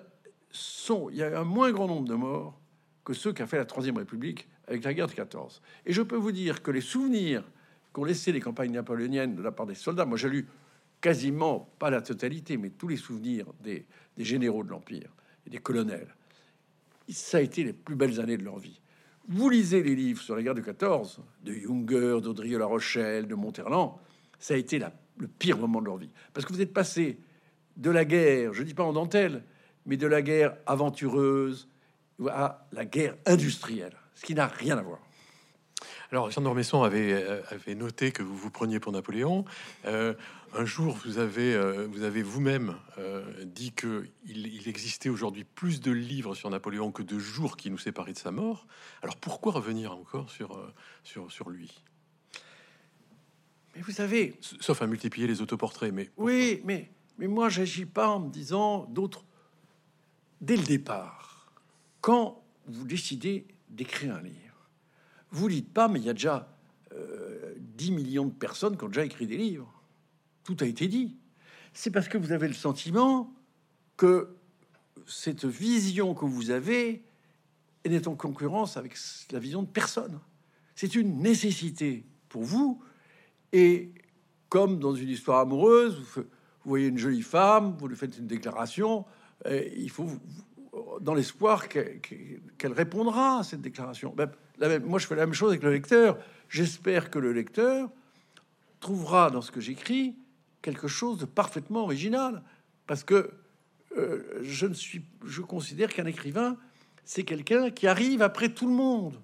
sont, 0.50 1.10
il 1.10 1.16
y 1.16 1.22
a 1.22 1.38
un 1.38 1.44
moins 1.44 1.70
grand 1.70 1.86
nombre 1.86 2.08
de 2.08 2.14
morts 2.14 2.58
que 3.04 3.12
ceux 3.12 3.32
qu'a 3.32 3.46
fait 3.46 3.58
la 3.58 3.66
Troisième 3.66 3.98
République 3.98 4.48
avec 4.66 4.84
la 4.84 4.94
guerre 4.94 5.08
de 5.08 5.12
14. 5.12 5.60
Et 5.84 5.92
je 5.92 6.02
peux 6.02 6.16
vous 6.16 6.32
dire 6.32 6.62
que 6.62 6.70
les 6.70 6.80
souvenirs 6.80 7.44
qu'ont 7.92 8.04
laissé 8.04 8.32
les 8.32 8.40
campagnes 8.40 8.72
napoléoniennes 8.72 9.34
de 9.34 9.42
la 9.42 9.52
part 9.52 9.66
des 9.66 9.74
soldats, 9.74 10.06
moi 10.06 10.16
j'ai 10.16 10.28
lu 10.28 10.48
quasiment 11.00 11.74
pas 11.78 11.90
la 11.90 12.02
totalité, 12.02 12.56
mais 12.56 12.70
tous 12.70 12.88
les 12.88 12.96
souvenirs 12.96 13.46
des 13.60 13.86
généraux 14.18 14.62
de 14.62 14.70
l'Empire 14.70 15.10
et 15.46 15.50
des 15.50 15.58
colonels. 15.58 16.14
Ça 17.10 17.38
a 17.38 17.40
été 17.40 17.64
les 17.64 17.72
plus 17.72 17.96
belles 17.96 18.20
années 18.20 18.36
de 18.36 18.44
leur 18.44 18.58
vie. 18.58 18.80
Vous 19.28 19.48
lisez 19.48 19.82
les 19.82 19.94
livres 19.94 20.20
sur 20.20 20.34
la 20.34 20.42
guerre 20.42 20.54
de 20.54 20.60
14, 20.60 21.20
de 21.44 21.52
Junger, 21.52 22.20
d'Audrey 22.20 22.50
La 22.50 22.66
Rochelle, 22.66 23.26
de 23.26 23.34
Monterland, 23.34 23.94
ça 24.38 24.54
a 24.54 24.56
été 24.56 24.80
le 25.18 25.28
pire 25.28 25.58
moment 25.58 25.80
de 25.80 25.86
leur 25.86 25.98
vie. 25.98 26.10
Parce 26.32 26.46
que 26.46 26.52
vous 26.52 26.60
êtes 26.60 26.72
passé 26.72 27.18
de 27.76 27.90
la 27.90 28.04
guerre, 28.04 28.52
je 28.52 28.62
dis 28.62 28.74
pas 28.74 28.82
en 28.82 28.92
dentelle, 28.92 29.44
mais 29.86 29.96
de 29.96 30.06
la 30.06 30.22
guerre 30.22 30.56
aventureuse 30.66 31.68
à 32.28 32.66
la 32.72 32.84
guerre 32.84 33.16
industrielle, 33.26 33.94
ce 34.14 34.24
qui 34.24 34.34
n'a 34.34 34.46
rien 34.46 34.78
à 34.78 34.82
voir. 34.82 35.00
Alors, 36.12 36.30
Jean 36.30 36.42
d'Ormesson 36.42 36.82
avait, 36.82 37.12
euh, 37.12 37.40
avait 37.50 37.76
noté 37.76 38.10
que 38.10 38.22
vous 38.22 38.36
vous 38.36 38.50
preniez 38.50 38.80
pour 38.80 38.90
Napoléon. 38.90 39.44
Euh, 39.84 40.14
un 40.52 40.64
jour, 40.64 40.98
vous 41.04 41.18
avez, 41.18 41.54
euh, 41.54 41.86
vous 41.90 42.02
avez 42.02 42.22
vous-même 42.22 42.76
dit 43.44 43.72
que 43.72 44.08
il, 44.26 44.68
existait 44.68 45.08
aujourd'hui 45.08 45.44
plus 45.44 45.80
de 45.80 45.92
livres 45.92 46.34
sur 46.34 46.50
Napoléon 46.50 46.90
que 46.90 47.02
de 47.02 47.18
jours 47.18 47.56
qui 47.56 47.70
nous 47.70 47.78
séparaient 47.78 48.12
de 48.12 48.18
sa 48.18 48.32
mort. 48.32 48.66
Alors, 49.02 49.16
pourquoi 49.16 49.52
revenir 49.52 49.92
encore 49.92 50.30
sur, 50.30 50.60
sur, 51.04 51.30
sur 51.30 51.50
lui? 51.50 51.82
Mais 53.76 53.82
vous 53.82 53.92
savez, 53.92 54.34
sauf 54.40 54.82
à 54.82 54.86
multiplier 54.86 55.28
les 55.28 55.40
autoportraits, 55.40 55.92
mais 55.92 56.10
oui, 56.16 56.60
mais 56.64 56.90
mais 57.20 57.28
moi, 57.28 57.50
j'agis 57.50 57.84
pas 57.84 58.08
en 58.08 58.20
me 58.20 58.30
disant 58.30 58.86
d'autres 58.86 59.24
dès 60.40 60.56
le 60.56 60.62
départ. 60.62 61.52
Quand 62.00 62.42
vous 62.66 62.84
décidez 62.84 63.46
d'écrire 63.68 64.16
un 64.16 64.22
livre 64.22 64.49
vous 65.30 65.48
dites 65.48 65.72
pas, 65.72 65.88
mais 65.88 66.00
il 66.00 66.06
y 66.06 66.10
a 66.10 66.14
déjà 66.14 66.48
10 66.92 66.96
euh, 67.90 67.94
millions 67.94 68.26
de 68.26 68.32
personnes 68.32 68.76
qui 68.76 68.84
ont 68.84 68.88
déjà 68.88 69.04
écrit 69.04 69.26
des 69.26 69.36
livres. 69.36 69.72
Tout 70.44 70.56
a 70.60 70.66
été 70.66 70.88
dit. 70.88 71.16
C'est 71.72 71.90
parce 71.90 72.08
que 72.08 72.18
vous 72.18 72.32
avez 72.32 72.48
le 72.48 72.54
sentiment 72.54 73.32
que 73.96 74.34
cette 75.06 75.44
vision 75.44 76.14
que 76.14 76.24
vous 76.24 76.50
avez 76.50 77.04
n'est 77.86 78.08
en 78.08 78.14
concurrence 78.14 78.76
avec 78.76 78.96
la 79.30 79.38
vision 79.38 79.62
de 79.62 79.68
personne. 79.68 80.18
C'est 80.74 80.94
une 80.94 81.20
nécessité 81.20 82.04
pour 82.28 82.42
vous. 82.42 82.82
Et 83.52 83.92
comme 84.48 84.78
dans 84.78 84.94
une 84.94 85.08
histoire 85.08 85.40
amoureuse, 85.40 86.00
vous, 86.14 86.24
voyez 86.64 86.88
une 86.88 86.98
jolie 86.98 87.22
femme, 87.22 87.76
vous 87.78 87.88
lui 87.88 87.96
faites 87.96 88.18
une 88.18 88.26
déclaration, 88.26 89.04
il 89.48 89.90
faut, 89.90 90.08
dans 91.00 91.14
l'espoir 91.14 91.68
qu'elle 91.68 92.72
répondra 92.72 93.40
à 93.40 93.44
cette 93.44 93.60
déclaration. 93.60 94.14
Moi, 94.60 94.98
je 94.98 95.06
fais 95.06 95.16
la 95.16 95.26
même 95.26 95.34
chose 95.34 95.50
avec 95.50 95.62
le 95.62 95.72
lecteur. 95.72 96.18
J'espère 96.48 97.10
que 97.10 97.18
le 97.18 97.32
lecteur 97.32 97.90
trouvera 98.80 99.30
dans 99.30 99.40
ce 99.40 99.50
que 99.50 99.60
j'écris 99.60 100.14
quelque 100.62 100.88
chose 100.88 101.18
de 101.18 101.24
parfaitement 101.24 101.82
original, 101.82 102.42
parce 102.86 103.04
que 103.04 103.30
euh, 103.96 104.40
je 104.42 104.66
ne 104.66 104.74
suis, 104.74 105.02
je 105.24 105.40
considère 105.40 105.92
qu'un 105.92 106.06
écrivain, 106.06 106.56
c'est 107.04 107.24
quelqu'un 107.24 107.70
qui 107.70 107.86
arrive 107.86 108.22
après 108.22 108.50
tout 108.50 108.66
le 108.66 108.74
monde, 108.74 109.20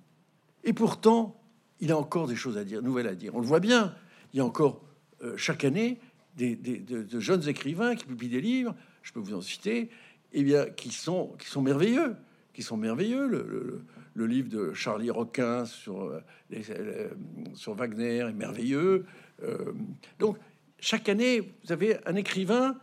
et 0.64 0.72
pourtant, 0.72 1.40
il 1.80 1.92
a 1.92 1.98
encore 1.98 2.26
des 2.26 2.36
choses 2.36 2.56
à 2.56 2.64
dire, 2.64 2.82
nouvelles 2.82 3.06
à 3.06 3.14
dire. 3.14 3.34
On 3.34 3.40
le 3.40 3.46
voit 3.46 3.60
bien. 3.60 3.94
Il 4.32 4.38
y 4.38 4.40
a 4.40 4.44
encore 4.44 4.82
euh, 5.22 5.36
chaque 5.36 5.64
année 5.64 6.00
des, 6.36 6.56
de, 6.56 7.20
jeunes 7.20 7.48
écrivains 7.48 7.94
qui 7.94 8.06
publient 8.06 8.28
des 8.28 8.40
livres. 8.40 8.74
Je 9.02 9.12
peux 9.12 9.20
vous 9.20 9.34
en 9.34 9.42
citer, 9.42 9.78
et 9.78 9.90
eh 10.32 10.42
bien, 10.42 10.66
qui 10.66 10.90
sont 10.90 11.34
qui 11.38 11.48
sont 11.48 11.62
merveilleux, 11.62 12.16
qui 12.52 12.62
sont 12.62 12.76
merveilleux. 12.76 13.26
le, 13.28 13.46
le 13.46 13.84
livre 14.24 14.48
de 14.48 14.72
Charlie 14.72 15.10
Roquin 15.10 15.66
sur, 15.66 16.02
euh, 16.02 16.20
euh, 16.52 17.10
sur 17.54 17.74
Wagner 17.74 18.18
est 18.18 18.32
merveilleux. 18.32 19.04
Euh, 19.42 19.72
donc, 20.18 20.38
chaque 20.80 21.08
année, 21.08 21.40
vous 21.64 21.72
avez 21.72 21.98
un 22.06 22.14
écrivain 22.14 22.76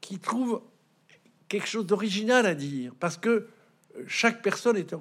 qui 0.00 0.18
trouve 0.18 0.62
quelque 1.48 1.66
chose 1.66 1.86
d'original 1.86 2.46
à 2.46 2.54
dire, 2.54 2.94
parce 3.00 3.16
que 3.16 3.48
chaque 4.06 4.42
personne 4.42 4.76
est 4.76 4.94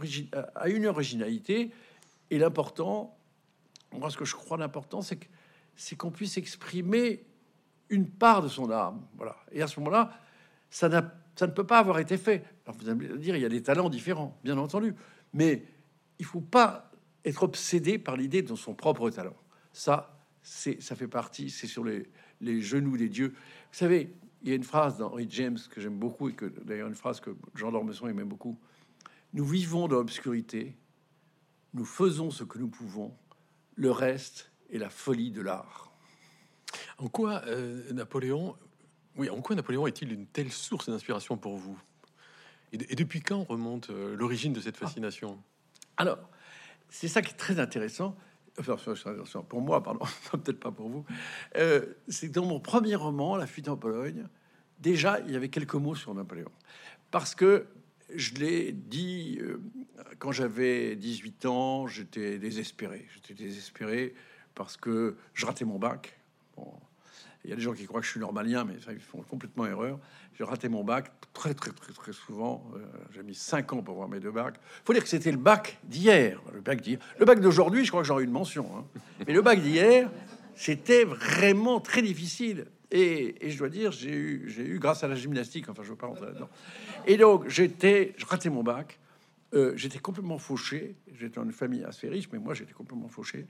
a 0.56 0.70
une 0.70 0.88
originalité, 0.88 1.72
et 2.32 2.40
l'important, 2.40 3.16
moi, 3.92 4.10
ce 4.10 4.18
que 4.18 4.26
je 4.26 4.34
crois 4.34 4.58
l'important, 4.58 5.02
c'est 5.02 5.18
que 5.18 5.28
c'est 5.76 5.96
qu'on 5.96 6.10
puisse 6.10 6.38
exprimer 6.38 7.24
une 7.90 8.10
part 8.10 8.42
de 8.42 8.48
son 8.48 8.72
âme, 8.72 9.06
voilà. 9.16 9.36
Et 9.52 9.62
à 9.62 9.68
ce 9.68 9.80
moment-là, 9.80 10.12
ça, 10.70 10.90
ça 11.36 11.48
ne 11.48 11.52
peut 11.52 11.66
pas 11.66 11.80
avoir 11.80 12.00
été 12.00 12.18
fait. 12.18 12.44
Vous 12.66 12.90
allez 12.90 13.18
dire, 13.20 13.36
il 13.36 13.42
y 13.42 13.46
a 13.46 13.50
des 13.50 13.62
talents 13.62 13.90
différents, 13.90 14.38
bien 14.44 14.58
entendu, 14.58 14.96
mais 15.34 15.66
il 16.20 16.26
faut 16.26 16.42
pas 16.42 16.92
être 17.26 17.44
obsédé 17.44 18.00
par 18.00 18.18
l'idée 18.18 18.42
de 18.42 18.56
son 18.56 18.74
propre 18.74 19.10
talent. 19.10 19.36
Ça, 19.74 20.18
c'est, 20.42 20.82
ça 20.82 20.96
fait 20.96 21.08
partie, 21.08 21.50
c'est 21.50 21.68
sur 21.68 21.84
les, 21.84 22.62
genoux 22.62 22.98
des 22.98 23.10
dieux. 23.10 23.30
Vous 23.30 23.78
savez, 23.78 24.16
il 24.42 24.50
y 24.50 24.52
a 24.52 24.56
une 24.56 24.64
phrase 24.64 24.98
d'Henry 24.98 25.28
James 25.30 25.58
que 25.70 25.82
j'aime 25.82 25.98
beaucoup 25.98 26.30
et 26.30 26.34
que 26.34 26.46
d'ailleurs 26.46 26.88
une 26.88 26.96
phrase 26.96 27.20
que 27.20 27.36
Jean 27.56 27.72
d'Ormesson 27.72 28.08
aimait 28.08 28.24
beaucoup. 28.24 28.58
Nous 29.34 29.46
vivons 29.46 29.88
dans 29.88 29.98
l'obscurité, 29.98 30.76
nous 31.74 31.86
faisons 31.86 32.32
ce 32.32 32.44
que 32.44 32.58
nous 32.58 32.70
pouvons, 32.70 33.14
le 33.76 33.92
reste 33.92 34.52
est 34.72 34.78
la 34.78 34.90
folie 34.90 35.32
de 35.32 35.42
l'art. 35.42 35.92
En 36.98 37.08
quoi 37.08 37.44
euh, 37.46 37.92
Napoléon, 37.94 38.56
oui, 39.18 39.30
en 39.30 39.42
quoi 39.42 39.56
Napoléon 39.56 39.86
est-il 39.86 40.12
une 40.12 40.28
telle 40.28 40.52
source 40.52 40.90
d'inspiration 40.90 41.38
pour 41.38 41.58
vous? 41.58 41.78
Et, 42.74 42.96
depuis 42.96 43.22
quand 43.22 43.44
remonte 43.44 43.90
euh, 43.90 44.16
l'origine 44.16 44.54
de 44.54 44.60
cette 44.60 44.76
ah. 44.82 44.86
fascination? 44.86 45.42
Alors, 45.98 46.20
c'est 46.90 47.08
ça 47.08 47.22
qui 47.22 47.34
est 47.34 47.38
très 47.38 47.60
intéressant. 47.60 48.16
pour 49.50 49.62
moi, 49.62 49.84
pardon, 49.84 50.06
peut-être 50.32 50.60
pas 50.60 50.72
pour 50.72 50.90
vous. 50.90 51.06
Euh, 51.58 51.86
c'est 52.08 52.30
dans 52.30 52.46
mon 52.46 52.60
premier 52.60 52.96
roman, 52.96 53.36
La 53.36 53.48
fuite 53.48 53.70
en 53.70 53.78
Pologne, 53.78 54.28
déjà, 54.80 55.20
il 55.22 55.32
y 55.32 55.36
avait 55.36 55.50
quelques 55.50 55.76
mots 55.76 55.96
sur 55.96 56.14
Napoléon. 56.14 56.52
Parce 57.12 57.36
que 57.36 57.68
je 58.14 58.34
l'ai 58.36 58.72
dit 58.72 59.40
euh, 59.42 59.62
quand 60.20 60.32
j'avais 60.32 60.96
18 60.96 61.46
ans, 61.46 61.88
j'étais 61.88 62.38
désespéré. 62.38 63.08
J'étais 63.14 63.34
désespéré 63.34 64.14
parce 64.56 64.78
que 64.78 65.18
je 65.34 65.46
ratais 65.46 65.66
mon 65.66 65.78
bac. 65.78 66.20
Bon, 66.56 66.74
il 67.44 67.50
y 67.50 67.54
a 67.54 67.56
des 67.56 67.62
gens 67.62 67.74
qui 67.74 67.86
croient 67.86 68.02
que 68.02 68.06
je 68.06 68.12
suis 68.12 68.20
normalien, 68.20 68.66
mais 68.66 68.80
ça, 68.84 68.92
ils 68.92 69.00
font 69.00 69.22
complètement 69.22 69.66
erreur. 69.66 70.00
J'ai 70.38 70.44
raté 70.44 70.70
mon 70.70 70.84
bac 70.84 71.12
très, 71.34 71.54
très, 71.54 71.72
très, 71.72 71.94
très 71.94 72.12
souvent. 72.12 72.70
Euh, 72.76 72.80
j'ai 73.16 73.24
mis 73.24 73.36
cinq 73.36 73.74
ans 73.74 73.82
pour 73.82 73.94
avoir 73.94 74.10
mes 74.10 74.20
deux 74.20 74.32
bacs. 74.32 74.56
faut 74.84 74.94
dire 74.94 75.04
que 75.04 75.10
c'était 75.10 75.32
le 75.32 75.38
bac 75.38 75.80
d'hier. 75.84 76.42
Le 76.54 76.62
bac 76.62 76.82
d'hier. 76.82 77.00
Le 77.20 77.26
bac 77.26 77.40
d'aujourd'hui, 77.40 77.86
je 77.86 77.90
crois 77.90 78.02
que 78.02 78.08
j'aurais 78.08 78.24
une 78.24 78.32
mention. 78.32 78.70
Hein. 78.78 78.86
Mais 79.26 79.34
le 79.34 79.42
bac 79.42 79.62
d'hier, 79.62 80.10
c'était 80.56 81.06
vraiment 81.06 81.80
très 81.80 82.02
difficile. 82.02 82.66
Et, 82.92 83.50
je 83.50 83.58
dois 83.58 83.70
dire, 83.70 83.92
j'ai 83.92 84.14
eu, 84.14 84.50
j'ai 84.50 84.66
eu 84.66 84.80
grâce 84.80 85.04
à 85.04 85.08
la 85.08 85.16
gymnastique. 85.16 85.70
Enfin, 85.70 85.84
je 85.84 85.90
veux 85.90 85.96
pas 85.96 86.08
rentrer 86.08 86.28
là-dedans. 86.28 86.50
Et 87.06 87.18
donc, 87.18 87.48
j'étais, 87.48 88.14
je 88.18 88.26
ratais 88.26 88.50
mon 88.50 88.64
bac. 88.64 89.00
Euh, 89.54 89.74
j'étais 89.76 90.00
complètement 90.00 90.38
fauché. 90.38 90.96
J'étais 91.18 91.36
dans 91.36 91.44
une 91.44 91.54
famille 91.54 91.84
assez 91.84 92.10
riche, 92.10 92.30
mais 92.34 92.40
moi, 92.40 92.54
j'étais 92.54 92.74
complètement 92.74 93.08
fauché. 93.08 93.46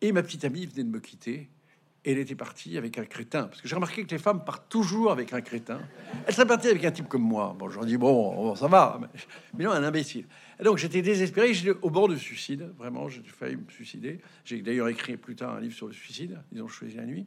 Et 0.00 0.12
ma 0.12 0.22
petite 0.22 0.44
amie 0.44 0.66
venait 0.66 0.84
de 0.84 0.90
me 0.90 1.00
quitter 1.00 1.48
elle 2.04 2.18
était 2.18 2.34
partie 2.34 2.78
avec 2.78 2.98
un 2.98 3.04
crétin. 3.04 3.44
Parce 3.44 3.60
que 3.60 3.68
j'ai 3.68 3.74
remarqué 3.74 4.04
que 4.04 4.10
les 4.10 4.18
femmes 4.18 4.44
partent 4.44 4.68
toujours 4.68 5.12
avec 5.12 5.32
un 5.32 5.40
crétin. 5.40 5.80
Elle 6.26 6.34
serait 6.34 6.46
partie 6.46 6.68
avec 6.68 6.84
un 6.84 6.90
type 6.90 7.08
comme 7.08 7.22
moi. 7.22 7.54
Bon, 7.58 7.68
j'en 7.68 7.84
dis, 7.84 7.96
bon, 7.96 8.54
ça 8.54 8.68
va. 8.68 9.00
Mais, 9.56 9.64
non, 9.64 9.72
un 9.72 9.82
imbécile. 9.82 10.24
Et 10.58 10.64
donc, 10.64 10.78
j'étais 10.78 11.02
désespéré. 11.02 11.52
J'étais 11.52 11.78
au 11.82 11.90
bord 11.90 12.08
du 12.08 12.18
suicide. 12.18 12.72
Vraiment, 12.78 13.08
j'ai 13.08 13.22
failli 13.22 13.56
me 13.56 13.70
suicider. 13.70 14.20
J'ai 14.44 14.62
d'ailleurs 14.62 14.88
écrit 14.88 15.16
plus 15.16 15.36
tard 15.36 15.54
un 15.56 15.60
livre 15.60 15.74
sur 15.74 15.88
le 15.88 15.92
suicide. 15.92 16.38
Ils 16.52 16.62
ont 16.62 16.68
choisi 16.68 16.96
la 16.96 17.04
nuit. 17.04 17.26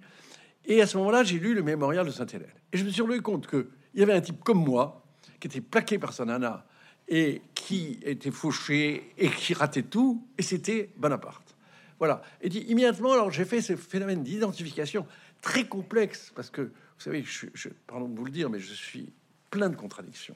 Et 0.66 0.82
à 0.82 0.88
ce 0.88 0.98
moment-là, 0.98 1.24
j'ai 1.24 1.40
lu 1.40 1.54
le 1.54 1.62
mémorial 1.62 2.06
de 2.06 2.12
Sainte-Hélène. 2.12 2.48
Et 2.72 2.78
je 2.78 2.84
me 2.84 2.90
suis 2.90 3.02
rendu 3.02 3.22
compte 3.22 3.48
qu'il 3.48 3.68
y 3.96 4.02
avait 4.02 4.14
un 4.14 4.22
type 4.22 4.44
comme 4.44 4.64
moi, 4.64 5.06
qui 5.40 5.48
était 5.48 5.62
plaqué 5.62 6.00
par 6.00 6.14
sa 6.14 6.26
nana, 6.26 6.66
et 7.08 7.42
qui 7.54 8.00
était 8.02 8.32
fauché, 8.32 9.14
et 9.18 9.30
qui 9.30 9.54
ratait 9.54 9.84
tout. 9.84 10.26
Et 10.38 10.42
c'était 10.42 10.90
Bonaparte. 10.96 11.53
Voilà. 12.00 12.22
Et 12.42 12.50
dit 12.50 12.60
immédiatement, 12.60 13.14
alors 13.14 13.32
j'ai 13.32 13.46
fait 13.46 13.62
ce 13.62 13.76
phénomène 13.76 14.24
d'identification 14.24 15.06
très 15.42 15.66
complexe 15.66 16.32
parce 16.36 16.50
que, 16.50 16.62
vous 16.62 17.00
savez, 17.00 17.24
je, 17.24 17.70
pardon 17.88 18.08
de 18.08 18.18
vous 18.18 18.26
le 18.26 18.32
dire, 18.32 18.50
mais 18.50 18.60
je 18.60 18.74
suis 18.74 19.12
plein 19.50 19.70
de 19.70 19.76
contradictions. 19.76 20.36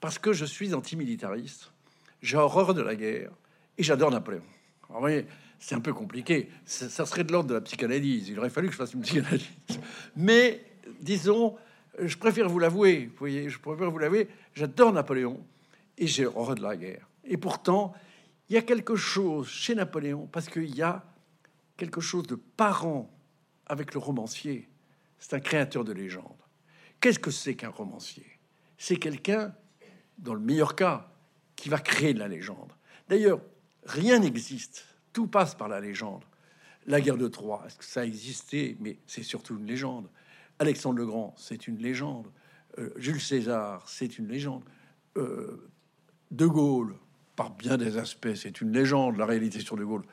Parce 0.00 0.18
que 0.18 0.32
je 0.32 0.44
suis 0.44 0.74
antimilitariste, 0.74 1.72
j'ai 2.22 2.36
horreur 2.36 2.74
de 2.74 2.82
la 2.82 2.94
guerre 2.94 3.30
et 3.78 3.82
j'adore 3.82 4.10
Napoléon. 4.10 4.42
vous 4.88 5.00
voyez, 5.00 5.26
c'est 5.58 5.74
un 5.74 5.80
peu 5.80 5.92
compliqué. 5.92 6.50
Ça, 6.64 6.88
ça 6.88 7.06
serait 7.06 7.24
de 7.24 7.32
l'ordre 7.32 7.48
de 7.48 7.54
la 7.54 7.60
psychanalyse. 7.60 8.28
Il 8.28 8.38
aurait 8.38 8.50
fallu 8.50 8.66
que 8.66 8.72
je 8.72 8.78
fasse 8.78 8.94
une 8.94 9.02
psychanalyse. 9.02 9.46
Mais 10.16 10.64
disons, 11.00 11.56
je 11.98 12.16
préfère 12.16 12.48
vous 12.48 12.58
l'avouer. 12.58 13.06
Vous 13.06 13.18
voyez, 13.18 13.48
je 13.48 13.58
préfère 13.58 13.90
vous 13.90 13.98
l'avouer. 13.98 14.28
J'adore 14.54 14.92
Napoléon 14.92 15.40
et 15.98 16.06
j'ai 16.06 16.26
horreur 16.26 16.56
de 16.56 16.62
la 16.62 16.76
guerre. 16.76 17.08
Et 17.24 17.36
pourtant, 17.36 17.94
il 18.52 18.56
y 18.56 18.58
a 18.58 18.62
quelque 18.62 18.96
chose 18.96 19.48
chez 19.48 19.74
Napoléon, 19.74 20.26
parce 20.26 20.50
qu'il 20.50 20.76
y 20.76 20.82
a 20.82 21.06
quelque 21.78 22.02
chose 22.02 22.26
de 22.26 22.34
parent 22.34 23.10
avec 23.64 23.94
le 23.94 23.98
romancier. 23.98 24.68
C'est 25.18 25.32
un 25.32 25.40
créateur 25.40 25.84
de 25.84 25.92
légende. 25.94 26.36
Qu'est-ce 27.00 27.18
que 27.18 27.30
c'est 27.30 27.54
qu'un 27.54 27.70
romancier? 27.70 28.26
C'est 28.76 28.96
quelqu'un, 28.96 29.54
dans 30.18 30.34
le 30.34 30.40
meilleur 30.40 30.76
cas, 30.76 31.10
qui 31.56 31.70
va 31.70 31.78
créer 31.78 32.12
de 32.12 32.18
la 32.18 32.28
légende. 32.28 32.74
D'ailleurs, 33.08 33.40
rien 33.84 34.18
n'existe. 34.18 34.84
Tout 35.14 35.28
passe 35.28 35.54
par 35.54 35.68
la 35.68 35.80
légende. 35.80 36.26
La 36.84 37.00
guerre 37.00 37.16
de 37.16 37.28
Troie, 37.28 37.64
est-ce 37.66 37.78
que 37.78 37.86
ça 37.86 38.02
a 38.02 38.04
existé? 38.04 38.76
Mais 38.80 38.98
c'est 39.06 39.22
surtout 39.22 39.56
une 39.56 39.66
légende. 39.66 40.10
Alexandre 40.58 40.98
le 40.98 41.06
Grand, 41.06 41.34
c'est 41.38 41.68
une 41.68 41.78
légende. 41.78 42.30
Euh, 42.78 42.90
Jules 42.96 43.22
César, 43.22 43.88
c'est 43.88 44.18
une 44.18 44.28
légende. 44.28 44.62
Euh, 45.16 45.70
de 46.30 46.46
Gaulle, 46.46 46.96
par 47.36 47.50
bien 47.50 47.76
des 47.76 47.96
aspects, 47.96 48.34
c'est 48.34 48.60
une 48.60 48.72
légende. 48.72 49.16
La 49.16 49.26
réalité 49.26 49.60
sur 49.60 49.76
De 49.76 49.84
Gaulle, 49.84 50.04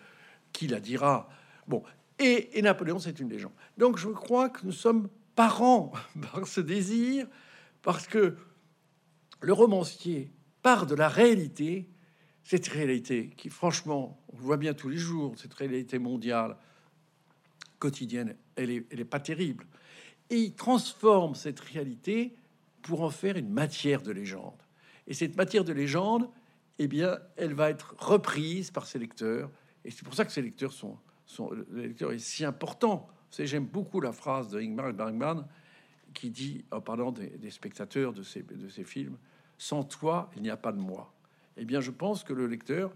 qui 0.54 0.68
la 0.68 0.80
dira 0.80 1.30
Bon, 1.68 1.84
et, 2.18 2.62
Napoléon, 2.62 3.00
c'est 3.00 3.20
une 3.20 3.30
légende. 3.30 3.54
Donc 3.78 3.98
je 3.98 4.10
crois 4.10 4.50
que 4.50 4.66
nous 4.66 4.72
sommes 4.72 5.10
parents 5.36 5.92
par 6.34 6.48
ce 6.48 6.62
désir, 6.62 7.28
parce 7.82 8.08
que 8.08 8.36
le 9.42 9.54
romancier 9.54 10.32
part 10.62 10.86
de 10.86 10.96
la 10.96 11.08
réalité, 11.08 11.90
cette 12.44 12.68
réalité 12.68 13.30
qui, 13.38 13.50
franchement, 13.50 14.22
on 14.34 14.38
voit 14.38 14.58
bien 14.58 14.74
tous 14.74 14.90
les 14.90 14.98
jours, 14.98 15.36
cette 15.38 15.54
réalité 15.54 16.00
mondiale, 16.00 16.58
quotidienne, 17.78 18.36
elle 18.56 18.72
est, 18.72 18.86
elle 18.92 19.00
est 19.00 19.06
pas 19.06 19.22
terrible. 19.22 19.66
Et 20.30 20.38
il 20.38 20.56
transforme 20.56 21.36
cette 21.36 21.62
réalité 21.62 22.36
pour 22.82 23.02
en 23.02 23.10
faire 23.10 23.38
une 23.38 23.50
matière 23.50 24.02
de 24.02 24.12
légende. 24.12 24.62
Et 25.08 25.14
cette 25.14 25.38
matière 25.38 25.64
de 25.64 25.72
légende, 25.72 26.30
eh 26.80 26.88
bien, 26.88 27.20
elle 27.36 27.54
va 27.54 27.70
être 27.70 27.96
reprise 27.98 28.72
par 28.72 28.88
ses 28.88 29.00
lecteurs. 29.00 29.52
Et 29.86 29.92
c'est 29.92 30.04
pour 30.04 30.16
ça 30.16 30.26
que 30.26 30.32
ces 30.32 30.42
lecteurs 30.42 30.72
sont, 30.72 30.98
le 31.52 31.82
lecteur 31.82 32.12
est 32.12 32.20
si 32.20 32.46
important. 32.46 33.08
J'aime 33.38 33.66
beaucoup 33.66 34.02
la 34.02 34.12
phrase 34.12 34.50
de 34.50 34.60
Ingmar 34.60 34.94
Bergman 34.94 35.46
qui 36.14 36.32
dit, 36.32 36.66
en 36.72 36.82
parlant 36.82 37.12
des, 37.12 37.52
spectateurs 37.52 38.14
de 38.14 38.24
ces 38.24 38.84
films, 38.84 39.18
sans 39.58 39.84
toi, 39.84 40.32
il 40.36 40.42
n'y 40.42 40.50
a 40.50 40.58
pas 40.58 40.72
de 40.72 40.80
moi. 40.80 41.14
Eh 41.58 41.66
bien, 41.66 41.82
je 41.82 41.92
pense 41.92 42.24
que 42.24 42.34
le 42.34 42.48
lecteur 42.48 42.92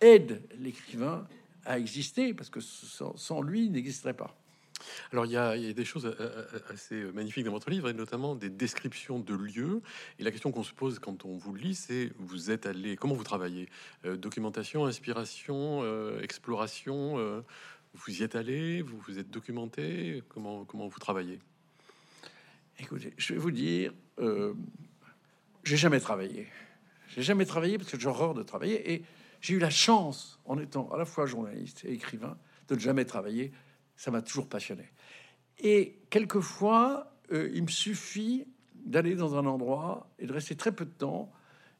aide 0.00 0.42
l'écrivain 0.58 1.26
à 1.64 1.78
exister 1.78 2.34
parce 2.34 2.50
que 2.50 2.60
sans, 2.60 3.16
sans 3.16 3.40
lui, 3.40 3.64
il 3.64 3.72
n'existerait 3.72 4.14
pas. 4.14 4.36
Alors, 5.12 5.26
il 5.26 5.32
y, 5.32 5.36
a, 5.36 5.56
des 5.72 5.84
choses 5.84 6.06
euh, 6.06 6.14
euh, 6.20 6.58
assez 6.68 7.04
magnifiques 7.12 7.44
dans 7.44 7.52
votre 7.52 7.70
livre, 7.70 7.88
et 7.88 7.92
notamment 7.92 8.34
des 8.34 8.50
descriptions 8.50 9.18
de 9.18 9.34
lieux. 9.34 9.82
Et 10.18 10.24
la 10.24 10.30
question 10.30 10.52
qu'on 10.52 10.62
se 10.62 10.72
pose 10.72 10.98
quand 10.98 11.24
on 11.24 11.36
vous 11.36 11.54
lit, 11.54 11.74
c'est 11.74 12.12
vous 12.18 12.50
êtes 12.50 12.66
allé, 12.66 12.96
comment 12.96 13.14
vous 13.14 13.24
travaillez? 13.24 13.68
Euh, 14.04 14.16
Documentation, 14.16 14.86
inspiration, 14.86 15.84
exploration 16.20 17.44
Vous 17.94 18.20
y 18.20 18.22
êtes 18.22 18.34
allé 18.34 18.82
Vous 18.82 18.98
vous 19.06 19.18
êtes 19.18 19.30
documenté 19.30 20.22
comment, 20.28 20.64
comment 20.64 20.88
vous 20.88 20.98
travaillez? 20.98 21.38
Écoutez, 22.78 23.12
je 23.16 23.34
vais 23.34 23.38
vous 23.38 23.50
dire, 23.50 23.92
j'ai 25.64 25.76
jamais 25.76 26.00
travaillé. 26.00 26.48
J'ai 27.08 27.22
jamais 27.22 27.44
travaillé 27.44 27.78
parce 27.78 27.90
que 27.90 27.98
j'ai 27.98 28.08
horreur 28.08 28.34
de 28.34 28.42
travailler. 28.42 28.92
Et 28.92 29.04
j'ai 29.40 29.54
eu 29.54 29.58
la 29.58 29.70
chance, 29.70 30.40
en 30.46 30.58
étant 30.58 30.90
à 30.90 30.96
la 30.96 31.04
fois 31.04 31.26
journaliste 31.26 31.84
et 31.84 31.92
écrivain, 31.92 32.36
de 32.68 32.74
ne 32.74 32.80
jamais 32.80 33.04
travailler 33.04 33.52
ça 33.96 34.10
m'a 34.10 34.22
toujours 34.22 34.48
passionné. 34.48 34.90
Et 35.58 35.98
quelquefois, 36.10 37.16
euh, 37.32 37.50
il 37.54 37.62
me 37.62 37.68
suffit 37.68 38.46
d'aller 38.74 39.14
dans 39.14 39.36
un 39.36 39.46
endroit 39.46 40.10
et 40.18 40.26
de 40.26 40.32
rester 40.32 40.56
très 40.56 40.72
peu 40.72 40.84
de 40.84 40.90
temps, 40.90 41.32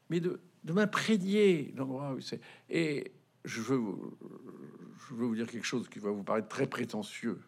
mais 0.09 0.19
de, 0.19 0.39
de 0.63 0.73
m'imprégner 0.73 1.73
l'endroit 1.75 2.13
où 2.13 2.21
c'est. 2.21 2.41
Et 2.69 3.11
je 3.43 3.61
veux, 3.61 3.81
je 5.09 5.13
veux 5.13 5.25
vous 5.25 5.35
dire 5.35 5.47
quelque 5.47 5.65
chose 5.65 5.87
qui 5.87 5.99
va 5.99 6.09
vous 6.09 6.23
paraître 6.23 6.47
très 6.47 6.67
prétentieux. 6.67 7.39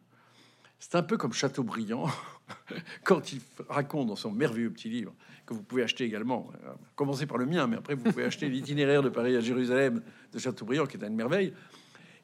C'est 0.80 0.95
un 0.95 1.01
peu 1.01 1.18
comme 1.18 1.34
Chateaubriand, 1.34 2.07
quand 3.03 3.34
il 3.34 3.41
raconte 3.68 4.07
dans 4.07 4.15
son 4.15 4.32
merveilleux 4.32 4.72
petit 4.72 4.89
livre, 4.89 5.13
que 5.45 5.53
vous 5.53 5.63
pouvez 5.63 5.82
acheter 5.82 6.03
également. 6.03 6.51
Commencez 6.95 7.26
par 7.26 7.38
le 7.38 7.47
mien, 7.47 7.65
mais 7.65 7.78
après 7.78 7.95
vous 7.95 8.03
pouvez 8.03 8.26
acheter 8.26 8.47
l'itinéraire 8.49 9.01
de 9.01 9.09
Paris 9.09 9.36
à 9.36 9.39
Jérusalem 9.39 10.03
de 10.32 10.39
Chateaubriand, 10.39 10.86
qui 10.86 10.97
est 10.97 11.03
une 11.03 11.15
merveille. 11.15 11.53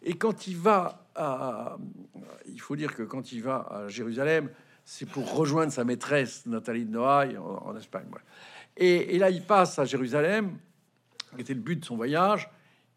Et 0.04 0.14
quand 0.14 0.46
il 0.46 0.58
va 0.58 1.03
il 1.18 2.59
faut 2.59 2.76
dire 2.76 2.95
que 2.95 3.03
quand 3.03 3.32
il 3.32 3.43
va 3.43 3.68
à 3.70 3.88
Jérusalem, 3.88 4.49
c'est 4.86 5.07
pour 5.07 5.34
rejoindre 5.34 5.72
sa 5.72 5.84
maîtresse 5.84 6.45
Nathalie 6.45 6.86
de 6.86 6.91
Noailles 6.91 7.38
en, 7.38 7.76
Espagne. 7.76 8.05
Et, 8.76 9.18
là, 9.18 9.30
il 9.30 9.43
passe 9.43 9.80
à 9.80 9.86
Jérusalem, 9.86 10.57
qui 11.36 11.41
était 11.41 11.53
le 11.53 11.61
but 11.61 11.80
de 11.80 11.86
son 11.86 11.95
voyage. 11.95 12.49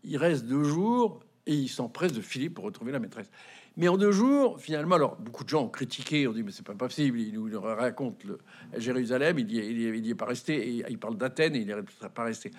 Il 0.05 0.17
reste 0.17 0.47
deux 0.47 0.65
jours 0.65 1.21
et 1.47 1.55
il 1.55 1.69
s'empresse 1.69 2.13
de 2.13 2.21
filer 2.21 2.51
pour 2.51 2.65
retrouver 2.65 2.93
la 2.93 2.99
maîtresse. 2.99 3.31
Mais 3.77 3.89
en 3.89 3.99
deux 3.99 4.11
jours, 4.11 4.59
finalement, 4.59 4.95
alors 4.95 5.17
beaucoup 5.17 5.45
de 5.45 5.51
gens 5.51 5.65
ont 5.65 5.69
critiqué, 5.69 6.27
ont 6.27 6.33
dit 6.33 6.43
mais 6.43 6.51
c'est 6.51 6.65
pas 6.65 6.75
possible. 6.75 7.21
Il 7.21 7.35
nous 7.35 7.61
raconte 7.61 8.25
le 8.25 8.39
Jérusalem, 8.79 9.39
il 9.39 9.53
y 9.53 10.11
est, 10.11 10.15
pas 10.15 10.25
resté. 10.25 10.85
Il 10.89 10.99
parle 10.99 11.17
d'Athènes, 11.17 11.55
et 11.55 11.61
il 11.61 11.71
est 11.71 12.09
pas 12.15 12.25
resté. 12.25 12.51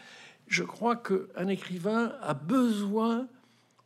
Je 0.47 0.63
crois 0.63 0.95
qu'un 0.95 1.47
écrivain 1.47 2.13
a 2.21 2.33
besoin 2.33 3.27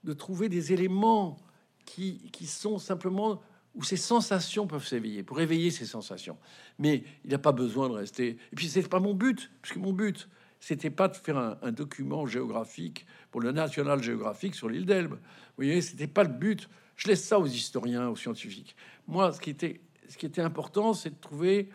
de 0.04 0.14
trouver 0.14 0.50
des 0.50 0.74
éléments 0.74 1.38
qui, 1.86 2.46
sont 2.46 2.78
simplement 2.78 3.42
où 3.76 3.84
ces 3.84 3.98
sensations 3.98 4.68
peuvent 4.68 4.86
s'éveiller, 4.86 5.24
pour 5.24 5.40
éveiller 5.40 5.72
ces 5.72 5.86
sensations. 5.86 6.38
Mais 6.80 7.04
il 7.24 7.32
n'a 7.32 7.38
pas 7.38 7.52
besoin 7.52 7.90
de 7.90 7.94
rester. 7.94 8.38
Et 8.52 8.56
puis, 8.56 8.68
c'est 8.68 8.88
pas 8.88 9.00
mon 9.00 9.14
but, 9.14 9.52
puisque 9.62 9.78
mon 9.78 9.94
but, 9.94 10.28
c'était 10.60 10.90
pas 10.90 11.08
de 11.08 11.16
faire 11.16 11.38
un, 11.38 11.72
document 11.72 12.26
géographique 12.26 13.06
pour 13.32 13.42
le 13.42 13.52
National 13.52 14.02
Geographic 14.04 14.56
sur 14.56 14.70
l'île 14.70 14.86
d'Elbe. 14.86 15.14
Vous 15.14 15.18
voyez, 15.58 15.82
c'était 15.82 16.08
pas 16.08 16.24
le 16.24 16.30
but. 16.30 16.70
Je 16.98 17.08
laisse 17.08 17.24
ça 17.24 17.40
aux 17.40 17.48
historiens, 17.48 18.10
aux 18.10 18.16
scientifiques. 18.16 18.76
Moi, 19.08 19.32
ce 19.32 19.40
qui 19.40 19.50
était, 19.50 20.42
important, 20.42 20.94
c'est 20.94 21.10
de 21.10 21.22
trouver, 21.22 21.70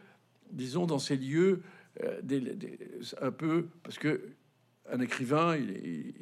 disons, 0.53 0.87
dans 0.87 0.99
ces 0.99 1.17
lieux, 1.17 1.63
euh, 2.03 2.21
des, 2.23 2.79
un 3.21 3.33
peu, 3.33 3.69
parce 3.83 3.99
que 3.99 4.21
un 4.89 5.01
écrivain, 5.01 5.57
il 5.57 5.71
est, 5.71 6.15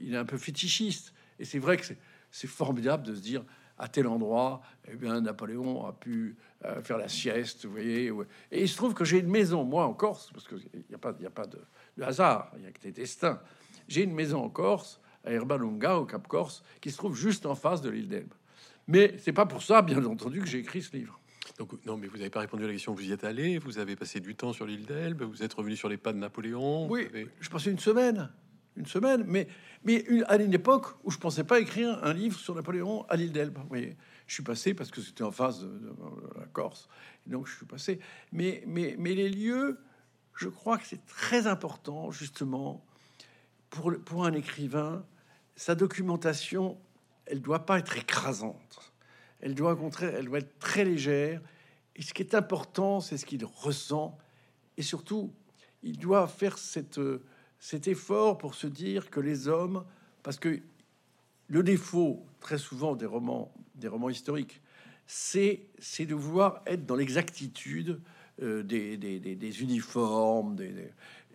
il 0.00 0.14
est 0.14 0.18
un 0.18 0.24
peu 0.24 0.36
fétichiste. 0.36 1.14
Et 1.38 1.44
c'est 1.44 1.58
vrai 1.58 1.76
que 1.76 1.86
c'est 1.86 1.98
formidable 2.30 3.04
de 3.04 3.14
se 3.14 3.20
dire 3.20 3.44
à 3.78 3.88
tel 3.88 4.06
endroit, 4.06 4.60
eh 4.90 4.94
bien, 4.94 5.20
Napoléon 5.22 5.86
a 5.86 5.92
pu 5.92 6.36
euh, 6.66 6.82
faire 6.82 6.98
la 6.98 7.08
sieste, 7.08 7.64
vous 7.64 7.72
voyez. 7.72 8.12
Et 8.52 8.62
il 8.62 8.68
se 8.68 8.76
trouve 8.76 8.92
que 8.92 9.06
j'ai 9.06 9.18
une 9.18 9.30
maison, 9.30 9.64
moi, 9.64 9.86
en 9.86 9.94
Corse, 9.94 10.30
parce 10.34 10.46
qu'il 10.46 10.58
n'y 10.88 10.94
a 10.94 10.98
pas, 10.98 11.16
y 11.18 11.26
a 11.26 11.30
pas 11.30 11.46
de, 11.46 11.58
de 11.96 12.02
hasard, 12.02 12.52
il 12.56 12.62
n'y 12.62 12.66
a 12.68 12.72
que 12.72 12.80
des 12.82 12.92
destins. 12.92 13.40
J'ai 13.88 14.02
une 14.02 14.12
maison 14.12 14.44
en 14.44 14.50
Corse, 14.50 15.00
à 15.24 15.32
Herbalunga, 15.32 15.98
au 15.98 16.04
Cap 16.04 16.28
Corse, 16.28 16.62
qui 16.80 16.90
se 16.90 16.98
trouve 16.98 17.16
juste 17.16 17.46
en 17.46 17.54
face 17.54 17.80
de 17.80 17.88
l'île 17.88 18.08
d'Elbe. 18.08 18.34
Mais 18.86 19.14
c'est 19.18 19.32
pas 19.32 19.46
pour 19.46 19.62
ça, 19.62 19.80
bien 19.80 20.04
entendu, 20.04 20.40
que 20.40 20.46
j'ai 20.46 20.58
écrit 20.58 20.82
ce 20.82 20.94
livre. 20.94 21.18
Donc, 21.58 21.72
non, 21.86 21.96
mais 21.96 22.06
vous 22.06 22.16
n'avez 22.16 22.30
pas 22.30 22.40
répondu 22.40 22.64
à 22.64 22.66
la 22.66 22.72
question. 22.72 22.94
Vous 22.94 23.04
y 23.04 23.12
êtes 23.12 23.24
allé, 23.24 23.58
vous 23.58 23.78
avez 23.78 23.96
passé 23.96 24.20
du 24.20 24.34
temps 24.34 24.52
sur 24.52 24.66
l'île 24.66 24.84
d'Elbe, 24.84 25.22
vous 25.22 25.42
êtes 25.42 25.54
revenu 25.54 25.76
sur 25.76 25.88
les 25.88 25.96
pas 25.96 26.12
de 26.12 26.18
Napoléon. 26.18 26.86
Oui, 26.88 27.06
avez... 27.06 27.28
je 27.40 27.48
passais 27.48 27.70
une 27.70 27.78
semaine 27.78 28.30
une 28.76 28.86
semaine, 28.86 29.24
mais, 29.26 29.48
mais 29.84 30.04
à 30.26 30.36
une 30.36 30.54
époque 30.54 30.86
où 31.04 31.10
je 31.10 31.18
pensais 31.18 31.44
pas 31.44 31.60
écrire 31.60 32.02
un 32.02 32.12
livre 32.12 32.38
sur 32.38 32.54
Napoléon 32.54 33.04
à 33.08 33.16
l'île 33.16 33.32
d'Elbe. 33.32 33.58
Vous 33.68 33.76
je 34.26 34.34
suis 34.34 34.44
passé 34.44 34.74
parce 34.74 34.92
que 34.92 35.00
c'était 35.00 35.24
en 35.24 35.32
face 35.32 35.60
de, 35.60 35.92
la 36.38 36.46
Corse, 36.46 36.88
donc 37.26 37.48
je 37.48 37.56
suis 37.56 37.66
passé. 37.66 37.98
Mais, 38.30 38.62
mais, 38.64 38.94
mais 38.96 39.14
les 39.14 39.28
lieux, 39.28 39.80
je 40.36 40.48
crois 40.48 40.78
que 40.78 40.86
c'est 40.86 41.04
très 41.06 41.48
important, 41.48 42.12
justement, 42.12 42.84
pour, 43.70 43.92
pour 44.04 44.24
un 44.24 44.32
écrivain, 44.32 45.04
sa 45.56 45.74
documentation, 45.74 46.78
elle 47.26 47.40
doit 47.40 47.66
pas 47.66 47.80
être 47.80 47.96
écrasante. 47.96 48.92
Elle 49.40 49.56
doit, 49.56 49.72
au 49.72 49.76
contraire, 49.76 50.14
elle 50.14 50.26
doit 50.26 50.38
être 50.38 50.58
très 50.60 50.84
légère. 50.84 51.40
Et 51.96 52.02
ce 52.02 52.14
qui 52.14 52.22
est 52.22 52.34
important, 52.34 53.00
c'est 53.00 53.16
ce 53.16 53.26
qu'il 53.26 53.44
ressent. 53.44 54.16
Et 54.76 54.82
surtout, 54.82 55.32
il 55.82 55.98
doit 55.98 56.28
faire 56.28 56.56
cette 56.56 57.00
cet 57.60 57.86
effort 57.86 58.38
pour 58.38 58.54
se 58.54 58.66
dire 58.66 59.10
que 59.10 59.20
les 59.20 59.46
hommes, 59.46 59.84
parce 60.22 60.38
que 60.38 60.60
le 61.48 61.62
défaut 61.62 62.26
très 62.40 62.58
souvent 62.58 62.96
des 62.96 63.06
romans, 63.06 63.52
des 63.76 63.88
romans 63.88 64.10
historiques, 64.10 64.60
c'est 65.06 65.68
de 66.00 66.14
vouloir 66.14 66.62
être 66.66 66.86
dans 66.86 66.96
l'exactitude 66.96 68.00
euh, 68.42 68.62
des, 68.62 69.62
uniformes, 69.62 70.56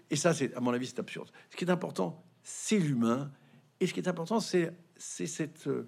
et 0.09 0.15
ça, 0.15 0.33
c'est 0.33 0.53
à 0.55 0.59
mon 0.59 0.71
avis, 0.71 0.87
c'est 0.87 0.99
absurde. 0.99 1.29
Ce 1.49 1.55
qui 1.55 1.65
est 1.65 1.71
important, 1.71 2.23
c'est 2.43 2.79
l'humain, 2.79 3.31
et 3.79 3.87
ce 3.87 3.93
qui 3.93 3.99
est 3.99 4.07
important, 4.07 4.39
c'est 4.39 4.73
c'est 4.97 5.27
cette 5.27 5.67
euh, 5.67 5.87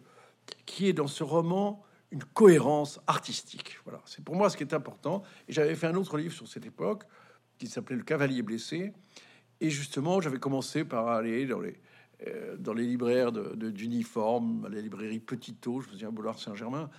qui 0.65 0.87
est 0.87 0.93
dans 0.93 1.07
ce 1.07 1.23
roman 1.23 1.83
une 2.11 2.23
cohérence 2.23 2.99
artistique. 3.07 3.79
Voilà, 3.83 4.01
c'est 4.05 4.23
pour 4.23 4.35
moi 4.35 4.49
ce 4.49 4.57
qui 4.57 4.63
est 4.63 4.73
important. 4.73 5.23
Et 5.47 5.53
j'avais 5.53 5.75
fait 5.75 5.87
un 5.87 5.95
autre 5.95 6.17
livre 6.17 6.33
sur 6.33 6.47
cette 6.47 6.65
époque 6.65 7.03
qui 7.57 7.67
s'appelait 7.67 7.95
Le 7.95 8.03
Cavalier 8.03 8.41
blessé, 8.41 8.93
et 9.61 9.69
justement, 9.69 10.21
j'avais 10.21 10.39
commencé 10.39 10.83
par 10.83 11.07
aller 11.07 11.45
dans 11.45 11.59
les, 11.59 11.75
euh, 12.25 12.57
dans 12.57 12.73
les 12.73 12.85
libraires 12.85 13.31
d'uniformes, 13.31 14.67
les 14.71 14.81
librairies 14.81 15.19
Petito, 15.19 15.81
je 15.81 15.87
me 15.87 15.91
souviens, 15.93 16.11
Boulevard 16.11 16.39
Saint-Germain. 16.39 16.89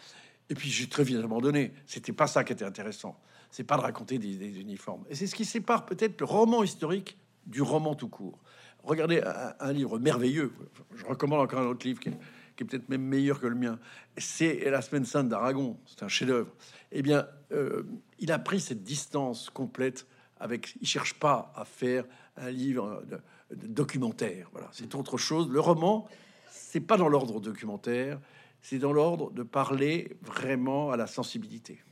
Et 0.50 0.54
puis 0.54 0.70
j'ai 0.70 0.88
très 0.88 1.04
vite 1.04 1.18
abandonné. 1.18 1.72
C'était 1.86 2.12
pas 2.12 2.26
ça 2.26 2.44
qui 2.44 2.52
était 2.52 2.64
intéressant. 2.64 3.20
C'est 3.50 3.64
pas 3.64 3.76
de 3.76 3.82
raconter 3.82 4.18
des, 4.18 4.60
uniformes. 4.60 5.04
Et 5.10 5.14
c'est 5.14 5.26
ce 5.26 5.34
qui 5.34 5.44
sépare 5.44 5.86
peut-être 5.86 6.20
le 6.20 6.26
roman 6.26 6.62
historique 6.62 7.18
du 7.46 7.62
roman 7.62 7.94
tout 7.94 8.08
court. 8.08 8.38
Regardez 8.82 9.22
un, 9.60 9.72
livre 9.72 9.98
merveilleux. 9.98 10.52
Je 10.94 11.04
recommande 11.04 11.40
encore 11.40 11.60
un 11.60 11.66
autre 11.66 11.86
livre 11.86 12.00
qui 12.00 12.10
est, 12.10 12.18
qui 12.56 12.62
est 12.62 12.66
peut-être 12.66 12.88
même 12.88 13.02
meilleur 13.02 13.40
que 13.40 13.46
le 13.46 13.54
mien. 13.54 13.78
C'est 14.16 14.70
La 14.70 14.82
Semaine 14.82 15.04
Sainte 15.04 15.28
d'Aragon. 15.28 15.78
C'est 15.86 16.02
un 16.02 16.08
chef-d'œuvre. 16.08 16.54
Eh 16.92 17.02
bien, 17.02 17.26
euh, 17.52 17.82
il 18.18 18.30
a 18.32 18.38
pris 18.38 18.60
cette 18.60 18.82
distance 18.82 19.50
complète 19.50 20.06
avec. 20.38 20.76
Il 20.80 20.86
cherche 20.86 21.14
pas 21.14 21.52
à 21.56 21.64
faire 21.64 22.04
un 22.40 22.50
livre 22.50 23.02
de, 23.06 23.20
de 23.56 23.66
documentaire. 23.66 24.48
Voilà, 24.52 24.68
c'est 24.72 24.94
autre 24.94 25.18
chose. 25.18 25.48
Le 25.48 25.60
roman, 25.60 26.08
c'est 26.50 26.80
pas 26.80 26.96
dans 26.96 27.08
l'ordre 27.08 27.40
documentaire, 27.40 28.20
c'est 28.62 28.78
dans 28.78 28.92
l'ordre 28.92 29.30
de 29.30 29.42
parler 29.42 30.16
vraiment 30.22 30.90
à 30.90 30.96
la 30.96 31.06
sensibilité. 31.06 31.82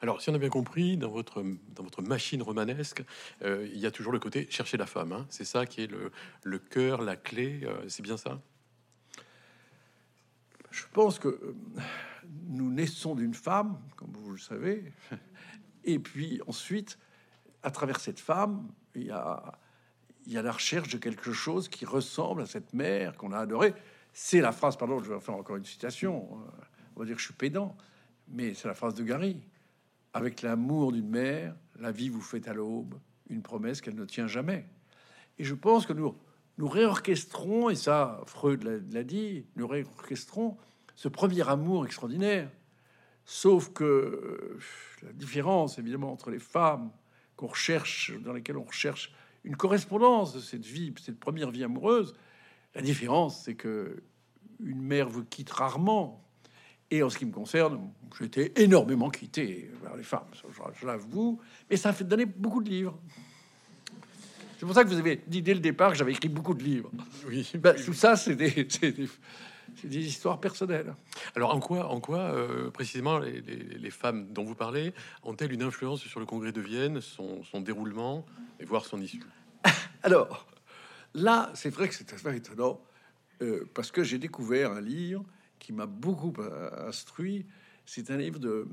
Alors, 0.00 0.20
si 0.20 0.30
on 0.30 0.34
a 0.34 0.38
bien 0.38 0.48
compris, 0.48 0.96
dans 0.96 1.10
votre, 1.10 1.42
dans 1.74 1.82
votre 1.82 2.02
machine 2.02 2.42
romanesque, 2.42 3.04
euh, 3.42 3.68
il 3.72 3.78
y 3.78 3.86
a 3.86 3.90
toujours 3.90 4.12
le 4.12 4.18
côté 4.18 4.46
chercher 4.50 4.76
la 4.76 4.86
femme. 4.86 5.12
hein. 5.12 5.26
C'est 5.28 5.44
ça 5.44 5.66
qui 5.66 5.82
est 5.82 5.86
le, 5.86 6.10
le 6.44 6.58
cœur, 6.58 7.02
la 7.02 7.16
clé. 7.16 7.60
euh, 7.64 7.88
c'est 7.88 8.02
bien 8.02 8.16
ça? 8.16 8.40
Je 10.70 10.84
pense 10.92 11.18
que 11.18 11.28
euh, 11.28 11.54
nous 12.48 12.70
naissons 12.70 13.14
d'une 13.14 13.34
femme, 13.34 13.78
comme 13.96 14.12
vous 14.12 14.32
le 14.32 14.38
savez, 14.38 14.92
et 15.84 15.98
puis 15.98 16.40
ensuite, 16.46 16.98
à 17.62 17.70
travers 17.70 18.00
cette 18.00 18.20
femme, 18.20 18.68
il 18.94 19.04
y 19.04 19.10
a, 19.10 19.58
il 20.26 20.32
y 20.32 20.38
a 20.38 20.42
la 20.42 20.52
recherche 20.52 20.88
de 20.88 20.98
quelque 20.98 21.32
chose 21.32 21.68
qui 21.68 21.84
ressemble 21.84 22.42
à 22.42 22.46
cette 22.46 22.72
mère 22.72 23.16
qu'on 23.16 23.32
a 23.32 23.38
adorée. 23.38 23.74
C'est 24.12 24.40
la 24.40 24.52
phrase, 24.52 24.76
pardon, 24.76 25.02
je 25.02 25.12
vais 25.12 25.20
faire 25.20 25.34
encore 25.36 25.56
une 25.56 25.64
citation, 25.64 26.28
euh, 26.32 26.64
on 26.96 27.00
va 27.00 27.06
dire 27.06 27.14
que 27.14 27.20
je 27.20 27.26
suis 27.26 27.34
pédant, 27.34 27.76
mais 28.28 28.54
c'est 28.54 28.66
la 28.68 28.74
phrase 28.74 28.94
de 28.94 29.04
Gary. 29.04 29.40
Avec 30.12 30.42
l'amour 30.42 30.92
d'une 30.92 31.08
mère, 31.08 31.54
la 31.78 31.92
vie 31.92 32.08
vous 32.08 32.22
fait 32.22 32.48
à 32.48 32.54
l'aube 32.54 32.94
une 33.28 33.42
promesse 33.42 33.80
qu'elle 33.80 33.94
ne 33.94 34.04
tient 34.04 34.26
jamais. 34.26 34.66
Et 35.38 35.44
je 35.44 35.54
pense 35.54 35.86
que 35.86 35.92
nous, 35.92 36.16
nous 36.58 36.72
et 37.70 37.74
ça, 37.74 38.22
Freud 38.26 38.62
l'a- 38.62 38.78
l'a 38.90 39.04
dit, 39.04 39.44
nous 39.56 39.66
réorchestrons 39.68 40.56
ce 40.94 41.08
premier 41.08 41.46
amour 41.48 41.84
extraordinaire. 41.84 42.50
Sauf 43.26 43.72
que 43.72 43.84
euh, 43.84 44.58
la 45.02 45.12
différence, 45.12 45.78
évidemment, 45.78 46.10
entre 46.12 46.30
les 46.30 46.38
femmes 46.38 46.90
qu'on 47.36 47.48
recherche, 47.48 48.12
dans 48.20 48.32
lesquelles 48.32 48.56
on 48.56 48.64
recherche 48.64 49.12
une 49.46 49.56
correspondance 49.56 50.34
de 50.34 50.40
cette 50.40 50.66
vie, 50.66 50.92
cette 51.00 51.18
première 51.18 51.50
vie 51.50 51.64
amoureuse, 51.64 52.14
la 52.74 52.82
différence, 52.82 53.42
c'est 53.44 53.54
que 53.54 54.02
une 54.62 54.82
mère 54.82 55.08
vous 55.08 55.24
quitte 55.24 55.50
rarement. 55.50 56.22
Et 56.90 57.02
en 57.02 57.10
ce 57.10 57.18
qui 57.18 57.24
me 57.26 57.32
concerne, 57.32 57.90
j'ai 58.18 58.26
été 58.26 58.62
énormément 58.62 59.08
quitté 59.10 59.70
vers 59.82 59.96
les 59.96 60.02
femmes, 60.02 60.26
je, 60.80 60.86
l'avoue, 60.86 61.40
mais 61.68 61.76
ça 61.76 61.88
a 61.88 61.92
fait 61.92 62.04
donner 62.04 62.26
beaucoup 62.26 62.62
de 62.62 62.70
livres. 62.70 62.98
C'est 64.58 64.66
pour 64.66 64.74
ça 64.74 64.84
que 64.84 64.88
vous 64.88 64.98
avez 64.98 65.20
dit 65.26 65.42
dès 65.42 65.54
le 65.54 65.60
départ 65.60 65.92
que 65.92 65.98
j'avais 65.98 66.12
écrit 66.12 66.28
beaucoup 66.28 66.54
de 66.54 66.62
livres. 66.62 66.90
Oui. 67.28 67.50
Ben, 67.58 67.74
tout 67.74 67.92
ça, 67.92 68.16
c'est 68.16 68.36
des, 68.36 68.66
c'est 68.68 68.92
des- 68.92 69.08
c'est 69.76 69.88
des 69.88 70.04
histoires 70.06 70.40
personnelles. 70.40 70.94
Alors, 71.34 71.54
en 71.54 71.60
quoi, 71.60 71.88
en 71.90 72.00
quoi 72.00 72.18
euh, 72.34 72.70
précisément, 72.70 73.18
les, 73.18 73.40
les- 73.40 73.56
les 73.78 73.90
femmes 73.90 74.32
dont 74.32 74.44
vous 74.44 74.54
parlez 74.54 74.92
ont-elles 75.22 75.52
une 75.52 75.62
influence 75.62 76.00
sur 76.00 76.18
le 76.20 76.26
congrès 76.26 76.52
de 76.52 76.60
Vienne, 76.60 77.00
son, 77.00 77.42
son 77.44 77.60
déroulement 77.60 78.24
et 78.58 78.64
voire 78.64 78.84
son 78.86 79.00
issue? 79.00 79.22
Alors, 80.02 80.46
là, 81.14 81.50
c'est 81.54 81.70
vrai 81.70 81.88
que 81.88 81.94
c'est 81.94 82.12
assez 82.12 82.36
étonnant, 82.36 82.80
euh, 83.42 83.64
parce 83.74 83.90
que 83.90 84.02
j'ai 84.02 84.18
découvert 84.18 84.72
un 84.72 84.80
livre 84.80 85.24
qui 85.58 85.72
m'a 85.72 85.86
beaucoup 85.86 86.32
instruit. 86.86 87.46
C'est 87.84 88.10
un 88.10 88.16
livre 88.16 88.38
de, 88.38 88.66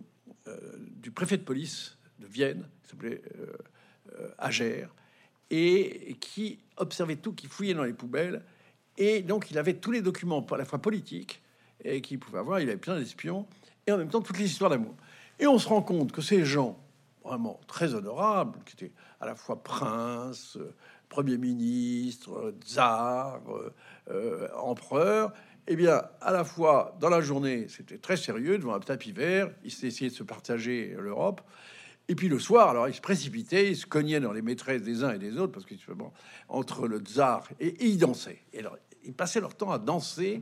euh, 0.48 0.58
du 0.98 1.12
préfet 1.12 1.38
de 1.38 1.44
police 1.44 1.98
de 2.20 2.28
Vienne, 2.28 2.68
qui 2.84 2.90
s'appelait 2.90 3.22
Agère, 4.38 4.94
et 5.50 6.16
qui 6.20 6.60
observait 6.78 7.16
tout, 7.16 7.34
qui 7.34 7.48
fouillait 7.48 7.74
dans 7.74 7.84
les 7.84 7.94
poubelles. 7.94 8.44
Et 8.98 9.22
donc, 9.22 9.52
il 9.52 9.58
avait 9.58 9.74
tous 9.74 9.92
les 9.92 10.02
documents, 10.02 10.46
à 10.52 10.58
la 10.58 10.66
fois 10.66 10.80
politiques, 10.80 11.42
et 11.84 12.02
qu'il 12.02 12.20
pouvait 12.20 12.40
avoir. 12.40 12.60
Il 12.60 12.70
avait 12.70 12.78
plein 12.78 12.98
d'espions, 12.98 13.48
et 13.88 13.92
en 13.92 13.98
même 13.98 14.10
temps, 14.10 14.22
toutes 14.22 14.38
les 14.38 14.46
histoires 14.46 14.70
d'amour. 14.70 14.96
Et 15.40 15.48
on 15.48 15.58
se 15.58 15.68
rend 15.68 15.82
compte 15.82 16.12
que 16.12 16.22
ces 16.22 16.46
gens, 16.46 16.80
vraiment 17.24 17.60
très 17.68 17.94
honorables, 17.94 18.60
qui 18.66 18.74
étaient 18.74 18.94
à 19.20 19.26
la 19.26 19.36
fois 19.36 19.64
princes, 19.64 20.58
euh, 20.58 20.74
premier 21.14 21.38
ministre, 21.38 22.32
euh, 22.34 22.58
tsar, 22.66 23.40
euh, 23.50 23.70
euh, 24.10 24.48
empereur, 24.56 25.32
eh 25.68 25.76
bien, 25.76 26.02
à 26.22 26.32
la 26.32 26.44
fois 26.44 26.98
dans 27.00 27.10
la 27.10 27.22
journée, 27.22 27.68
c'était 27.70 28.00
très 28.00 28.18
sérieux 28.18 28.58
devant 28.58 28.74
un 28.74 28.80
tapis 28.80 29.12
vert, 29.12 29.52
ils 29.64 29.86
essayaient 29.86 30.10
de 30.10 30.16
se 30.16 30.24
partager 30.24 30.96
l'Europe. 31.00 31.42
Et 32.10 32.16
puis 32.16 32.28
le 32.28 32.38
soir, 32.38 32.70
alors 32.70 32.90
ils 32.90 32.94
se 32.94 33.02
précipitaient, 33.02 33.70
ils 33.72 33.78
se 33.78 33.86
cognaient 33.86 34.20
dans 34.20 34.34
les 34.34 34.42
maîtresses 34.42 34.82
des 34.84 35.04
uns 35.04 35.14
et 35.14 35.20
des 35.20 35.38
autres, 35.38 35.54
parce 35.54 35.66
que 35.66 35.76
bon, 35.94 36.12
entre 36.50 36.88
le 36.88 37.00
tsar 37.00 37.48
et, 37.60 37.68
et 37.68 37.86
ils 37.86 37.98
dansaient. 37.98 38.42
Et 38.52 38.60
alors, 38.60 38.78
ils 39.06 39.14
passaient 39.14 39.40
leur 39.40 39.56
temps 39.56 39.72
à 39.72 39.80
danser 39.80 40.42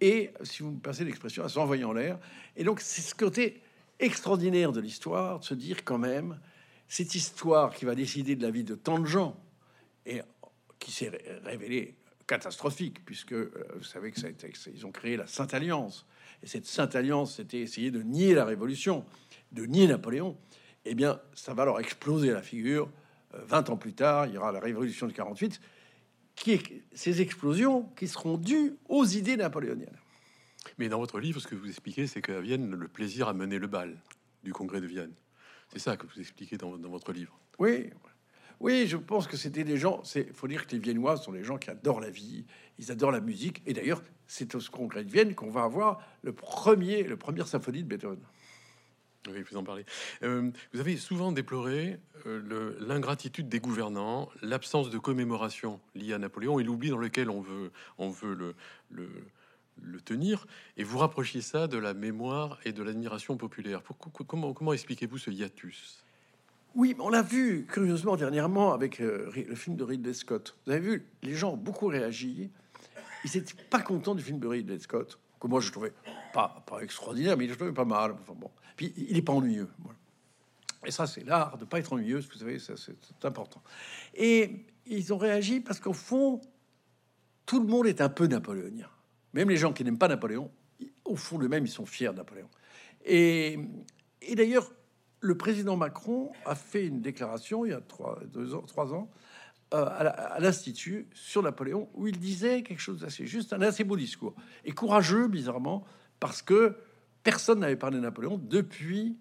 et, 0.00 0.30
si 0.42 0.62
vous 0.62 0.72
me 0.72 0.78
passez 0.80 1.04
l'expression, 1.04 1.44
à 1.44 1.48
s'envoyer 1.48 1.84
en 1.84 1.92
l'air. 1.92 2.18
Et 2.56 2.64
donc, 2.64 2.80
c'est 2.80 3.02
ce 3.02 3.14
côté 3.14 3.60
extraordinaire 3.98 4.72
de 4.72 4.80
l'histoire, 4.80 5.40
de 5.40 5.44
se 5.44 5.54
dire 5.54 5.84
quand 5.84 5.98
même, 5.98 6.38
cette 6.88 7.14
histoire 7.14 7.74
qui 7.74 7.84
va 7.84 7.94
décider 7.94 8.34
de 8.34 8.42
la 8.42 8.50
vie 8.50 8.64
de 8.64 8.74
tant 8.74 8.98
de 8.98 9.06
gens, 9.06 9.38
et 10.06 10.22
qui 10.78 10.90
s'est 10.90 11.10
ré- 11.10 11.24
révélée 11.44 11.96
catastrophique, 12.26 13.04
puisque 13.04 13.32
euh, 13.32 13.52
vous 13.76 13.84
savez 13.84 14.10
que 14.10 14.20
ça 14.20 14.28
a 14.28 14.30
été, 14.30 14.52
ils 14.74 14.86
ont 14.86 14.92
créé 14.92 15.16
la 15.16 15.26
Sainte 15.26 15.52
Alliance. 15.52 16.06
Et 16.42 16.46
cette 16.46 16.66
Sainte 16.66 16.94
Alliance, 16.94 17.36
c'était 17.36 17.60
essayer 17.60 17.90
de 17.90 18.02
nier 18.02 18.34
la 18.34 18.44
Révolution, 18.44 19.04
de 19.52 19.66
nier 19.66 19.86
Napoléon. 19.86 20.36
Eh 20.84 20.94
bien, 20.94 21.20
ça 21.34 21.54
va 21.54 21.64
leur 21.64 21.80
exploser 21.80 22.30
la 22.30 22.42
figure. 22.42 22.90
Euh, 23.34 23.44
20 23.44 23.70
ans 23.70 23.76
plus 23.76 23.92
tard, 23.92 24.26
il 24.26 24.34
y 24.34 24.38
aura 24.38 24.52
la 24.52 24.60
Révolution 24.60 25.06
de 25.06 25.12
48, 25.12 25.60
qui 26.34 26.52
est 26.52 26.82
ces 26.92 27.20
explosions 27.20 27.84
qui 27.96 28.08
seront 28.08 28.36
dues 28.36 28.76
aux 28.88 29.04
idées 29.04 29.36
napoléoniennes. 29.36 29.98
Mais 30.78 30.88
dans 30.88 30.98
votre 30.98 31.20
livre, 31.20 31.40
ce 31.40 31.46
que 31.46 31.54
vous 31.54 31.68
expliquez, 31.68 32.06
c'est 32.06 32.22
qu'à 32.22 32.40
Vienne, 32.40 32.74
le 32.74 32.88
plaisir 32.88 33.28
a 33.28 33.32
mené 33.32 33.58
le 33.58 33.66
bal 33.66 33.96
du 34.42 34.52
congrès 34.52 34.80
de 34.80 34.86
Vienne. 34.86 35.12
C'est 35.72 35.78
ça 35.78 35.96
que 35.96 36.06
vous 36.06 36.20
expliquez 36.20 36.56
dans, 36.56 36.76
dans 36.76 36.90
votre 36.90 37.12
livre. 37.12 37.38
Oui, 37.58 37.90
oui, 38.60 38.86
je 38.86 38.98
pense 38.98 39.26
que 39.26 39.38
c'était 39.38 39.64
des 39.64 39.78
gens. 39.78 40.04
C'est 40.04 40.34
faut 40.34 40.46
dire 40.46 40.66
que 40.66 40.72
les 40.72 40.78
Viennois 40.78 41.16
sont 41.16 41.32
des 41.32 41.42
gens 41.42 41.56
qui 41.56 41.70
adorent 41.70 42.00
la 42.00 42.10
vie, 42.10 42.44
ils 42.78 42.92
adorent 42.92 43.10
la 43.10 43.20
musique. 43.20 43.62
Et 43.66 43.72
d'ailleurs, 43.72 44.02
c'est 44.26 44.54
au 44.54 44.60
congrès 44.70 45.02
de 45.02 45.10
Vienne 45.10 45.34
qu'on 45.34 45.50
va 45.50 45.62
avoir 45.62 46.02
le 46.22 46.32
premier, 46.32 47.02
le 47.02 47.16
première 47.16 47.48
symphonie 47.48 47.82
de 47.82 47.88
Beethoven. 47.88 48.20
Vous 49.26 49.56
en 49.56 49.64
parlez. 49.64 49.84
Euh, 50.22 50.50
vous 50.72 50.80
avez 50.80 50.96
souvent 50.96 51.30
déploré 51.30 51.98
euh, 52.26 52.74
l'ingratitude 52.80 53.48
des 53.48 53.60
gouvernants, 53.60 54.30
l'absence 54.40 54.90
de 54.90 54.98
commémoration 54.98 55.80
liée 55.94 56.14
à 56.14 56.18
Napoléon 56.18 56.58
et 56.58 56.64
l'oubli 56.64 56.90
dans 56.90 56.96
lequel 56.96 57.28
on 57.28 57.40
veut, 57.40 57.70
le, 58.90 60.00
tenir. 60.04 60.46
Et 60.76 60.84
vous 60.84 60.98
rapprochiez 60.98 61.42
ça 61.42 61.66
de 61.66 61.76
la 61.76 61.92
mémoire 61.92 62.58
et 62.64 62.72
de 62.72 62.82
l'admiration 62.82 63.36
populaire. 63.36 63.82
Pourquoi- 63.82 64.24
comment 64.26 64.72
expliquez-vous 64.72 65.18
ce 65.18 65.30
hiatus? 65.30 66.02
Oui, 66.74 66.94
on 67.00 67.08
l'a 67.08 67.22
vu 67.22 67.66
curieusement 67.66 68.16
dernièrement 68.16 68.72
avec 68.72 69.00
euh, 69.00 69.30
le 69.34 69.54
film 69.56 69.76
de 69.76 69.82
Ridley 69.82 70.14
Scott. 70.14 70.56
Vous 70.64 70.72
avez 70.72 70.80
vu, 70.80 71.06
les 71.22 71.34
gens 71.34 71.54
ont 71.54 71.56
beaucoup 71.56 71.88
réagi. 71.88 72.50
Ils 73.24 73.30
n'étaient 73.34 73.60
pas 73.68 73.80
contents 73.80 74.14
du 74.14 74.22
film 74.22 74.38
de 74.38 74.46
Ridley 74.46 74.78
Scott, 74.78 75.18
que 75.40 75.46
moi 75.46 75.60
je 75.60 75.70
trouvais 75.70 75.92
pas, 76.32 76.62
pas 76.66 76.80
extraordinaire, 76.80 77.36
mais 77.36 77.48
je 77.48 77.54
trouvais 77.54 77.72
pas 77.72 77.84
mal. 77.84 78.12
Enfin 78.12 78.34
bon. 78.34 78.50
Puis 78.76 78.92
il 78.96 79.14
n'est 79.14 79.22
pas 79.22 79.32
ennuyeux. 79.32 79.68
Et 80.86 80.90
ça, 80.90 81.06
c'est 81.06 81.24
l'art 81.24 81.58
de 81.58 81.64
pas 81.64 81.78
être 81.78 81.92
ennuyeux, 81.92 82.20
vous 82.20 82.38
savez, 82.38 82.58
c'est 82.58 83.24
important. 83.24 83.62
Et 84.14 84.64
ils 84.86 85.12
ont 85.12 85.18
réagi 85.18 85.60
parce 85.60 85.78
qu'au 85.78 85.92
fond, 85.92 86.40
tout 87.44 87.60
le 87.60 87.66
monde 87.66 87.86
est 87.86 88.00
un 88.00 88.08
peu 88.08 88.26
napoléonien. 88.26 88.88
Même 89.34 89.50
les 89.50 89.56
gens 89.56 89.72
qui 89.72 89.84
n'aiment 89.84 89.98
pas 89.98 90.08
Napoléon, 90.08 90.50
au 91.04 91.16
fond 91.16 91.38
de 91.38 91.46
même, 91.46 91.64
ils 91.64 91.70
sont 91.70 91.86
fiers 91.86 92.08
de 92.08 92.14
Napoléon. 92.14 92.48
Et, 93.04 93.58
et 94.22 94.34
d'ailleurs, 94.34 94.72
le 95.20 95.36
président 95.36 95.76
Macron 95.76 96.32
a 96.46 96.54
fait 96.54 96.86
une 96.86 97.00
déclaration 97.00 97.64
il 97.64 97.70
y 97.70 97.74
a 97.74 97.80
trois, 97.80 98.18
deux 98.32 98.50
trois 98.66 98.92
ans 98.94 99.10
euh, 99.72 99.86
à 99.86 100.40
l'Institut 100.40 101.06
sur 101.14 101.42
Napoléon 101.42 101.88
où 101.94 102.08
il 102.08 102.18
disait 102.18 102.62
quelque 102.62 102.80
chose 102.80 103.00
d'assez 103.02 103.26
juste, 103.26 103.52
un 103.52 103.62
assez 103.62 103.84
beau 103.84 103.96
discours 103.96 104.34
et 104.64 104.72
courageux, 104.72 105.28
bizarrement, 105.28 105.84
parce 106.18 106.42
que 106.42 106.76
personne 107.22 107.60
n'avait 107.60 107.76
parlé 107.76 107.98
de 107.98 108.02
Napoléon 108.02 108.36
depuis, 108.42 109.16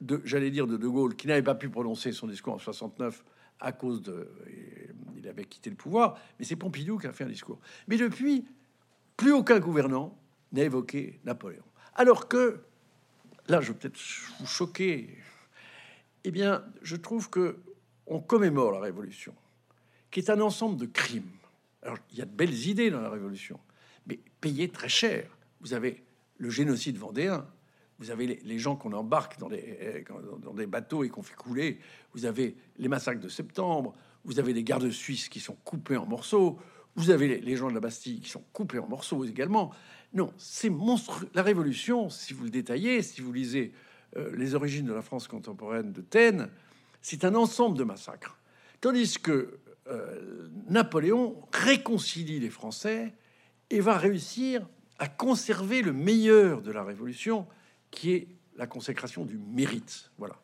de, 0.00 0.20
j'allais 0.24 0.50
dire, 0.50 0.68
de 0.68 0.76
De 0.76 0.86
Gaulle, 0.86 1.16
qui 1.16 1.26
n'avait 1.26 1.42
pas 1.42 1.56
pu 1.56 1.68
prononcer 1.68 2.12
son 2.12 2.28
discours 2.28 2.54
en 2.54 2.58
69 2.58 3.24
à 3.58 3.72
cause 3.72 4.02
de. 4.02 4.28
Il 5.16 5.26
avait 5.26 5.44
quitté 5.44 5.68
le 5.68 5.76
pouvoir, 5.76 6.16
mais 6.38 6.44
c'est 6.44 6.54
Pompidou 6.54 6.98
qui 6.98 7.06
a 7.06 7.12
fait 7.12 7.24
un 7.24 7.28
discours. 7.28 7.58
Mais 7.88 7.96
depuis, 7.96 8.44
plus 9.16 9.32
aucun 9.32 9.58
gouvernant 9.58 10.16
n'a 10.52 10.62
évoqué 10.62 11.18
Napoléon. 11.24 11.64
Alors 11.94 12.28
que, 12.28 12.60
là, 13.48 13.60
je 13.60 13.72
vais 13.72 13.78
peut-être 13.78 13.98
vous 14.38 14.46
choquer, 14.46 15.18
eh 16.24 16.30
bien, 16.30 16.64
je 16.82 16.96
trouve 16.96 17.30
que 17.30 17.58
on 18.06 18.20
commémore 18.20 18.72
la 18.72 18.80
Révolution, 18.80 19.34
qui 20.10 20.20
est 20.20 20.30
un 20.30 20.40
ensemble 20.40 20.76
de 20.76 20.86
crimes. 20.86 21.30
Alors, 21.82 21.98
il 22.12 22.18
y 22.18 22.22
a 22.22 22.24
de 22.24 22.30
belles 22.30 22.66
idées 22.66 22.90
dans 22.90 23.00
la 23.00 23.10
Révolution, 23.10 23.58
mais 24.06 24.18
payées 24.40 24.68
très 24.68 24.88
cher. 24.88 25.36
Vous 25.60 25.74
avez 25.74 26.04
le 26.38 26.50
génocide 26.50 26.98
vendéen, 26.98 27.46
vous 27.98 28.10
avez 28.10 28.26
les, 28.26 28.58
gens 28.58 28.76
qu'on 28.76 28.92
embarque 28.92 29.38
dans 29.38 29.48
des, 29.48 29.78
euh, 30.10 30.38
dans 30.38 30.52
des 30.52 30.66
bateaux 30.66 31.04
et 31.04 31.08
qu'on 31.08 31.22
fait 31.22 31.36
couler, 31.36 31.78
vous 32.12 32.26
avez 32.26 32.56
les 32.76 32.88
massacres 32.88 33.20
de 33.20 33.28
septembre, 33.28 33.94
vous 34.24 34.38
avez 34.38 34.52
les 34.52 34.64
gardes 34.64 34.90
suisses 34.90 35.28
qui 35.28 35.40
sont 35.40 35.56
coupés 35.64 35.96
en 35.96 36.06
morceaux, 36.06 36.58
vous 36.96 37.10
avez 37.10 37.28
les, 37.28 37.40
les 37.40 37.56
gens 37.56 37.68
de 37.68 37.74
la 37.74 37.80
Bastille 37.80 38.20
qui 38.20 38.30
sont 38.30 38.44
coupés 38.52 38.78
en 38.78 38.88
morceaux 38.88 39.24
également. 39.24 39.72
Non, 40.12 40.32
c'est 40.38 40.70
monstrueux. 40.70 41.28
La 41.34 41.42
Révolution, 41.42 42.08
si 42.08 42.34
vous 42.34 42.44
le 42.44 42.50
détaillez, 42.50 43.02
si 43.02 43.20
vous 43.20 43.32
lisez 43.32 43.72
euh, 44.16 44.34
les 44.36 44.54
origines 44.54 44.86
de 44.86 44.92
la 44.92 45.02
France 45.02 45.26
contemporaine 45.26 45.92
de 45.92 46.00
Taine, 46.00 46.48
c'est 47.04 47.26
un 47.26 47.34
ensemble 47.34 47.76
de 47.76 47.84
massacres. 47.84 48.38
Tandis 48.80 49.18
que 49.18 49.58
euh, 49.88 50.48
Napoléon 50.70 51.36
réconcilie 51.52 52.40
les 52.40 52.48
Français 52.48 53.12
et 53.68 53.80
va 53.80 53.98
réussir 53.98 54.66
à 54.98 55.06
conserver 55.06 55.82
le 55.82 55.92
meilleur 55.92 56.62
de 56.62 56.72
la 56.72 56.82
Révolution, 56.82 57.46
qui 57.90 58.12
est 58.12 58.28
la 58.56 58.66
consécration 58.66 59.26
du 59.26 59.36
mérite. 59.36 60.12
Voilà. 60.16 60.36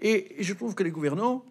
Et, 0.00 0.36
je 0.38 0.54
trouve 0.54 0.76
que 0.76 0.84
les 0.84 0.92
gouvernants, 0.92 1.44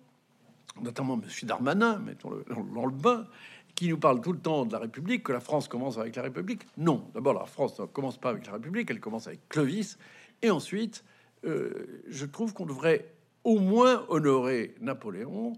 notamment 0.81 1.15
M. 1.15 1.23
Darmanin, 1.43 1.99
mettons-le 1.99 2.45
dans 2.73 2.85
le 2.85 2.93
bain, 2.93 3.27
qui 3.75 3.89
nous 3.89 3.97
parle 3.97 4.21
tout 4.21 4.31
le 4.31 4.39
temps 4.39 4.65
de 4.65 4.71
la 4.71 4.79
République, 4.79 5.23
que 5.23 5.33
la 5.33 5.41
France 5.41 5.67
commence 5.67 5.97
avec 5.97 6.15
la 6.15 6.21
République. 6.21 6.65
Non, 6.77 7.09
d'abord 7.13 7.33
la 7.33 7.45
France 7.47 7.77
ne 7.81 7.85
commence 7.85 8.17
pas 8.17 8.29
avec 8.29 8.45
la 8.45 8.53
République, 8.53 8.89
elle 8.89 9.01
commence 9.01 9.27
avec 9.27 9.41
Clovis. 9.49 9.97
Et 10.41 10.49
ensuite, 10.49 11.03
euh, 11.43 12.01
je 12.07 12.25
trouve 12.25 12.53
qu'on 12.53 12.65
devrait 12.65 13.13
au 13.43 13.59
moins 13.59 14.05
honorer 14.09 14.75
Napoléon 14.81 15.53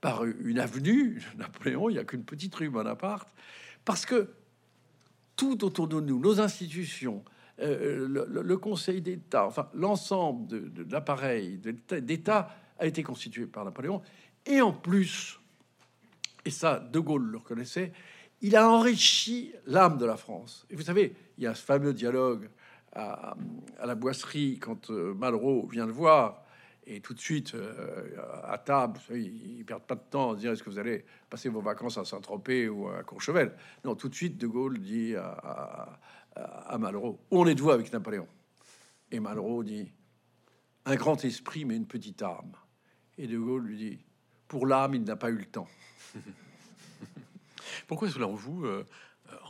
par 0.00 0.24
une 0.24 0.58
avenue. 0.58 1.22
Napoléon, 1.36 1.88
il 1.88 1.94
n'y 1.94 1.98
a 1.98 2.04
qu'une 2.04 2.24
petite 2.24 2.54
rue 2.54 2.70
Bonaparte, 2.70 3.28
parce 3.84 4.06
que 4.06 4.30
tout 5.36 5.64
autour 5.64 5.88
de 5.88 6.00
nous, 6.00 6.18
nos 6.18 6.40
institutions, 6.40 7.24
euh, 7.60 8.06
le, 8.08 8.56
Conseil 8.56 9.00
d'État, 9.00 9.46
enfin 9.46 9.68
l'ensemble 9.74 10.46
de, 10.46 10.86
l'appareil 10.90 11.58
d'État 11.58 12.54
a 12.78 12.86
été 12.86 13.02
constitué 13.02 13.46
par 13.46 13.64
Napoléon. 13.64 14.02
Et 14.46 14.60
en 14.60 14.72
plus, 14.72 15.40
et 16.44 16.50
ça, 16.50 16.78
De 16.78 16.98
Gaulle 17.00 17.24
le 17.24 17.38
reconnaissait, 17.38 17.92
il 18.40 18.56
a 18.56 18.68
enrichi 18.68 19.52
l'âme 19.66 19.98
de 19.98 20.06
la 20.06 20.16
France. 20.16 20.66
Et 20.70 20.76
vous 20.76 20.82
savez, 20.82 21.14
il 21.36 21.44
y 21.44 21.46
a 21.46 21.54
ce 21.54 21.64
fameux 21.64 21.92
dialogue 21.92 22.48
à, 22.92 23.36
la 23.84 23.94
boisserie 23.94 24.58
quand 24.58 24.90
euh, 24.90 25.14
Malraux 25.14 25.66
vient 25.66 25.86
le 25.86 25.92
voir. 25.92 26.44
Et 26.90 27.02
tout 27.02 27.12
de 27.12 27.20
suite, 27.20 27.54
euh, 27.54 28.16
à 28.44 28.56
table, 28.56 28.98
ils, 29.10 29.62
perdent 29.66 29.82
pas 29.82 29.94
de 29.94 30.00
temps 30.10 30.32
à 30.32 30.36
dire 30.36 30.52
est-ce 30.52 30.62
que 30.62 30.70
vous 30.70 30.78
allez 30.78 31.04
passer 31.28 31.50
vos 31.50 31.60
vacances 31.60 31.98
à 31.98 32.04
Saint-Tropez 32.06 32.70
ou 32.70 32.88
à 32.88 33.02
Courchevel? 33.02 33.54
Non, 33.84 33.94
tout 33.94 34.08
de 34.08 34.14
suite, 34.14 34.38
De 34.38 34.46
Gaulle 34.46 34.78
dit 34.78 35.14
à, 35.14 36.00
à, 36.34 36.78
Malraux 36.78 37.20
Où 37.30 37.42
en 37.42 37.46
êtes-vous 37.46 37.72
avec 37.72 37.92
Napoléon 37.92 38.26
Et 39.10 39.20
Malraux 39.20 39.62
dit 39.64 39.92
Un 40.86 40.96
grand 40.96 41.22
esprit, 41.26 41.66
mais 41.66 41.76
une 41.76 41.86
petite 41.86 42.22
âme. 42.22 42.52
Et 43.18 43.26
De 43.26 43.38
Gaulle 43.38 43.66
lui 43.66 43.76
dit 43.76 43.98
Pour 44.48 44.66
l'âme, 44.66 44.94
il 44.94 45.04
n'a 45.04 45.16
pas 45.16 45.28
eu 45.28 45.36
le 45.36 45.44
temps. 45.44 45.68
Pourquoi, 47.86 48.08
selon 48.08 48.32
vous, 48.32 48.64
euh, 48.64 48.86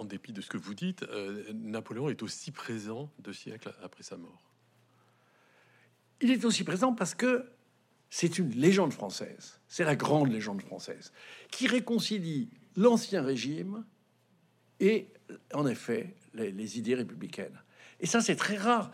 en 0.01 0.05
dépit 0.05 0.33
de 0.33 0.41
ce 0.41 0.51
que 0.51 0.59
vous 0.59 0.75
dites, 0.75 1.05
euh, 1.05 1.53
Napoléon 1.53 2.09
est 2.09 2.21
aussi 2.25 2.51
présent 2.51 3.13
deux 3.21 3.33
siècles 3.33 3.73
après 3.81 4.03
sa 4.03 4.17
mort? 4.17 4.48
Il 6.21 6.31
est 6.31 6.45
aussi 6.45 6.65
présent 6.65 6.93
parce 6.93 7.15
que 7.15 7.45
c'est 8.11 8.39
une 8.39 8.51
légende 8.51 8.93
française, 8.93 9.61
c'est 9.69 9.85
la 9.85 9.97
grande 9.97 10.33
légende 10.33 10.63
française, 10.63 11.13
qui 11.51 11.67
réconcilie 11.67 12.49
l'ancien 12.77 13.23
régime 13.23 13.85
et, 14.81 15.09
en 15.53 15.67
effet, 15.67 16.15
les, 16.35 16.79
idées 16.79 16.95
républicaines. 16.95 17.61
Et 18.01 18.07
ça, 18.07 18.21
c'est 18.21 18.37
très 18.37 18.57
rare. 18.57 18.93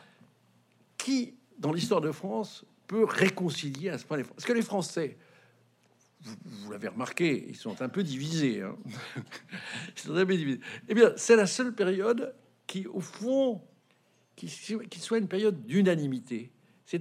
Qui, 0.96 1.34
dans 1.58 1.72
l'histoire 1.72 2.00
de 2.00 2.10
France, 2.10 2.64
peut 2.86 3.04
réconcilier 3.04 3.90
à 3.90 3.98
ce 3.98 4.04
point 4.04 4.16
les 4.16 4.24
Parce 4.24 4.44
que 4.44 4.52
les 4.52 4.62
Français, 4.62 5.18
vous, 6.22 6.72
l'avez 6.72 6.88
remarqué, 6.88 7.46
ils 7.48 7.56
sont 7.56 7.82
un 7.82 7.88
peu 7.88 8.02
divisés. 8.02 8.62
Hein. 8.62 8.76
Eh 10.88 10.94
bien, 10.94 11.12
c'est 11.16 11.36
la 11.36 11.46
seule 11.46 11.74
période 11.74 12.34
qui, 12.66 12.86
au 12.86 13.00
fond, 13.00 13.62
qui, 14.34 14.46
qui 14.90 15.00
soit 15.00 15.18
une 15.18 15.28
période 15.28 15.66
d'unanimité. 15.66 16.50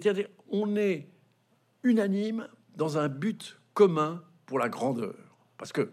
C'est-à-dire, 0.02 0.28
on 0.50 0.76
est 0.76 1.08
unanime 1.84 2.48
dans 2.76 2.98
un 2.98 3.10
but 3.10 3.60
commun 3.76 4.24
pour 4.48 4.58
la 4.58 4.68
grandeur. 4.68 5.14
Parce 5.56 5.72
que 5.72 5.92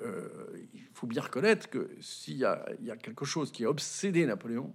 euh, 0.00 0.28
il 0.74 0.88
faut 0.92 1.06
bien 1.06 1.22
reconnaître 1.22 1.70
que 1.70 1.88
s'il 2.00 2.36
y, 2.36 2.44
a 2.44 2.66
quelque 3.00 3.24
chose 3.24 3.52
qui 3.52 3.64
a 3.64 3.70
obsédé 3.70 4.26
Napoléon, 4.26 4.72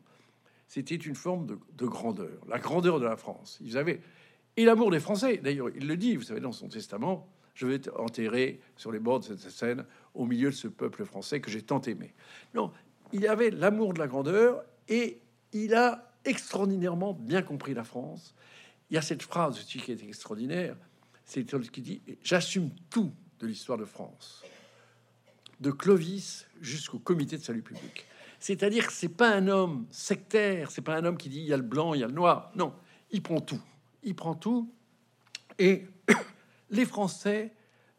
c'était 0.69 0.95
une 0.95 1.15
forme 1.15 1.45
de, 1.45 1.85
grandeur, 1.85 2.39
la 2.47 2.57
grandeur 2.57 3.01
de 3.01 3.05
la 3.05 3.17
France. 3.17 3.59
Ils 3.59 3.77
avaient 3.77 3.99
et 4.55 4.63
l'amour 4.63 4.91
des 4.91 5.01
Français. 5.01 5.41
D'ailleurs, 5.43 5.69
il 5.75 5.85
le 5.85 5.97
dit, 5.97 6.15
vous 6.15 6.23
savez, 6.23 6.39
dans 6.39 6.53
son 6.53 6.69
testament, 6.69 7.27
je 7.55 7.67
vais 7.67 7.75
être 7.75 7.91
enterré 7.99 8.61
sur 8.77 8.93
les 8.93 8.99
bords 8.99 9.19
de 9.19 9.25
cette 9.25 9.39
scène, 9.39 9.85
au 10.13 10.25
milieu 10.25 10.51
de 10.51 10.55
ce 10.55 10.69
peuple 10.69 11.03
français 11.03 11.41
que 11.41 11.51
j'ai 11.51 11.63
tant 11.63 11.81
aimé. 11.81 12.13
Non, 12.53 12.71
il 13.11 13.27
avait 13.27 13.49
l'amour 13.49 13.93
de 13.93 13.99
la 13.99 14.07
grandeur 14.07 14.63
et 14.87 15.19
il 15.51 15.75
a 15.75 16.12
extraordinairement 16.25 17.13
bien 17.13 17.41
compris 17.41 17.73
la 17.73 17.83
France. 17.83 18.35
Il 18.89 18.95
y 18.95 18.97
a 18.97 19.01
cette 19.01 19.23
phrase 19.23 19.57
aussi 19.59 19.79
qui 19.79 19.91
est 19.91 20.03
extraordinaire, 20.03 20.75
c'est 21.25 21.49
ce 21.49 21.71
qui 21.71 21.81
dit 21.81 22.01
J'assume 22.23 22.69
tout 22.89 23.11
de 23.39 23.47
l'histoire 23.47 23.77
de 23.77 23.85
France, 23.85 24.43
de 25.59 25.71
Clovis 25.71 26.45
jusqu'au 26.61 26.99
comité 26.99 27.37
de 27.37 27.43
salut 27.43 27.61
public. 27.61 28.05
C'est-à-dire 28.39 28.87
que 28.87 28.93
c'est 28.93 29.07
pas 29.07 29.33
un 29.33 29.47
homme 29.47 29.87
sectaire, 29.89 30.69
c'est 30.69 30.81
pas 30.81 30.97
un 30.97 31.05
homme 31.05 31.17
qui 31.17 31.29
dit 31.29 31.39
il 31.39 31.47
y 31.47 31.53
a 31.53 31.57
le 31.57 31.63
blanc, 31.63 31.93
il 31.93 32.01
y 32.01 32.03
a 32.03 32.07
le 32.07 32.13
noir. 32.13 32.51
Non, 32.55 32.73
il 33.11 33.23
prend 33.23 33.39
tout. 33.39 33.61
Il 34.03 34.15
prend 34.15 34.35
tout 34.35 34.69
et 35.59 35.87
les 36.69 36.85
Français 36.85 37.53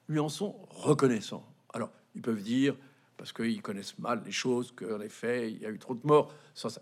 lui 0.08 0.18
en 0.18 0.28
sont 0.28 0.54
reconnaissants. 0.68 1.46
Alors, 1.72 1.90
ils 2.14 2.20
peuvent 2.20 2.42
dire, 2.42 2.76
parce 3.16 3.32
qu'ils 3.32 3.62
connaissent 3.62 3.98
mal 3.98 4.22
les 4.24 4.32
choses, 4.32 4.72
qu'en 4.72 5.00
effet, 5.00 5.50
il 5.50 5.58
y 5.58 5.66
a 5.66 5.70
eu 5.70 5.78
trop 5.78 5.94
de 5.94 6.04
morts, 6.04 6.34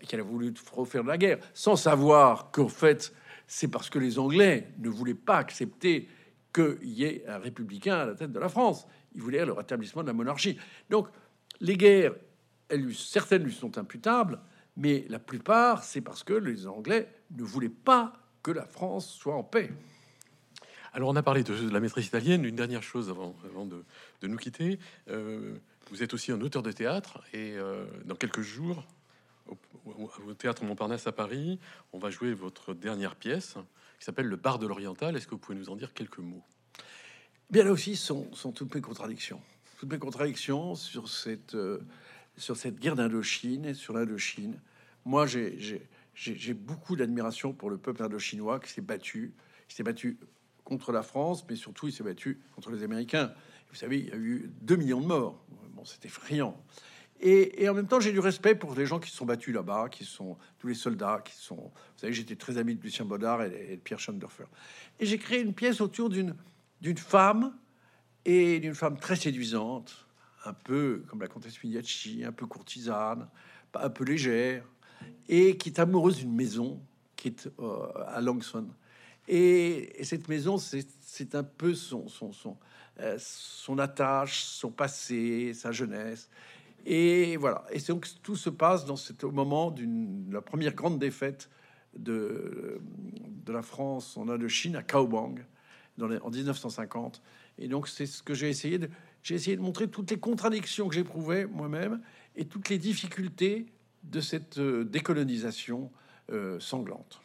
qu'il 0.07 0.19
a 0.19 0.23
voulu 0.23 0.53
refaire 0.71 1.03
de 1.03 1.07
la 1.07 1.17
guerre, 1.17 1.39
sans 1.53 1.75
savoir 1.75 2.51
qu'en 2.51 2.67
fait, 2.67 3.13
c'est 3.47 3.67
parce 3.67 3.89
que 3.89 3.99
les 3.99 4.19
Anglais 4.19 4.69
ne 4.79 4.89
voulaient 4.89 5.13
pas 5.13 5.37
accepter 5.37 6.07
qu'il 6.53 6.77
y 6.83 7.03
ait 7.03 7.25
un 7.27 7.37
républicain 7.37 7.95
à 7.95 8.05
la 8.05 8.15
tête 8.15 8.31
de 8.31 8.39
la 8.39 8.49
France. 8.49 8.87
Ils 9.15 9.21
voulaient 9.21 9.45
le 9.45 9.53
rétablissement 9.53 10.01
de 10.01 10.07
la 10.07 10.13
monarchie. 10.13 10.57
Donc, 10.89 11.07
les 11.59 11.77
guerres, 11.77 12.13
elles, 12.69 12.93
certaines 12.93 13.43
lui 13.43 13.53
sont 13.53 13.77
imputables, 13.77 14.39
mais 14.75 15.05
la 15.09 15.19
plupart, 15.19 15.83
c'est 15.83 16.01
parce 16.01 16.23
que 16.23 16.33
les 16.33 16.67
Anglais 16.67 17.07
ne 17.31 17.43
voulaient 17.43 17.69
pas 17.69 18.13
que 18.41 18.51
la 18.51 18.65
France 18.65 19.07
soit 19.07 19.35
en 19.35 19.43
paix. 19.43 19.71
Alors, 20.93 21.09
on 21.09 21.15
a 21.15 21.23
parlé 21.23 21.43
de, 21.43 21.69
la 21.71 21.79
maîtrise 21.79 22.05
italienne. 22.05 22.45
Une 22.45 22.55
dernière 22.55 22.83
chose 22.83 23.09
avant, 23.09 23.35
de, 23.65 24.27
nous 24.27 24.37
quitter. 24.37 24.77
Euh, 25.09 25.57
vous 25.93 26.01
êtes 26.01 26.15
aussi 26.15 26.31
un 26.31 26.41
auteur 26.41 26.63
de 26.63 26.71
théâtre 26.71 27.21
et 27.33 27.53
euh, 27.55 27.85
dans 28.05 28.15
quelques 28.15 28.41
jours, 28.41 28.83
au, 29.85 30.33
théâtre 30.33 30.63
Montparnasse 30.63 31.05
à 31.05 31.11
Paris, 31.11 31.59
on 31.91 31.99
va 31.99 32.09
jouer 32.09 32.33
votre 32.33 32.73
dernière 32.73 33.15
pièce 33.15 33.57
qui 33.99 34.05
s'appelle 34.05 34.25
Le 34.25 34.35
Bar 34.35 34.57
de 34.57 34.65
l'Oriental. 34.65 35.15
Est-ce 35.15 35.27
que 35.27 35.35
vous 35.35 35.37
pouvez 35.37 35.55
nous 35.55 35.69
en 35.69 35.75
dire 35.75 35.93
quelques 35.93 36.17
mots? 36.17 36.41
Bien 37.51 37.63
là 37.63 37.71
aussi, 37.71 37.95
sont, 37.95 38.33
sont 38.33 38.51
toutes 38.51 38.73
mes 38.73 38.81
contradictions. 38.81 39.39
Toutes 39.77 39.91
mes 39.91 39.99
contradictions 39.99 40.73
sur 40.73 41.07
cette, 41.07 41.53
euh, 41.53 41.77
sur 42.37 42.57
cette 42.57 42.79
guerre 42.79 42.95
d'Indochine 42.95 43.65
et 43.65 43.75
sur 43.75 43.93
l'Indochine. 43.93 44.59
Moi, 45.05 45.27
j'ai 45.27 46.53
beaucoup 46.55 46.95
d'admiration 46.95 47.53
pour 47.53 47.69
le 47.69 47.77
peuple 47.77 48.01
indochinois 48.01 48.59
qui 48.59 48.71
s'est 48.71 48.81
battu, 48.81 49.35
qui 49.67 49.75
s'est 49.75 49.83
battu 49.83 50.17
contre 50.63 50.91
la 50.91 51.03
France, 51.03 51.45
mais 51.47 51.55
surtout 51.55 51.87
il 51.87 51.93
s'est 51.93 52.03
battu 52.03 52.41
contre 52.55 52.71
les 52.71 52.81
Américains. 52.81 53.31
Vous 53.69 53.75
savez, 53.75 53.99
il 53.99 54.07
y 54.07 54.11
a 54.11 54.17
eu 54.17 54.51
2 54.61 54.75
millions 54.75 55.01
de 55.01 55.07
morts. 55.07 55.43
Bon, 55.83 55.89
c'était 55.89 56.07
effrayant. 56.07 56.57
Et, 57.19 57.67
en 57.67 57.73
même 57.73 57.87
temps, 57.87 57.99
j'ai 57.99 58.13
du 58.13 58.19
respect 58.19 58.55
pour 58.55 58.73
les 58.73 58.85
gens 58.85 58.99
qui 58.99 59.09
se 59.09 59.17
sont 59.17 59.25
battus 59.25 59.53
là-bas, 59.53 59.89
qui 59.89 60.05
sont 60.05 60.37
tous 60.59 60.67
les 60.67 60.73
soldats, 60.73 61.21
qui 61.23 61.33
sont. 61.33 61.55
Vous 61.55 61.97
savez, 61.97 62.13
j'étais 62.13 62.37
très 62.37 62.57
ami 62.57 62.75
de 62.75 62.81
Lucien 62.81 63.03
Baudard 63.03 63.43
et, 63.43 63.75
de 63.75 63.81
Pierre 63.81 63.99
Schoendorfer. 63.99 64.45
Et 65.01 65.05
j'ai 65.05 65.17
créé 65.17 65.41
une 65.41 65.53
pièce 65.53 65.81
autour 65.81 66.09
d'une 66.09 66.35
femme 66.95 67.53
et 68.23 68.61
d'une 68.61 68.75
femme 68.75 68.97
très 68.97 69.17
séduisante, 69.17 70.07
un 70.45 70.53
peu 70.53 71.03
comme 71.09 71.19
la 71.19 71.27
comtesse 71.27 71.61
Mignacci, 71.61 72.23
un 72.23 72.31
peu 72.31 72.45
courtisane, 72.45 73.27
un 73.73 73.89
peu 73.89 74.05
légère, 74.05 74.63
et 75.27 75.57
qui 75.57 75.67
est 75.67 75.79
amoureuse 75.79 76.15
d'une 76.19 76.33
maison 76.33 76.81
qui 77.17 77.27
est 77.27 77.49
euh, 77.59 77.87
à 78.07 78.21
Langson. 78.21 78.69
Et, 79.27 80.03
cette 80.03 80.27
maison, 80.27 80.57
c'est 80.57 81.35
un 81.35 81.43
peu 81.43 81.73
son, 81.73 82.07
son, 82.07 82.31
son, 82.31 82.57
euh, 82.99 83.17
son 83.19 83.79
attache, 83.79 84.43
son 84.43 84.71
passé, 84.71 85.53
sa 85.53 85.71
jeunesse. 85.71 86.29
Et 86.85 87.37
voilà. 87.37 87.63
Et 87.71 87.79
donc 87.79 88.07
tout 88.21 88.35
se 88.35 88.49
passe 88.49 88.85
dans 88.85 88.97
ce 88.97 89.13
moment 89.25 89.71
d'une 89.71 90.29
la 90.31 90.41
première 90.41 90.73
grande 90.73 90.99
défaite 90.99 91.49
de, 91.97 92.81
de 93.45 93.53
la 93.53 93.61
France 93.61 94.17
en 94.17 94.27
Indochine 94.27 94.75
à 94.75 94.83
Kaobang 94.83 95.35
dans 95.97 96.11
en 96.11 96.29
1950. 96.29 97.21
Et 97.57 97.67
donc 97.67 97.87
c'est 97.87 98.05
ce 98.05 98.21
que 98.21 98.33
j'ai 98.33 98.49
essayé 98.49 98.79
de 98.79 98.89
j'ai 99.21 99.35
essayé 99.35 99.55
de 99.55 99.61
montrer 99.61 99.87
toutes 99.87 100.11
les 100.11 100.19
contradictions 100.19 100.89
que 100.89 100.95
j'éprouvais 100.95 101.45
moi-même 101.45 102.01
et 102.35 102.43
toutes 102.43 102.67
les 102.67 102.77
difficultés 102.77 103.67
de 104.03 104.19
cette 104.19 104.57
euh, 104.57 104.83
décolonisation 104.83 105.89
euh, 106.29 106.59
sanglante. 106.59 107.22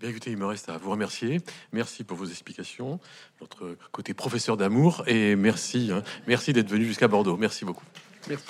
Bien 0.00 0.10
écoutez, 0.10 0.30
il 0.30 0.36
me 0.36 0.46
reste 0.46 0.68
à 0.68 0.78
vous 0.78 0.90
remercier. 0.90 1.40
Merci 1.72 2.04
pour 2.04 2.16
vos 2.16 2.26
explications, 2.26 3.00
votre 3.40 3.76
côté 3.92 4.14
professeur 4.14 4.56
d'amour, 4.56 5.02
et 5.06 5.36
merci, 5.36 5.90
hein, 5.92 6.02
merci 6.26 6.52
d'être 6.52 6.70
venu 6.70 6.84
jusqu'à 6.84 7.08
Bordeaux. 7.08 7.36
Merci 7.36 7.64
beaucoup. 7.64 7.84
Merci. 8.28 8.44